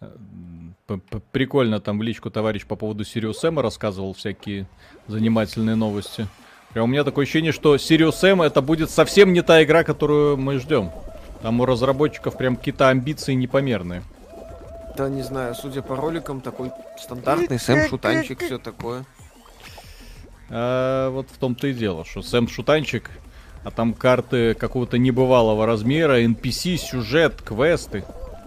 [0.00, 0.08] э,
[1.32, 4.66] прикольно там в личку товарищ по поводу Sirius Sam рассказывал всякие
[5.06, 6.26] занимательные новости.
[6.74, 10.38] И у меня такое ощущение, что Sirius Sam это будет совсем не та игра, которую
[10.38, 10.90] мы ждем.
[11.42, 14.02] Там у разработчиков прям какие-то амбиции непомерные.
[14.96, 19.04] Да, не знаю, судя по роликам, такой стандартный Сэм Шутанчик, все такое.
[20.48, 23.10] А, вот в том-то и дело, что Сэм Шутанчик
[23.68, 28.02] а там карты какого-то небывалого размера, NPC, сюжет, квесты.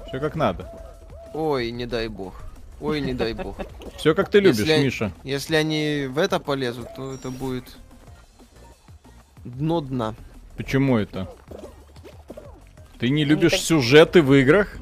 [0.07, 0.67] Все как надо.
[1.35, 2.41] Ой, не дай бог.
[2.81, 3.55] Ой, не дай бог.
[3.99, 5.11] Все как ты любишь, если, Миша.
[5.23, 7.65] Если они в это полезут, то это будет
[9.45, 10.15] дно дна.
[10.57, 11.29] Почему это?
[12.97, 14.75] Ты не любишь сюжеты в играх?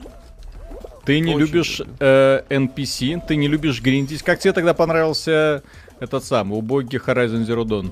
[1.04, 4.24] Ты не Очень любишь э, NPC, ты не любишь гриндить.
[4.24, 5.64] Как тебе тогда понравился
[6.00, 7.92] этот самый убогий Horizon Zero Dawn?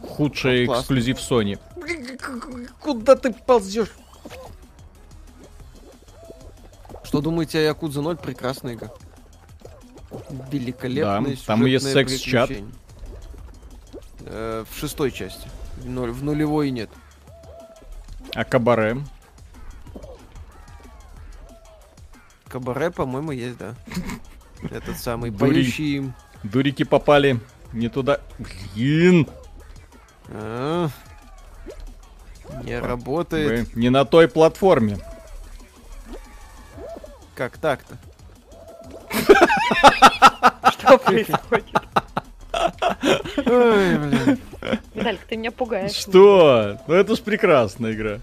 [0.00, 1.58] Худший ну, эксклюзив Sony.
[2.88, 3.90] Куда ты ползешь?
[7.04, 8.16] Что думаете о Якудзе 0?
[8.16, 8.90] Прекрасная игра.
[10.50, 12.50] Великолепная да, там есть секс-чат.
[14.20, 15.50] Э, в шестой части.
[15.76, 16.88] В, нуль, в нулевой нет.
[18.34, 18.96] А Кабаре?
[22.46, 23.74] Кабаре, по-моему, есть, да.
[24.70, 26.10] Этот самый поющий...
[26.42, 27.38] Дурики попали
[27.74, 28.22] Не туда.
[28.74, 29.28] Блин.
[32.50, 33.74] А, не работает.
[33.76, 34.98] не на той платформе.
[37.34, 37.96] Как так-то?
[40.72, 41.76] Что происходит?
[43.46, 44.38] Ой, блин.
[44.94, 45.92] Виталик, ты меня пугаешь.
[45.92, 46.78] Что?
[46.86, 48.18] Ну это ж прекрасная игра.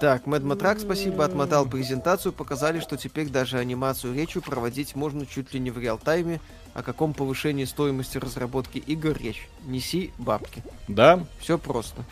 [0.00, 5.54] Так, Мэд Матрак, спасибо, отмотал презентацию, показали, что теперь даже анимацию речью проводить можно чуть
[5.54, 6.40] ли не в реал-тайме.
[6.74, 9.48] О каком повышении стоимости разработки игр речь?
[9.64, 10.64] Неси бабки.
[10.88, 11.24] Да?
[11.38, 12.02] Все просто.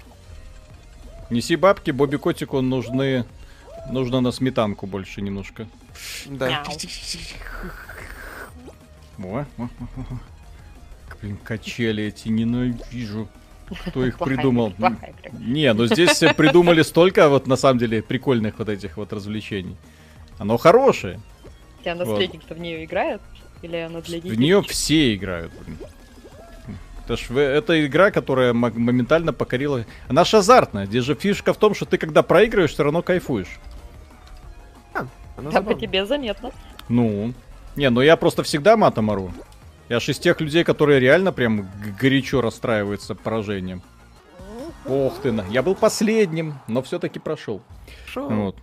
[1.30, 3.24] Неси бабки, Бобби Котику нужны...
[3.90, 5.66] Нужно на сметанку больше немножко.
[6.26, 6.62] Да.
[9.22, 9.68] О, о, о,
[11.20, 13.28] Блин, качели эти ненавижу.
[13.86, 14.72] Кто их придумал?
[15.32, 19.76] Не, ну здесь придумали столько вот на самом деле прикольных вот этих вот развлечений.
[20.38, 21.20] Оно хорошее.
[21.78, 23.20] У тебя наследник-то в нее играет?
[23.62, 24.30] Или она для детей?
[24.30, 25.52] В нее все играют.
[27.10, 29.84] Это, ж, это игра, которая моментально покорила...
[30.08, 30.86] Она ж азартная.
[30.86, 33.58] Здесь же фишка в том, что ты когда проигрываешь, все равно кайфуешь.
[34.94, 35.06] А,
[35.42, 36.52] да, по тебе заметно.
[36.88, 37.34] Ну.
[37.74, 39.32] Не, ну я просто всегда матом ору.
[39.88, 41.68] Я ж из тех людей, которые реально прям
[42.00, 43.82] горячо расстраиваются поражением.
[44.86, 45.44] Ох ты, на.
[45.50, 47.60] я был последним, но все-таки прошел.
[48.14, 48.56] Вот.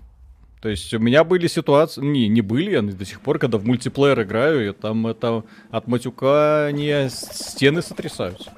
[0.62, 3.66] То есть у меня были ситуации, не, не были, я до сих пор, когда в
[3.66, 8.52] мультиплеер играю, и там это от матюка не стены сотрясаются.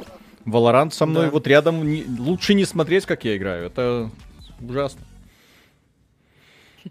[0.46, 1.32] Валорант со мной да.
[1.32, 3.66] вот рядом не, лучше не смотреть, как я играю.
[3.66, 4.10] Это
[4.62, 5.02] ужасно.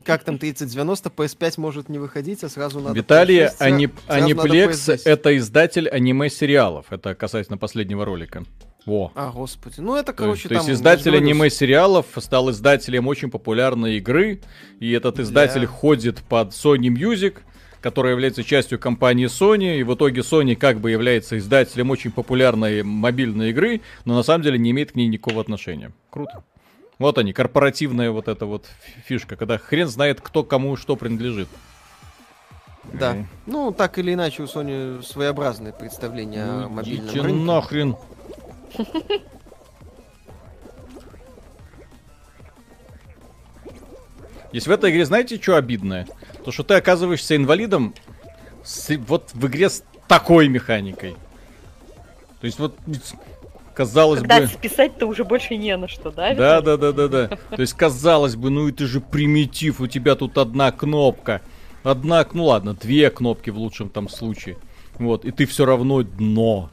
[0.04, 2.94] Как там 3090, PS5 может не выходить, а сразу надо...
[2.94, 3.88] Виталий, ани...
[4.06, 6.86] Аниплекс— это издатель аниме-сериалов.
[6.90, 8.44] Это касательно последнего ролика.
[8.88, 9.12] Во.
[9.14, 9.80] А, господи.
[9.80, 14.40] Ну, это, короче, То, там, то есть издатель аниме-сериалов стал издателем очень популярной игры,
[14.80, 15.66] и этот издатель yeah.
[15.66, 17.36] ходит под Sony Music,
[17.82, 22.82] которая является частью компании Sony, и в итоге Sony как бы является издателем очень популярной
[22.82, 25.92] мобильной игры, но на самом деле не имеет к ней никакого отношения.
[26.08, 26.42] Круто.
[26.98, 28.64] Вот они, корпоративная вот эта вот
[29.04, 31.48] фишка, когда хрен знает, кто кому что принадлежит.
[32.92, 33.16] Да.
[33.44, 37.44] Ну, так или иначе, у Sony своеобразное представление ну, о мобильном рынке.
[37.44, 37.96] нахрен.
[44.52, 46.06] Есть в этой игре, знаете, что обидное?
[46.44, 47.94] То, что ты оказываешься инвалидом
[48.64, 51.16] с, вот в игре с такой механикой.
[52.40, 52.76] То есть вот
[53.74, 54.46] казалось Когда бы...
[54.46, 56.34] списать-то уже больше не на что, да?
[56.34, 57.28] Да, да, да, да, да.
[57.28, 61.42] То есть казалось бы, ну это же примитив, у тебя тут одна кнопка.
[61.82, 64.56] Одна, ну ладно, две кнопки в лучшем там случае.
[64.98, 66.70] Вот, и ты все равно дно.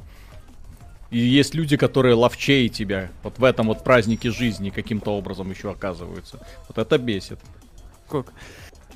[1.11, 5.71] И есть люди, которые ловчей тебя вот в этом вот празднике жизни каким-то образом еще
[5.71, 6.45] оказываются.
[6.67, 7.39] Вот это бесит.
[8.09, 8.33] Как?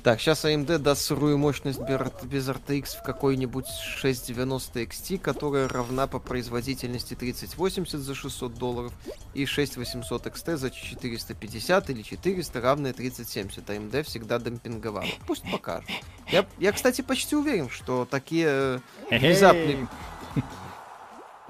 [0.02, 3.66] Так, сейчас AMD даст сырую мощность без RTX в какой-нибудь
[3.98, 8.92] 690 XT, которая равна по производительности 3080 за 600 долларов
[9.34, 13.68] и 6800 XT за 450 или 400 равная 3070.
[13.68, 15.04] AMD всегда демпинговала.
[15.26, 15.90] Пусть покажут.
[16.30, 18.80] Я, я, кстати, почти уверен, что такие
[19.10, 19.86] внезапные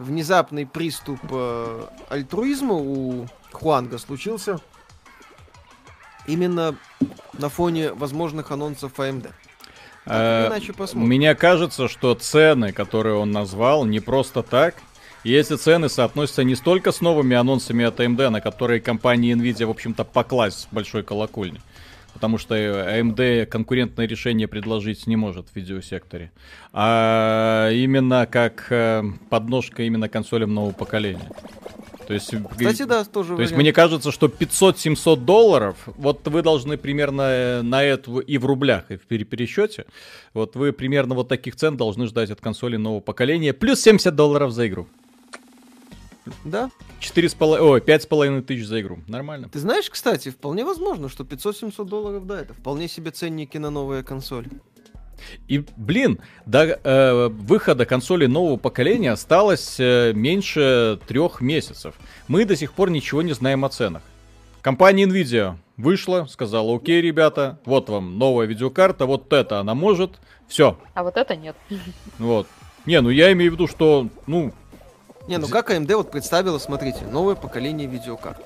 [0.00, 4.58] внезапный приступ э, альтруизма у Хуанга случился
[6.26, 6.74] именно
[7.38, 9.30] на фоне возможных анонсов AMD.
[10.06, 14.74] А, иначе Мне кажется, что цены, которые он назвал, не просто так.
[15.22, 19.66] И эти цены соотносятся не столько с новыми анонсами от AMD, на которые компания Nvidia,
[19.66, 21.60] в общем-то, покласть с большой колокольни.
[22.20, 26.32] Потому что AMD конкурентное решение предложить не может в видеосекторе.
[26.74, 31.30] А именно как э, подножка именно консолям нового поколения.
[32.06, 33.36] То есть, Кстати, да, тоже.
[33.36, 38.36] То есть мне кажется, что 500-700 долларов, вот вы должны примерно э, на это и
[38.36, 39.86] в рублях, и в пересчете,
[40.34, 44.52] вот вы примерно вот таких цен должны ждать от консоли нового поколения, плюс 70 долларов
[44.52, 44.88] за игру.
[46.44, 46.70] Да.
[46.98, 48.98] Четыре с половиной, ой, пять с половиной тысяч за игру.
[49.06, 49.48] Нормально.
[49.48, 54.02] Ты знаешь, кстати, вполне возможно, что 500-700 долларов, да, это вполне себе ценники на новые
[54.02, 54.50] консоли.
[55.48, 61.94] И, блин, до э, выхода консоли нового поколения осталось э, меньше трех месяцев.
[62.28, 64.02] Мы до сих пор ничего не знаем о ценах.
[64.62, 70.78] Компания Nvidia вышла, сказала, окей, ребята, вот вам новая видеокарта, вот это она может, все.
[70.94, 71.56] А вот это нет.
[72.18, 72.46] Вот.
[72.86, 74.52] Не, ну я имею в виду, что, ну...
[75.28, 78.40] Не, ну как AMD вот представила, смотрите, новое поколение видеокарт.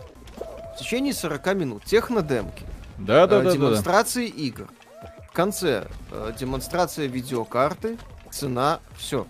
[0.75, 2.65] В течение 40 минут технодемки,
[2.99, 4.43] да, да, э, да, демонстрации да, да.
[4.43, 4.69] игр,
[5.35, 7.99] конце э, демонстрация видеокарты,
[8.31, 9.27] цена, все.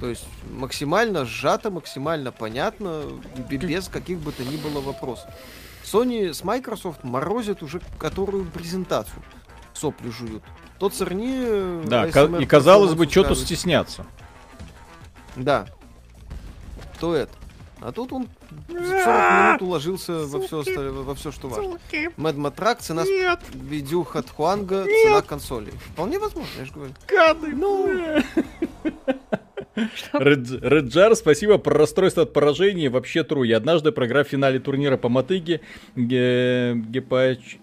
[0.00, 3.04] То есть максимально сжато, максимально понятно,
[3.48, 5.30] без каких бы то ни было вопросов.
[5.84, 9.22] Sony с Microsoft морозят уже которую презентацию.
[9.72, 10.42] Сопли жуют.
[10.78, 11.86] Тот сорни...
[11.86, 14.04] Да, и казалось бы, что тут стесняться.
[15.36, 15.66] Да.
[16.96, 17.32] Кто это?
[17.82, 18.26] А тут он
[18.68, 21.78] за 40 минут уложился во все, во все, что важно.
[22.16, 23.40] Мэд Матрак, цена Нет.
[23.52, 25.02] видюха Хуанга, Нет.
[25.04, 25.74] цена консолей.
[25.92, 26.94] Вполне возможно, я же говорю.
[27.06, 27.48] Гады!
[27.48, 28.22] Ну...
[30.12, 31.58] Реджар, спасибо.
[31.58, 33.42] Про расстройство от поражения вообще тру.
[33.42, 35.60] Я однажды, проиграв в финале турнира по мотыге,
[35.94, 37.58] гепач...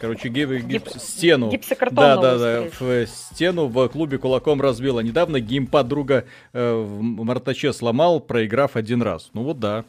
[0.00, 0.28] Короче.
[0.28, 0.88] Гип...
[0.96, 1.50] стену.
[1.90, 2.64] Да, да, да.
[2.78, 5.00] В стену в клубе кулаком разбила.
[5.00, 9.30] Недавно геймпад друга э, в Мартаче сломал, проиграв один раз.
[9.34, 9.84] Ну вот да.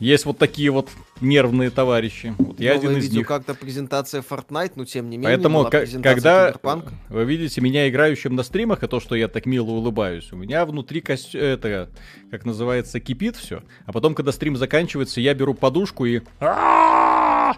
[0.00, 0.88] Есть вот такие вот
[1.20, 2.34] нервные товарищи.
[2.38, 3.26] Вот я один из них.
[3.26, 5.36] как-то презентация Fortnite, но тем не менее.
[5.36, 6.90] Поэтому, когда Cyberpunk.
[7.10, 10.64] вы видите меня играющим на стримах, и то, что я так мило улыбаюсь, у меня
[10.64, 11.34] внутри кость...
[11.34, 11.90] это,
[12.30, 13.62] как называется, кипит все.
[13.84, 16.22] А потом, когда стрим заканчивается, я беру подушку и...
[16.40, 17.54] А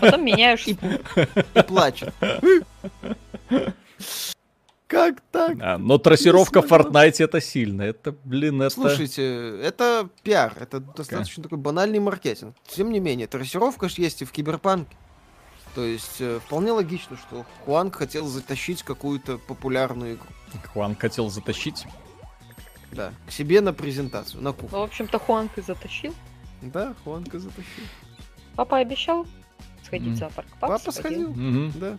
[0.00, 0.76] потом меняешь И
[1.66, 2.06] плачу.
[4.86, 5.56] Как так?
[5.60, 7.82] А, но трассировка в Fortnite это сильно.
[7.82, 8.70] Это, блин, это...
[8.70, 10.56] Слушайте, это пиар.
[10.60, 12.54] Это достаточно такой банальный маркетинг.
[12.68, 14.96] Тем не менее, трассировка же есть и в Киберпанке.
[15.74, 20.28] То есть э, вполне логично, что Хуанг хотел затащить какую-то популярную игру.
[20.72, 21.84] Хуанг хотел затащить?
[22.92, 24.70] Да, к себе на презентацию, на кухню.
[24.72, 26.14] Ну, в общем-то, Хуанг и затащил.
[26.62, 27.84] Да, Хуанг и затащил.
[28.54, 29.26] Папа обещал
[29.84, 30.12] сходить mm.
[30.12, 30.48] в зоопарк.
[30.60, 31.42] Папа, Папа сходил, сходил.
[31.42, 31.78] Mm-hmm.
[31.78, 31.98] да.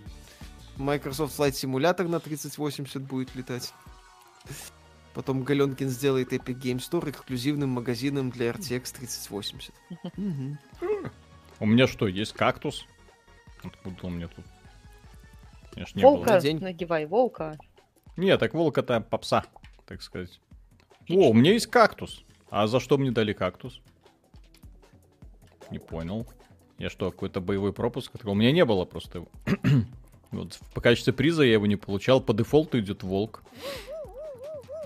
[0.78, 3.74] Microsoft Flight Simulator на 3080 будет летать.
[5.14, 9.74] Потом Галенкин сделает Epic Game Store эксклюзивным магазином для RTX 3080.
[11.60, 12.86] У меня что, есть кактус?
[13.64, 14.46] Откуда у меня тут?
[15.72, 16.62] Конечно, волка не было.
[16.62, 17.58] надевай, волка.
[18.16, 19.46] Не, так волка-то попса,
[19.86, 20.40] так сказать.
[21.10, 22.24] О, у меня есть кактус.
[22.50, 23.82] А за что мне дали кактус?
[25.72, 26.28] Не понял.
[26.78, 28.12] Я что, какой-то боевой пропуск?
[28.24, 29.28] У меня не было просто его.
[30.32, 32.22] Вот по качестве приза я его не получал.
[32.22, 33.44] По дефолту идет волк.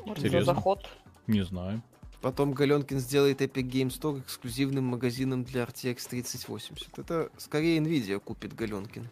[0.05, 0.39] Может, Серьезно?
[0.39, 0.87] за заход?
[1.27, 1.81] Не знаю.
[2.21, 6.99] Потом Галенкин сделает Epic Game Store эксклюзивным магазином для RTX 3080.
[6.99, 9.09] Это скорее Nvidia купит Галенкин.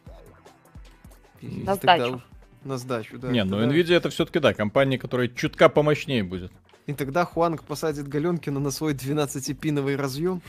[1.42, 2.22] на сдачу.
[2.64, 3.32] На сдачу, да.
[3.32, 6.52] Не, но ну, Nvidia это все-таки, да, компания, которая чутка помощнее будет.
[6.86, 10.42] И тогда Хуанг посадит Галенкина на свой 12-пиновый разъем.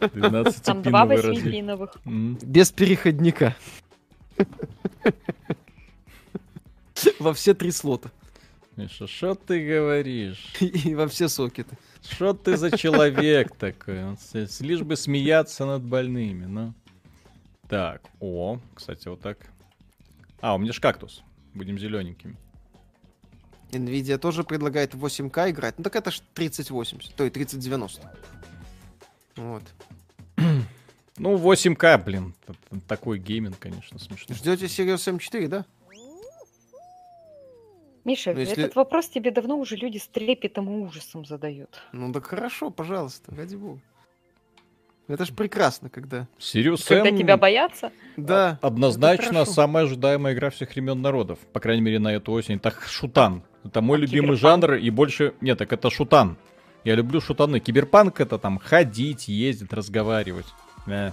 [0.00, 1.98] 12 Там два 8-пиновых.
[2.04, 3.56] Без переходника.
[7.18, 8.10] Во все три слота.
[8.76, 10.52] Миша, что ты говоришь?
[10.60, 11.78] И во все сокеты.
[12.02, 14.16] Что ты за человек такой?
[14.60, 16.74] Лишь бы смеяться над больными, ну.
[17.68, 19.38] Так, о, кстати, вот так.
[20.40, 21.22] А, у меня ж кактус.
[21.54, 22.36] Будем зелененькими.
[23.72, 25.78] Nvidia тоже предлагает 8К играть.
[25.78, 28.18] Ну так это ж 3080, то и 3090.
[29.36, 29.62] Вот.
[31.18, 32.34] Ну, 8К, блин.
[32.86, 34.34] Такой гейминг, конечно, смешно.
[34.34, 35.64] Ждете Sirius M4, да?
[38.04, 38.64] Миша, ну, если...
[38.64, 41.82] этот вопрос тебе давно уже люди с трепетом и ужасом задают.
[41.92, 43.80] Ну так хорошо, пожалуйста, ради бога.
[45.08, 46.28] Это ж прекрасно, когда...
[46.38, 47.92] Serious Когда тебя боятся?
[48.16, 48.58] Да.
[48.62, 51.38] Однозначно самая ожидаемая игра всех времен народов.
[51.52, 52.58] По крайней мере, на эту осень.
[52.58, 53.42] Так шутан.
[53.64, 54.62] Это мой а любимый киберпанк?
[54.64, 55.34] жанр, и больше...
[55.40, 56.36] Нет, так это шутан.
[56.84, 57.60] Я люблю шутаны.
[57.60, 60.46] Киберпанк это там ходить, ездить, разговаривать.
[60.86, 61.12] Да.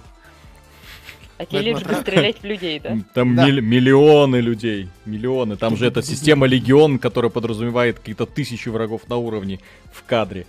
[1.36, 2.96] А тебе лишь бы стрелять в людей, да?
[3.14, 3.46] Там да.
[3.46, 4.88] Милли- миллионы людей.
[5.04, 5.56] Миллионы.
[5.56, 9.60] Там же эта система Легион, которая подразумевает какие-то тысячи врагов на уровне
[9.92, 10.46] в кадре.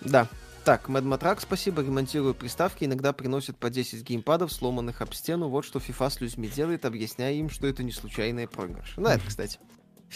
[0.00, 0.28] Да.
[0.64, 5.48] Так, Mad Matrax, спасибо, ремонтирую приставки, иногда приносят по 10 геймпадов, сломанных об стену.
[5.48, 8.98] Вот что FIFA с людьми делает, объясняя им, что это не случайные проигрыши.
[8.98, 9.58] Ну, это, кстати.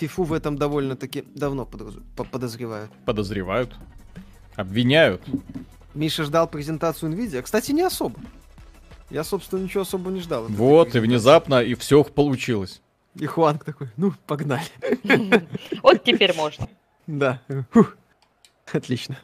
[0.01, 2.03] FIFA в этом довольно-таки давно подразу...
[2.17, 2.91] подозревают.
[3.05, 3.77] Подозревают?
[4.55, 5.23] Обвиняют?
[5.93, 7.43] Миша ждал презентацию NVIDIA.
[7.43, 8.19] Кстати, не особо.
[9.11, 10.45] Я, собственно, ничего особо не ждал.
[10.49, 12.83] Вот, и внезапно, и все получилось.
[13.15, 14.63] И Хуанг такой, ну, погнали.
[15.83, 16.69] Вот теперь можно.
[17.07, 17.41] Да.
[18.73, 19.19] Отлично.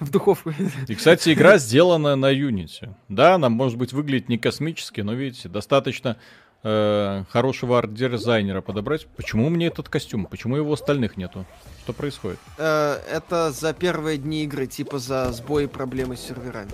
[0.00, 0.52] В духовку.
[0.88, 2.94] И, кстати, игра сделана на Unity.
[3.08, 6.18] Да, она, может быть, выглядит не космически, но, видите, достаточно
[6.62, 9.06] э, хорошего арт-дизайнера подобрать.
[9.16, 10.26] Почему мне этот костюм?
[10.26, 11.46] Почему его остальных нету?
[11.84, 12.40] Что происходит?
[12.58, 16.72] Э, это за первые дни игры, типа за сбои проблемы с серверами.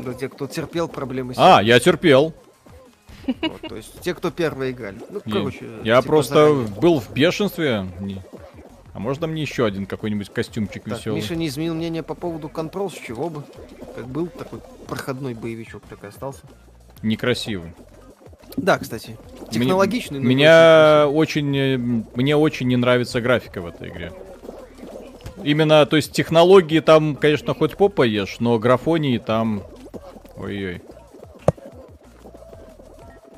[0.00, 2.34] Для тех, кто терпел проблемы с А, я терпел.
[3.26, 4.98] Вот, то есть те, кто первые играли.
[5.10, 6.80] Ну, короче, я типа просто заранее.
[6.80, 7.86] был в бешенстве.
[8.92, 11.20] А можно мне еще один какой-нибудь костюмчик так, веселый?
[11.20, 13.42] Миша не изменил мнение по поводу Control, с чего бы?
[13.94, 16.42] Как был такой проходной боевичок, так и остался.
[17.02, 17.72] Некрасивый.
[18.56, 19.18] Да, кстати.
[19.50, 20.20] Технологичный.
[20.20, 24.12] Мне, меня очень, э, мне очень не нравится графика в этой игре.
[25.44, 29.62] Именно, то есть технологии там, конечно, хоть попа ешь, но графонии там
[30.36, 30.82] Ой-ой.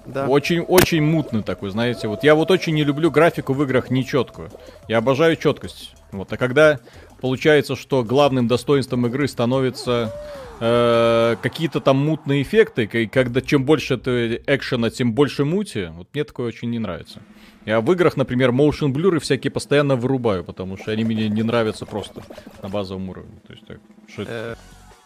[0.09, 0.27] Да.
[0.27, 2.09] Очень, очень мутный такой, знаете.
[2.09, 4.51] Вот я вот очень не люблю графику в играх нечеткую.
[4.89, 5.95] Я обожаю четкость.
[6.13, 6.81] Вот, а когда
[7.21, 10.15] получается, что главным достоинством игры становится
[10.61, 16.09] э, какие-то там мутные эффекты, и когда чем больше это экшена, тем больше мути, вот
[16.15, 17.21] мне такое очень не нравится.
[17.67, 21.85] Я в играх, например, motion blur всякие постоянно вырубаю, потому что они мне не нравятся
[21.85, 22.23] просто
[22.63, 23.41] на базовом уровне.
[23.47, 23.79] То есть так,
[24.11, 24.33] что это...
[24.33, 24.55] Э,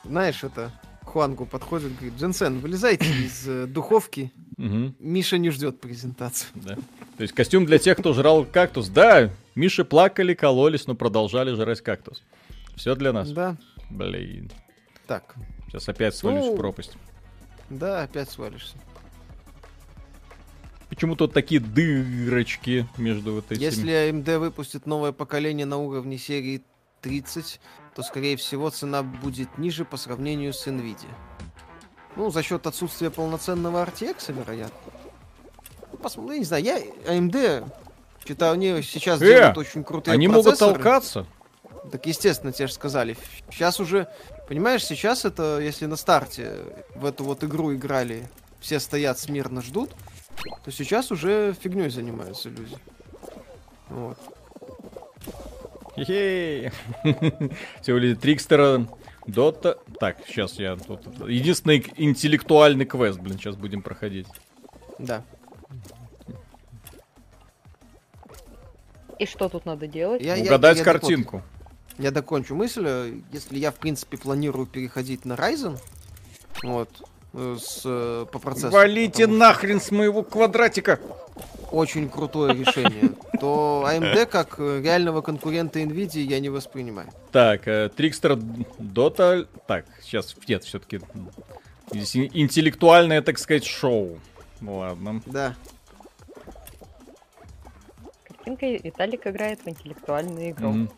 [0.08, 0.70] знаешь, это
[1.12, 4.32] Хуангу подходит, говорит, Дженсен, вылезайте из э, духовки.
[4.56, 4.94] Угу.
[4.98, 6.50] Миша не ждет презентацию.
[6.54, 6.76] Да.
[7.16, 8.88] То есть костюм для тех, кто жрал кактус.
[8.88, 12.22] Да, Миши плакали, кололись, но продолжали жрать кактус.
[12.76, 13.30] Все для нас.
[13.30, 13.56] Да.
[13.90, 14.50] Блин.
[15.06, 15.34] Так.
[15.68, 16.96] Сейчас опять свалюсь ну, в пропасть.
[17.68, 18.76] Да, опять свалишься.
[20.88, 23.64] Почему тут такие дырочки между вот этими?
[23.64, 26.62] Если AMD выпустит новое поколение на уровне серии
[27.02, 27.60] 30,
[27.94, 31.08] то, скорее всего, цена будет ниже по сравнению с NVIDIA.
[32.16, 34.92] Ну, за счет отсутствия полноценного RTX, вероятно.
[35.92, 37.70] Ну, посмотри, не знаю, я AMD
[38.26, 40.56] считаю, они сейчас э, делают очень крутые они процессоры.
[40.56, 41.26] могут толкаться.
[41.90, 43.16] Так, естественно, тебе же сказали.
[43.50, 44.08] Сейчас уже,
[44.48, 46.54] понимаешь, сейчас это, если на старте
[46.94, 49.90] в эту вот игру играли, все стоят смирно ждут,
[50.64, 52.76] то сейчас уже фигней занимаются люди.
[53.88, 54.18] Вот.
[55.94, 56.70] Все,
[58.14, 58.86] Трикстера,
[59.26, 59.78] Дота.
[60.00, 61.06] Так, сейчас я тут...
[61.28, 64.26] Единственный интеллектуальный квест, блин, сейчас будем проходить.
[64.98, 65.22] Да.
[69.18, 70.22] И что тут надо делать?
[70.22, 71.36] Я, Угадать я, я картинку.
[71.36, 72.04] Докон...
[72.04, 73.22] Я докончу мысль.
[73.32, 75.78] Если я, в принципе, планирую переходить на Ryzen,
[76.62, 76.88] вот,
[77.34, 78.70] э, с, э, по процессу...
[78.70, 80.98] Валите нахрен с моего квадратика!
[81.72, 83.12] очень крутое решение,
[83.42, 87.08] то AMD как реального конкурента Nvidia я не воспринимаю.
[87.32, 87.64] Так,
[87.96, 88.36] Трикстер
[88.78, 89.48] Дота...
[89.66, 91.00] Так, сейчас, нет, все-таки
[91.90, 94.20] интеллектуальное, так сказать, шоу.
[94.60, 95.20] Ладно.
[95.26, 95.56] Да.
[98.28, 100.70] Картинка Виталик играет в интеллектуальную игру.
[100.70, 100.90] Mm-hmm.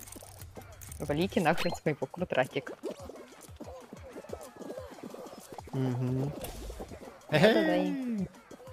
[1.00, 2.74] Валите нахрен с моего квадратика.
[5.72, 6.30] Угу.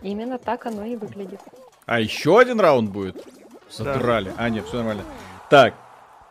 [0.02, 1.39] Именно так оно и выглядит.
[1.85, 3.26] А еще один раунд будет?
[3.72, 4.30] Задрали.
[4.30, 4.35] Да.
[4.38, 5.03] А, нет, все нормально.
[5.49, 5.76] Так,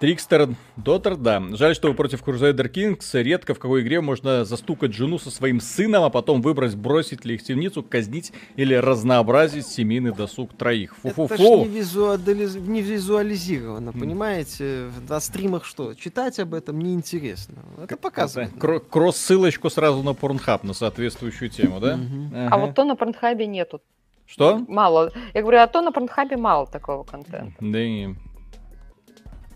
[0.00, 1.42] Трикстер Доттер, да.
[1.50, 6.04] Жаль, что против Crusader Kings редко в какой игре можно застукать жену со своим сыном,
[6.04, 10.96] а потом выбрать, бросить ли их в темницу, казнить или разнообразить семейный досуг троих.
[11.02, 11.34] Фу-фу-фу.
[11.34, 12.54] Это ж не, визуализ...
[12.54, 14.90] не визуализировано, понимаете?
[15.06, 15.92] На стримах что?
[15.92, 17.56] Читать об этом неинтересно.
[17.82, 18.52] Это показывает.
[18.58, 22.00] Кр- кросс-ссылочку сразу на Порнхаб, на соответствующую тему, да?
[22.34, 22.48] Ага.
[22.50, 23.82] А вот то на Порнхабе нету.
[24.30, 24.64] Что?
[24.68, 25.10] Мало.
[25.34, 27.52] Я говорю, а то на Порнхабе мало такого контента.
[27.58, 28.14] Да и...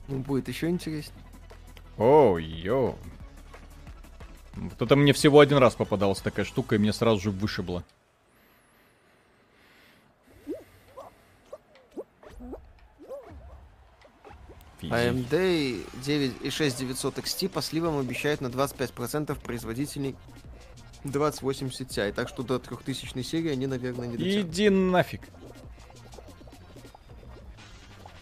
[0.09, 1.23] Ну, будет еще интереснее.
[1.97, 2.97] О, йо.
[4.57, 7.85] Вот это мне всего один раз попадалась такая штука, и мне сразу же вышибло.
[14.83, 15.31] AMD
[16.05, 20.17] 9,6 XT по сливам обещает на 25% производителей
[21.05, 24.47] 2080 Ti, так что до 3000 серии они, наверное, не дотянут.
[24.47, 25.23] Иди нафиг.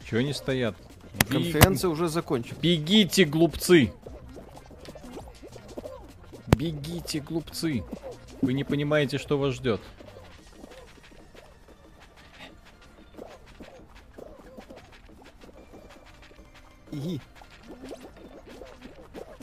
[0.04, 0.76] Чего они стоят?
[1.28, 1.94] Конференция Бег...
[1.94, 2.58] уже закончена.
[2.60, 3.92] Бегите, глупцы!
[6.48, 7.84] Бегите, глупцы!
[8.42, 9.80] Вы не понимаете, что вас ждет.
[16.90, 17.20] И.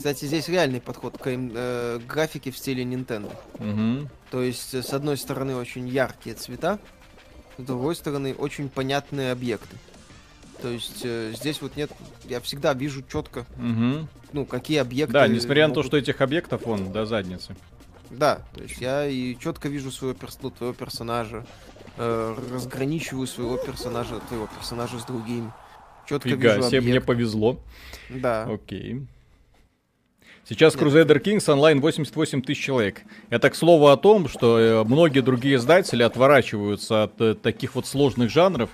[0.00, 3.30] Кстати, здесь реальный подход к э, графике в стиле Nintendo.
[3.58, 4.08] Угу.
[4.30, 6.78] То есть, с одной стороны, очень яркие цвета,
[7.58, 9.76] с другой стороны, очень понятные объекты.
[10.62, 11.90] То есть э, здесь вот нет,
[12.24, 14.08] я всегда вижу четко, угу.
[14.32, 15.12] ну, какие объекты.
[15.12, 15.76] Да, несмотря могут...
[15.76, 17.54] на то, что этих объектов он до задницы.
[18.08, 20.38] Да, то есть я и четко вижу своего, перс...
[20.40, 21.44] ну, твоего персонажа,
[21.98, 25.52] э, разграничиваю своего персонажа, твоего персонажа с другим.
[26.08, 27.60] Четко Фига вижу себе, мне повезло.
[28.08, 28.44] Да.
[28.44, 29.06] Окей.
[30.48, 33.02] Сейчас Crusader Kings онлайн 88 тысяч человек.
[33.28, 37.86] Это к слову о том, что э, многие другие издатели отворачиваются от э, таких вот
[37.86, 38.70] сложных жанров.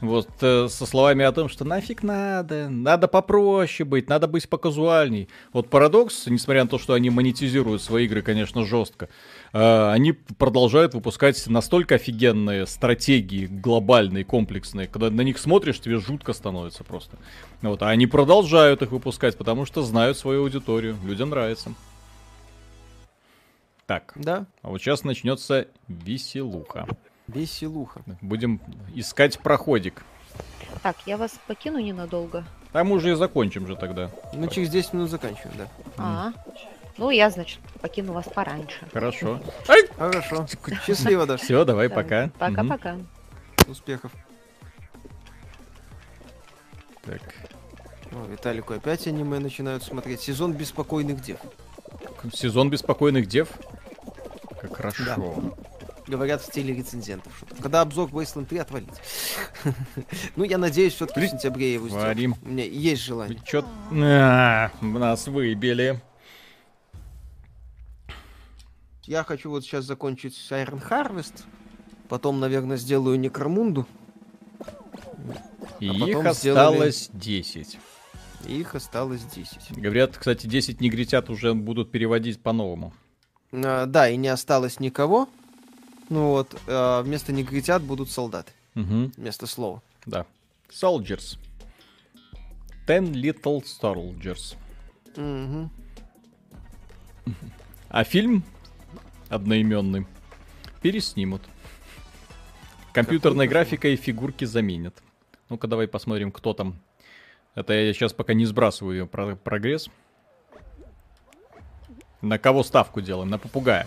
[0.00, 5.28] Вот э, со словами о том, что нафиг надо, надо попроще быть, надо быть показуальней.
[5.52, 9.08] Вот парадокс, несмотря на то, что они монетизируют свои игры, конечно, жестко,
[9.52, 16.84] они продолжают выпускать настолько офигенные стратегии, глобальные, комплексные, когда на них смотришь, тебе жутко становится
[16.84, 17.16] просто.
[17.62, 21.72] Вот, а они продолжают их выпускать, потому что знают свою аудиторию, людям нравится.
[23.86, 24.46] Так, да.
[24.62, 26.86] а вот сейчас начнется веселуха.
[27.28, 28.02] Веселуха.
[28.20, 28.60] Будем
[28.94, 30.04] искать проходик.
[30.82, 32.44] Так, я вас покину ненадолго.
[32.72, 34.10] А мы уже и закончим же тогда.
[34.34, 35.68] Мы через 10 минут заканчиваем, да.
[35.96, 36.32] А,
[36.98, 38.86] Ну, я, значит, покину вас пораньше.
[38.92, 39.40] Хорошо.
[39.96, 40.46] Хорошо.
[40.86, 41.36] Счастливо, да.
[41.36, 42.30] Все, давай, пока.
[42.38, 42.96] Пока-пока.
[43.68, 44.12] Успехов.
[47.04, 47.20] Так.
[48.12, 50.20] О, Виталику опять аниме начинают смотреть.
[50.20, 51.38] Сезон беспокойных дев.
[52.32, 53.48] Сезон беспокойных дев?
[54.60, 55.04] Как хорошо.
[55.04, 55.18] Да.
[56.06, 57.32] Говорят в стиле рецензентов.
[57.36, 58.88] Что Когда обзор Wasteland 3 отвалить.
[60.36, 62.16] ну, я надеюсь, все-таки в сентябре его сделать.
[62.42, 63.40] У меня есть желание.
[63.44, 63.64] Чё...
[63.92, 66.00] А, нас выбили.
[69.06, 71.44] Я хочу вот сейчас закончить Iron Harvest.
[72.08, 73.86] Потом, наверное, сделаю Некромунду.
[75.80, 77.20] И а их осталось сделали...
[77.20, 77.78] 10.
[78.48, 79.78] Их осталось 10.
[79.78, 82.92] Говорят, кстати, 10 негритят уже будут переводить по-новому.
[83.52, 85.28] А, да, и не осталось никого.
[86.08, 88.52] Ну вот, а вместо негритят будут солдаты.
[88.74, 89.12] Угу.
[89.16, 89.82] Вместо слова.
[90.04, 90.26] Да.
[90.70, 91.38] Soldiers.
[92.86, 94.56] Ten Little Soldiers.
[95.16, 95.70] Угу.
[97.88, 98.44] А фильм
[99.28, 100.06] одноименный
[100.82, 101.42] переснимут.
[102.92, 104.94] Компьютерной графикой и фигурки заменят.
[105.48, 106.80] Ну-ка, давай посмотрим, кто там.
[107.54, 109.88] Это я сейчас пока не сбрасываю ее про прогресс.
[112.22, 113.28] На кого ставку делаем?
[113.28, 113.86] На попугая.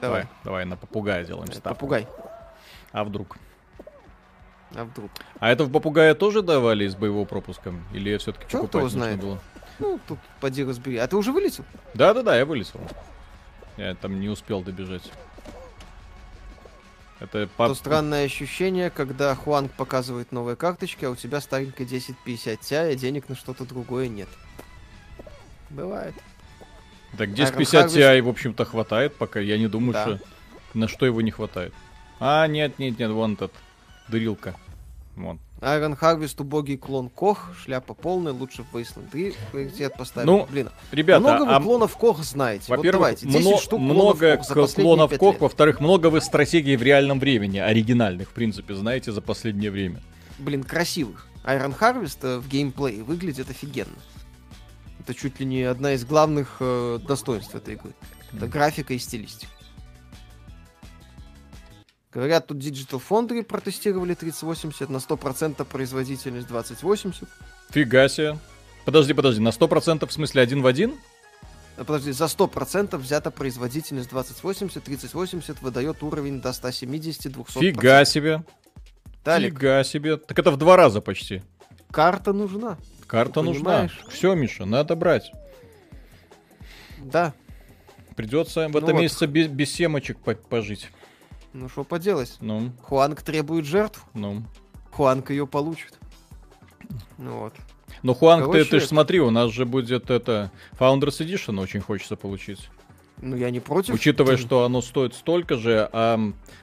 [0.00, 1.68] Давай, давай, давай на попугая делаем ставку.
[1.68, 2.06] Попугай.
[2.92, 3.36] А вдруг?
[4.74, 5.10] А вдруг?
[5.38, 7.84] А это в попугая тоже давали с боевого пропуском?
[7.92, 9.20] Или все-таки покупать знает.
[9.20, 9.38] было?
[9.78, 10.96] Ну, тут поди разбери.
[10.96, 11.64] А ты уже вылетел?
[11.94, 12.80] Да-да-да, я вылетел.
[13.76, 15.10] Я там не успел добежать.
[17.18, 17.68] Это по...
[17.68, 22.96] То странное ощущение, когда Хуанг показывает новые карточки, а у тебя старенькая 1050 Ti, и
[22.96, 24.28] денег на что-то другое нет.
[25.70, 26.14] Бывает.
[27.12, 29.40] Так 1050 Ti, в общем-то, хватает пока.
[29.40, 30.02] Я не думаю, да.
[30.02, 30.20] что
[30.74, 31.72] на что его не хватает.
[32.20, 33.52] А, нет, нет, нет, вон этот
[34.08, 34.54] дрилка.
[35.16, 35.38] Вон.
[35.60, 40.26] Iron Harvest, убогий клон Кох, шляпа полная, лучше в Wasteland 3 приоритет поставить.
[40.26, 41.60] Ну, Блин, ребята, много вы а...
[41.60, 42.64] клонов Кох знаете.
[42.68, 47.58] Во-первых, вот мно- штук много клонов, клонов Кох, во-вторых, много вы стратегий в реальном времени,
[47.58, 50.02] оригинальных, в принципе, знаете, за последнее время.
[50.38, 51.26] Блин, красивых.
[51.44, 53.96] Iron Harvest э, в геймплее выглядит офигенно.
[55.00, 57.94] Это чуть ли не одна из главных э, достоинств этой игры.
[58.32, 59.52] Это графика и стилистика.
[62.16, 67.28] Говорят, тут Digital Foundry протестировали 3080, на 100% производительность 2080.
[67.68, 68.38] Фига себе.
[68.86, 70.94] Подожди, подожди, на 100% в смысле один в один?
[71.76, 78.42] А, подожди, за 100% взята производительность 2080, 3080 выдает уровень до 170, 200 Фига себе.
[79.22, 79.52] Талик.
[79.52, 80.16] Фига себе.
[80.16, 81.42] Так это в два раза почти.
[81.90, 82.78] Карта нужна.
[83.06, 83.90] Карта нужна.
[84.08, 85.30] Все, Миша, надо брать.
[86.98, 87.34] Да.
[88.16, 89.02] Придется в ну этом вот.
[89.02, 90.16] месяце без, без семочек
[90.48, 90.88] пожить.
[91.56, 92.36] Ну, что поделать?
[92.40, 92.70] Ну.
[92.82, 94.04] Хуанг требует жертв.
[94.12, 94.42] Ну.
[94.90, 95.94] Хуанг ее получит.
[97.16, 97.54] Ну вот.
[98.02, 102.14] Ну, Хуанг, ты, ты же смотри, у нас же будет это Founders Edition очень хочется
[102.16, 102.68] получить.
[103.22, 103.94] Ну, я не против.
[103.94, 106.20] Учитывая, что оно стоит столько же, а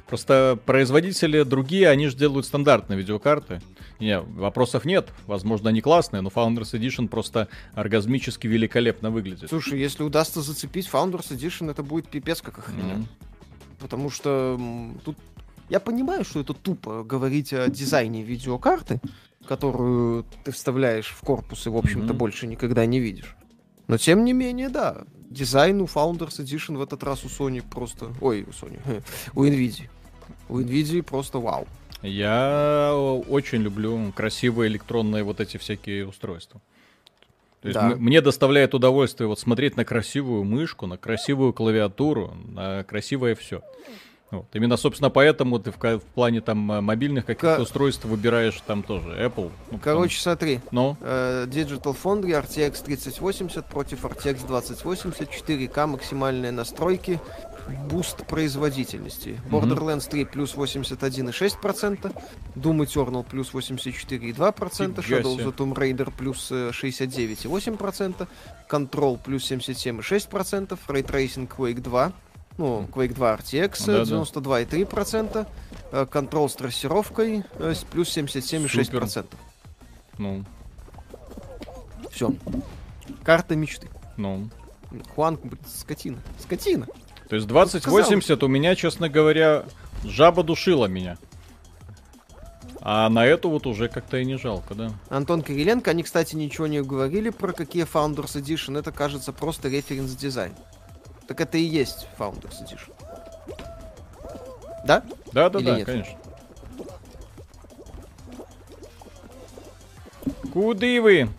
[0.08, 3.64] просто производители другие, они же делают стандартные видеокарты.
[4.00, 5.10] Не, вопросов нет.
[5.26, 9.50] Возможно, они классные, но Founders Edition просто оргазмически великолепно выглядит.
[9.50, 13.02] Слушай, если удастся зацепить Founders Edition, это будет пипец как охрененно.
[13.02, 13.33] Mm-hmm
[13.84, 14.60] потому что
[15.04, 15.18] тут
[15.70, 19.02] я понимаю, что это тупо говорить о дизайне видеокарты,
[19.46, 22.18] которую ты вставляешь в корпус и, в общем-то, mm-hmm.
[22.18, 23.36] больше никогда не видишь.
[23.88, 28.14] Но тем не менее, да, дизайн у Founders Edition в этот раз у Sony просто...
[28.22, 29.04] Ой, у Sony,
[29.36, 29.90] у Nvidia.
[30.48, 31.68] У Nvidia просто вау.
[32.02, 32.94] Я
[33.30, 36.62] очень люблю красивые электронные вот эти всякие устройства.
[37.64, 37.96] То есть да.
[37.96, 43.62] мне доставляет удовольствие вот смотреть на красивую мышку, на красивую клавиатуру, на красивое все.
[44.32, 44.48] Вот.
[44.52, 47.62] Именно, собственно, поэтому ты в, в плане там мобильных каких-то К...
[47.62, 49.50] устройств выбираешь там тоже Apple.
[49.72, 50.24] Ну, Короче, там...
[50.24, 50.60] смотри.
[50.72, 50.98] Ну?
[51.00, 57.22] Uh, Digital Foundry RTX 3080 против RTX 2080, 4К максимальные настройки,
[57.90, 59.40] буст производительности.
[59.50, 62.14] Borderlands 3 плюс 81,6%,
[62.56, 68.28] Doom Eternal плюс 84,2%, Shadow of the Tomb Raider плюс 69,8%,
[68.70, 72.14] Control плюс 77,6%, Ray Tracing Quake 2,
[72.58, 75.48] ну, Quake 2 RTX да, 92,3%,
[75.92, 76.04] да.
[76.04, 77.44] Control с трассировкой
[77.92, 79.26] плюс 77,6%.
[80.18, 80.44] Ну.
[82.12, 82.32] Все.
[83.24, 83.90] Карта мечты.
[84.18, 84.50] Ну.
[85.16, 86.20] Хуанг, блин, скотина.
[86.40, 86.88] Скотина.
[87.30, 89.64] То есть 2080 у меня, честно говоря,
[90.04, 91.18] жаба душила меня.
[92.86, 94.92] А на эту вот уже как-то и не жалко, да.
[95.10, 98.78] Антон Кириленко, они, кстати, ничего не говорили про какие Founders Edition.
[98.78, 100.54] Это, кажется, просто референс дизайн.
[101.28, 102.92] Так это и есть Founders Edition.
[104.86, 105.02] Да?
[105.32, 105.86] Да, да, Или да, нет?
[105.86, 106.18] конечно.
[110.52, 111.30] Куды вы?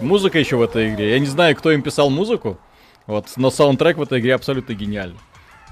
[0.00, 1.12] Музыка еще в этой игре.
[1.12, 2.58] Я не знаю, кто им писал музыку,
[3.06, 5.18] вот, но саундтрек в этой игре абсолютно гениальный.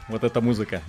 [0.08, 0.82] Вот эта музыка.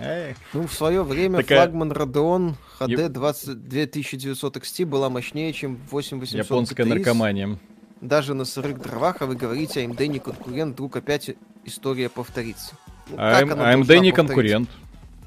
[0.53, 1.60] Ну, в свое время Такая...
[1.60, 3.68] флагман Radeon HD 20...
[3.68, 6.90] 2900 XT была мощнее, чем 8800 Японская GTX.
[6.90, 7.60] наркомания.
[8.02, 11.32] Даже на сырых дровах, а вы говорите, AMD не конкурент, вдруг опять
[11.64, 12.76] история повторится.
[13.10, 14.70] Ну, а AMD не конкурент.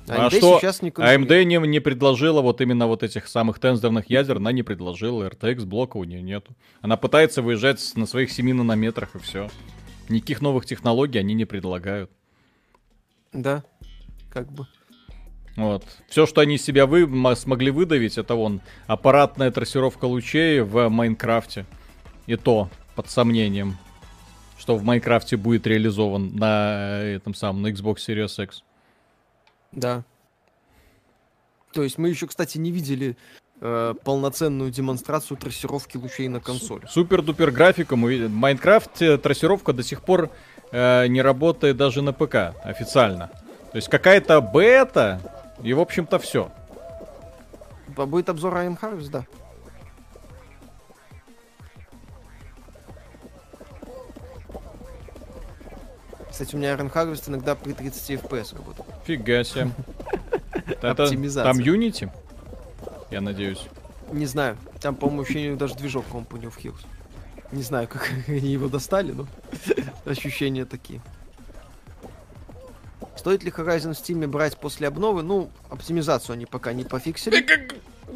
[0.08, 4.08] А, а что сейчас не AMD не, не предложила вот именно вот этих самых тензорных
[4.08, 6.54] ядер, она не предложила, RTX блока у нее нету.
[6.80, 9.48] Она пытается выезжать на своих 7 нанометрах и все.
[10.08, 12.10] Никаких новых технологий они не предлагают.
[13.32, 13.64] Да,
[14.30, 14.66] как бы.
[15.56, 15.84] Вот.
[16.08, 21.64] Все, что они себя вы смогли выдавить, это вон аппаратная трассировка лучей в Майнкрафте.
[22.26, 23.76] И то под сомнением,
[24.58, 28.64] что в Майнкрафте будет реализован на этом самом, на Xbox Series X.
[29.72, 30.04] Да.
[31.72, 33.16] То есть мы еще, кстати, не видели
[33.60, 36.86] э, полноценную демонстрацию трассировки лучей на консоли.
[36.88, 37.96] Супер-дупер графика.
[37.96, 38.28] Мы...
[38.28, 40.30] Майнкрафт э, трассировка до сих пор
[40.72, 43.28] э, не работает даже на ПК официально.
[43.72, 45.20] То есть какая-то бета
[45.62, 46.50] и, в общем-то, все.
[47.88, 49.26] Будет обзор I'm Harvest, да.
[56.30, 58.86] Кстати, у меня Iron Harvest иногда при 30 FPS работает.
[59.06, 59.70] Фига себе.
[60.82, 62.10] Там Unity?
[63.10, 63.66] Я надеюсь.
[64.12, 64.56] Не знаю.
[64.80, 66.84] Там, по-моему, еще даже движок Company of Heroes.
[67.52, 69.26] Не знаю, как они его достали, но
[70.04, 71.00] ощущения такие.
[73.16, 75.22] Стоит ли Horizon в Steam брать после обновы?
[75.22, 77.46] Ну, оптимизацию они пока не пофиксили.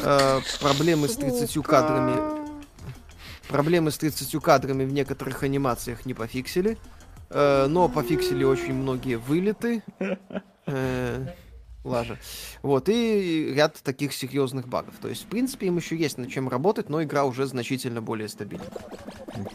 [0.03, 2.17] Э, проблемы с 30 кадрами.
[3.49, 6.79] Проблемы с 30 кадрами в некоторых анимациях не пофиксили.
[7.29, 9.83] Э, но пофиксили очень многие вылеты.
[10.67, 11.27] Э,
[11.85, 12.19] лажа.
[12.62, 14.94] Вот, и ряд таких серьезных багов.
[15.01, 18.28] То есть, в принципе, им еще есть над чем работать, но игра уже значительно более
[18.28, 18.66] стабильна.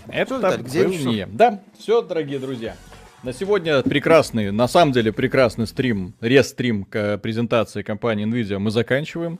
[0.07, 2.75] Это так, где не Да, все, дорогие друзья.
[3.25, 9.39] На сегодня прекрасный, на самом деле прекрасный стрим, рестрим к презентации компании Nvidia мы заканчиваем.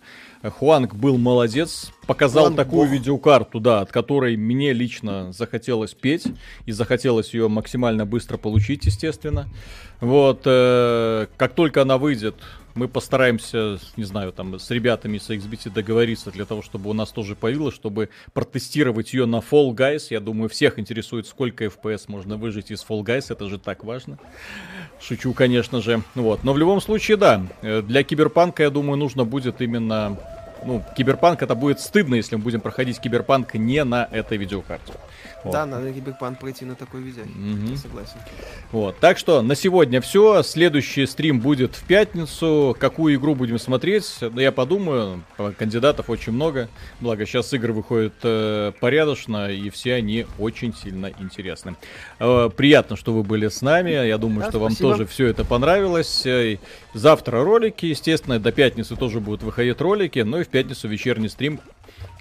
[0.49, 2.91] Хуанг был молодец, показал Хуанг такую бог.
[2.91, 6.27] видеокарту, да, от которой мне лично захотелось петь
[6.65, 9.47] и захотелось ее максимально быстро получить, естественно.
[10.01, 12.35] Вот, э, как только она выйдет,
[12.76, 17.09] мы постараемся, не знаю, там с ребятами с XBT договориться для того, чтобы у нас
[17.11, 20.07] тоже появилось, чтобы протестировать ее на Fall Guys.
[20.09, 24.19] Я думаю, всех интересует, сколько FPS можно выжить из Fall Guys, это же так важно.
[25.01, 26.01] Шучу, конечно же.
[26.15, 26.43] Вот.
[26.43, 30.17] Но в любом случае, да, э, для Киберпанка, я думаю, нужно будет именно
[30.64, 34.94] ну, Киберпанк это будет стыдно, если мы будем проходить Киберпанк не на этой видеокарте.
[35.51, 37.23] Да, надо Киберпанк пройти на такой видео.
[37.23, 37.77] Угу.
[37.77, 38.17] Согласен.
[38.72, 38.97] Вот.
[38.99, 40.43] Так что на сегодня все.
[40.43, 42.76] Следующий стрим будет в пятницу.
[42.80, 44.17] Какую игру будем смотреть?
[44.22, 45.23] Да я подумаю.
[45.57, 46.69] Кандидатов очень много.
[46.99, 51.76] Благо сейчас игры выходят э, порядочно, и все они очень сильно интересны.
[52.19, 53.91] Э, приятно, что вы были с нами.
[53.91, 54.88] Я думаю, да, что спасибо.
[54.88, 56.26] вам тоже все это понравилось.
[56.26, 56.57] Э,
[56.93, 60.19] завтра ролики, естественно, до пятницы тоже будут выходить ролики.
[60.19, 61.59] Ну и в пятницу вечерний стрим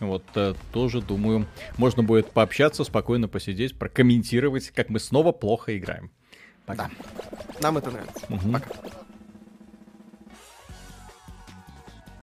[0.07, 1.47] вот э, тоже, думаю,
[1.79, 6.11] можно будет пообщаться, спокойно посидеть, прокомментировать, как мы снова плохо играем.
[6.67, 6.89] Пока.
[6.89, 7.51] Да.
[7.61, 8.27] Нам это нравится.
[8.29, 8.53] Угу.
[8.53, 8.71] Пока.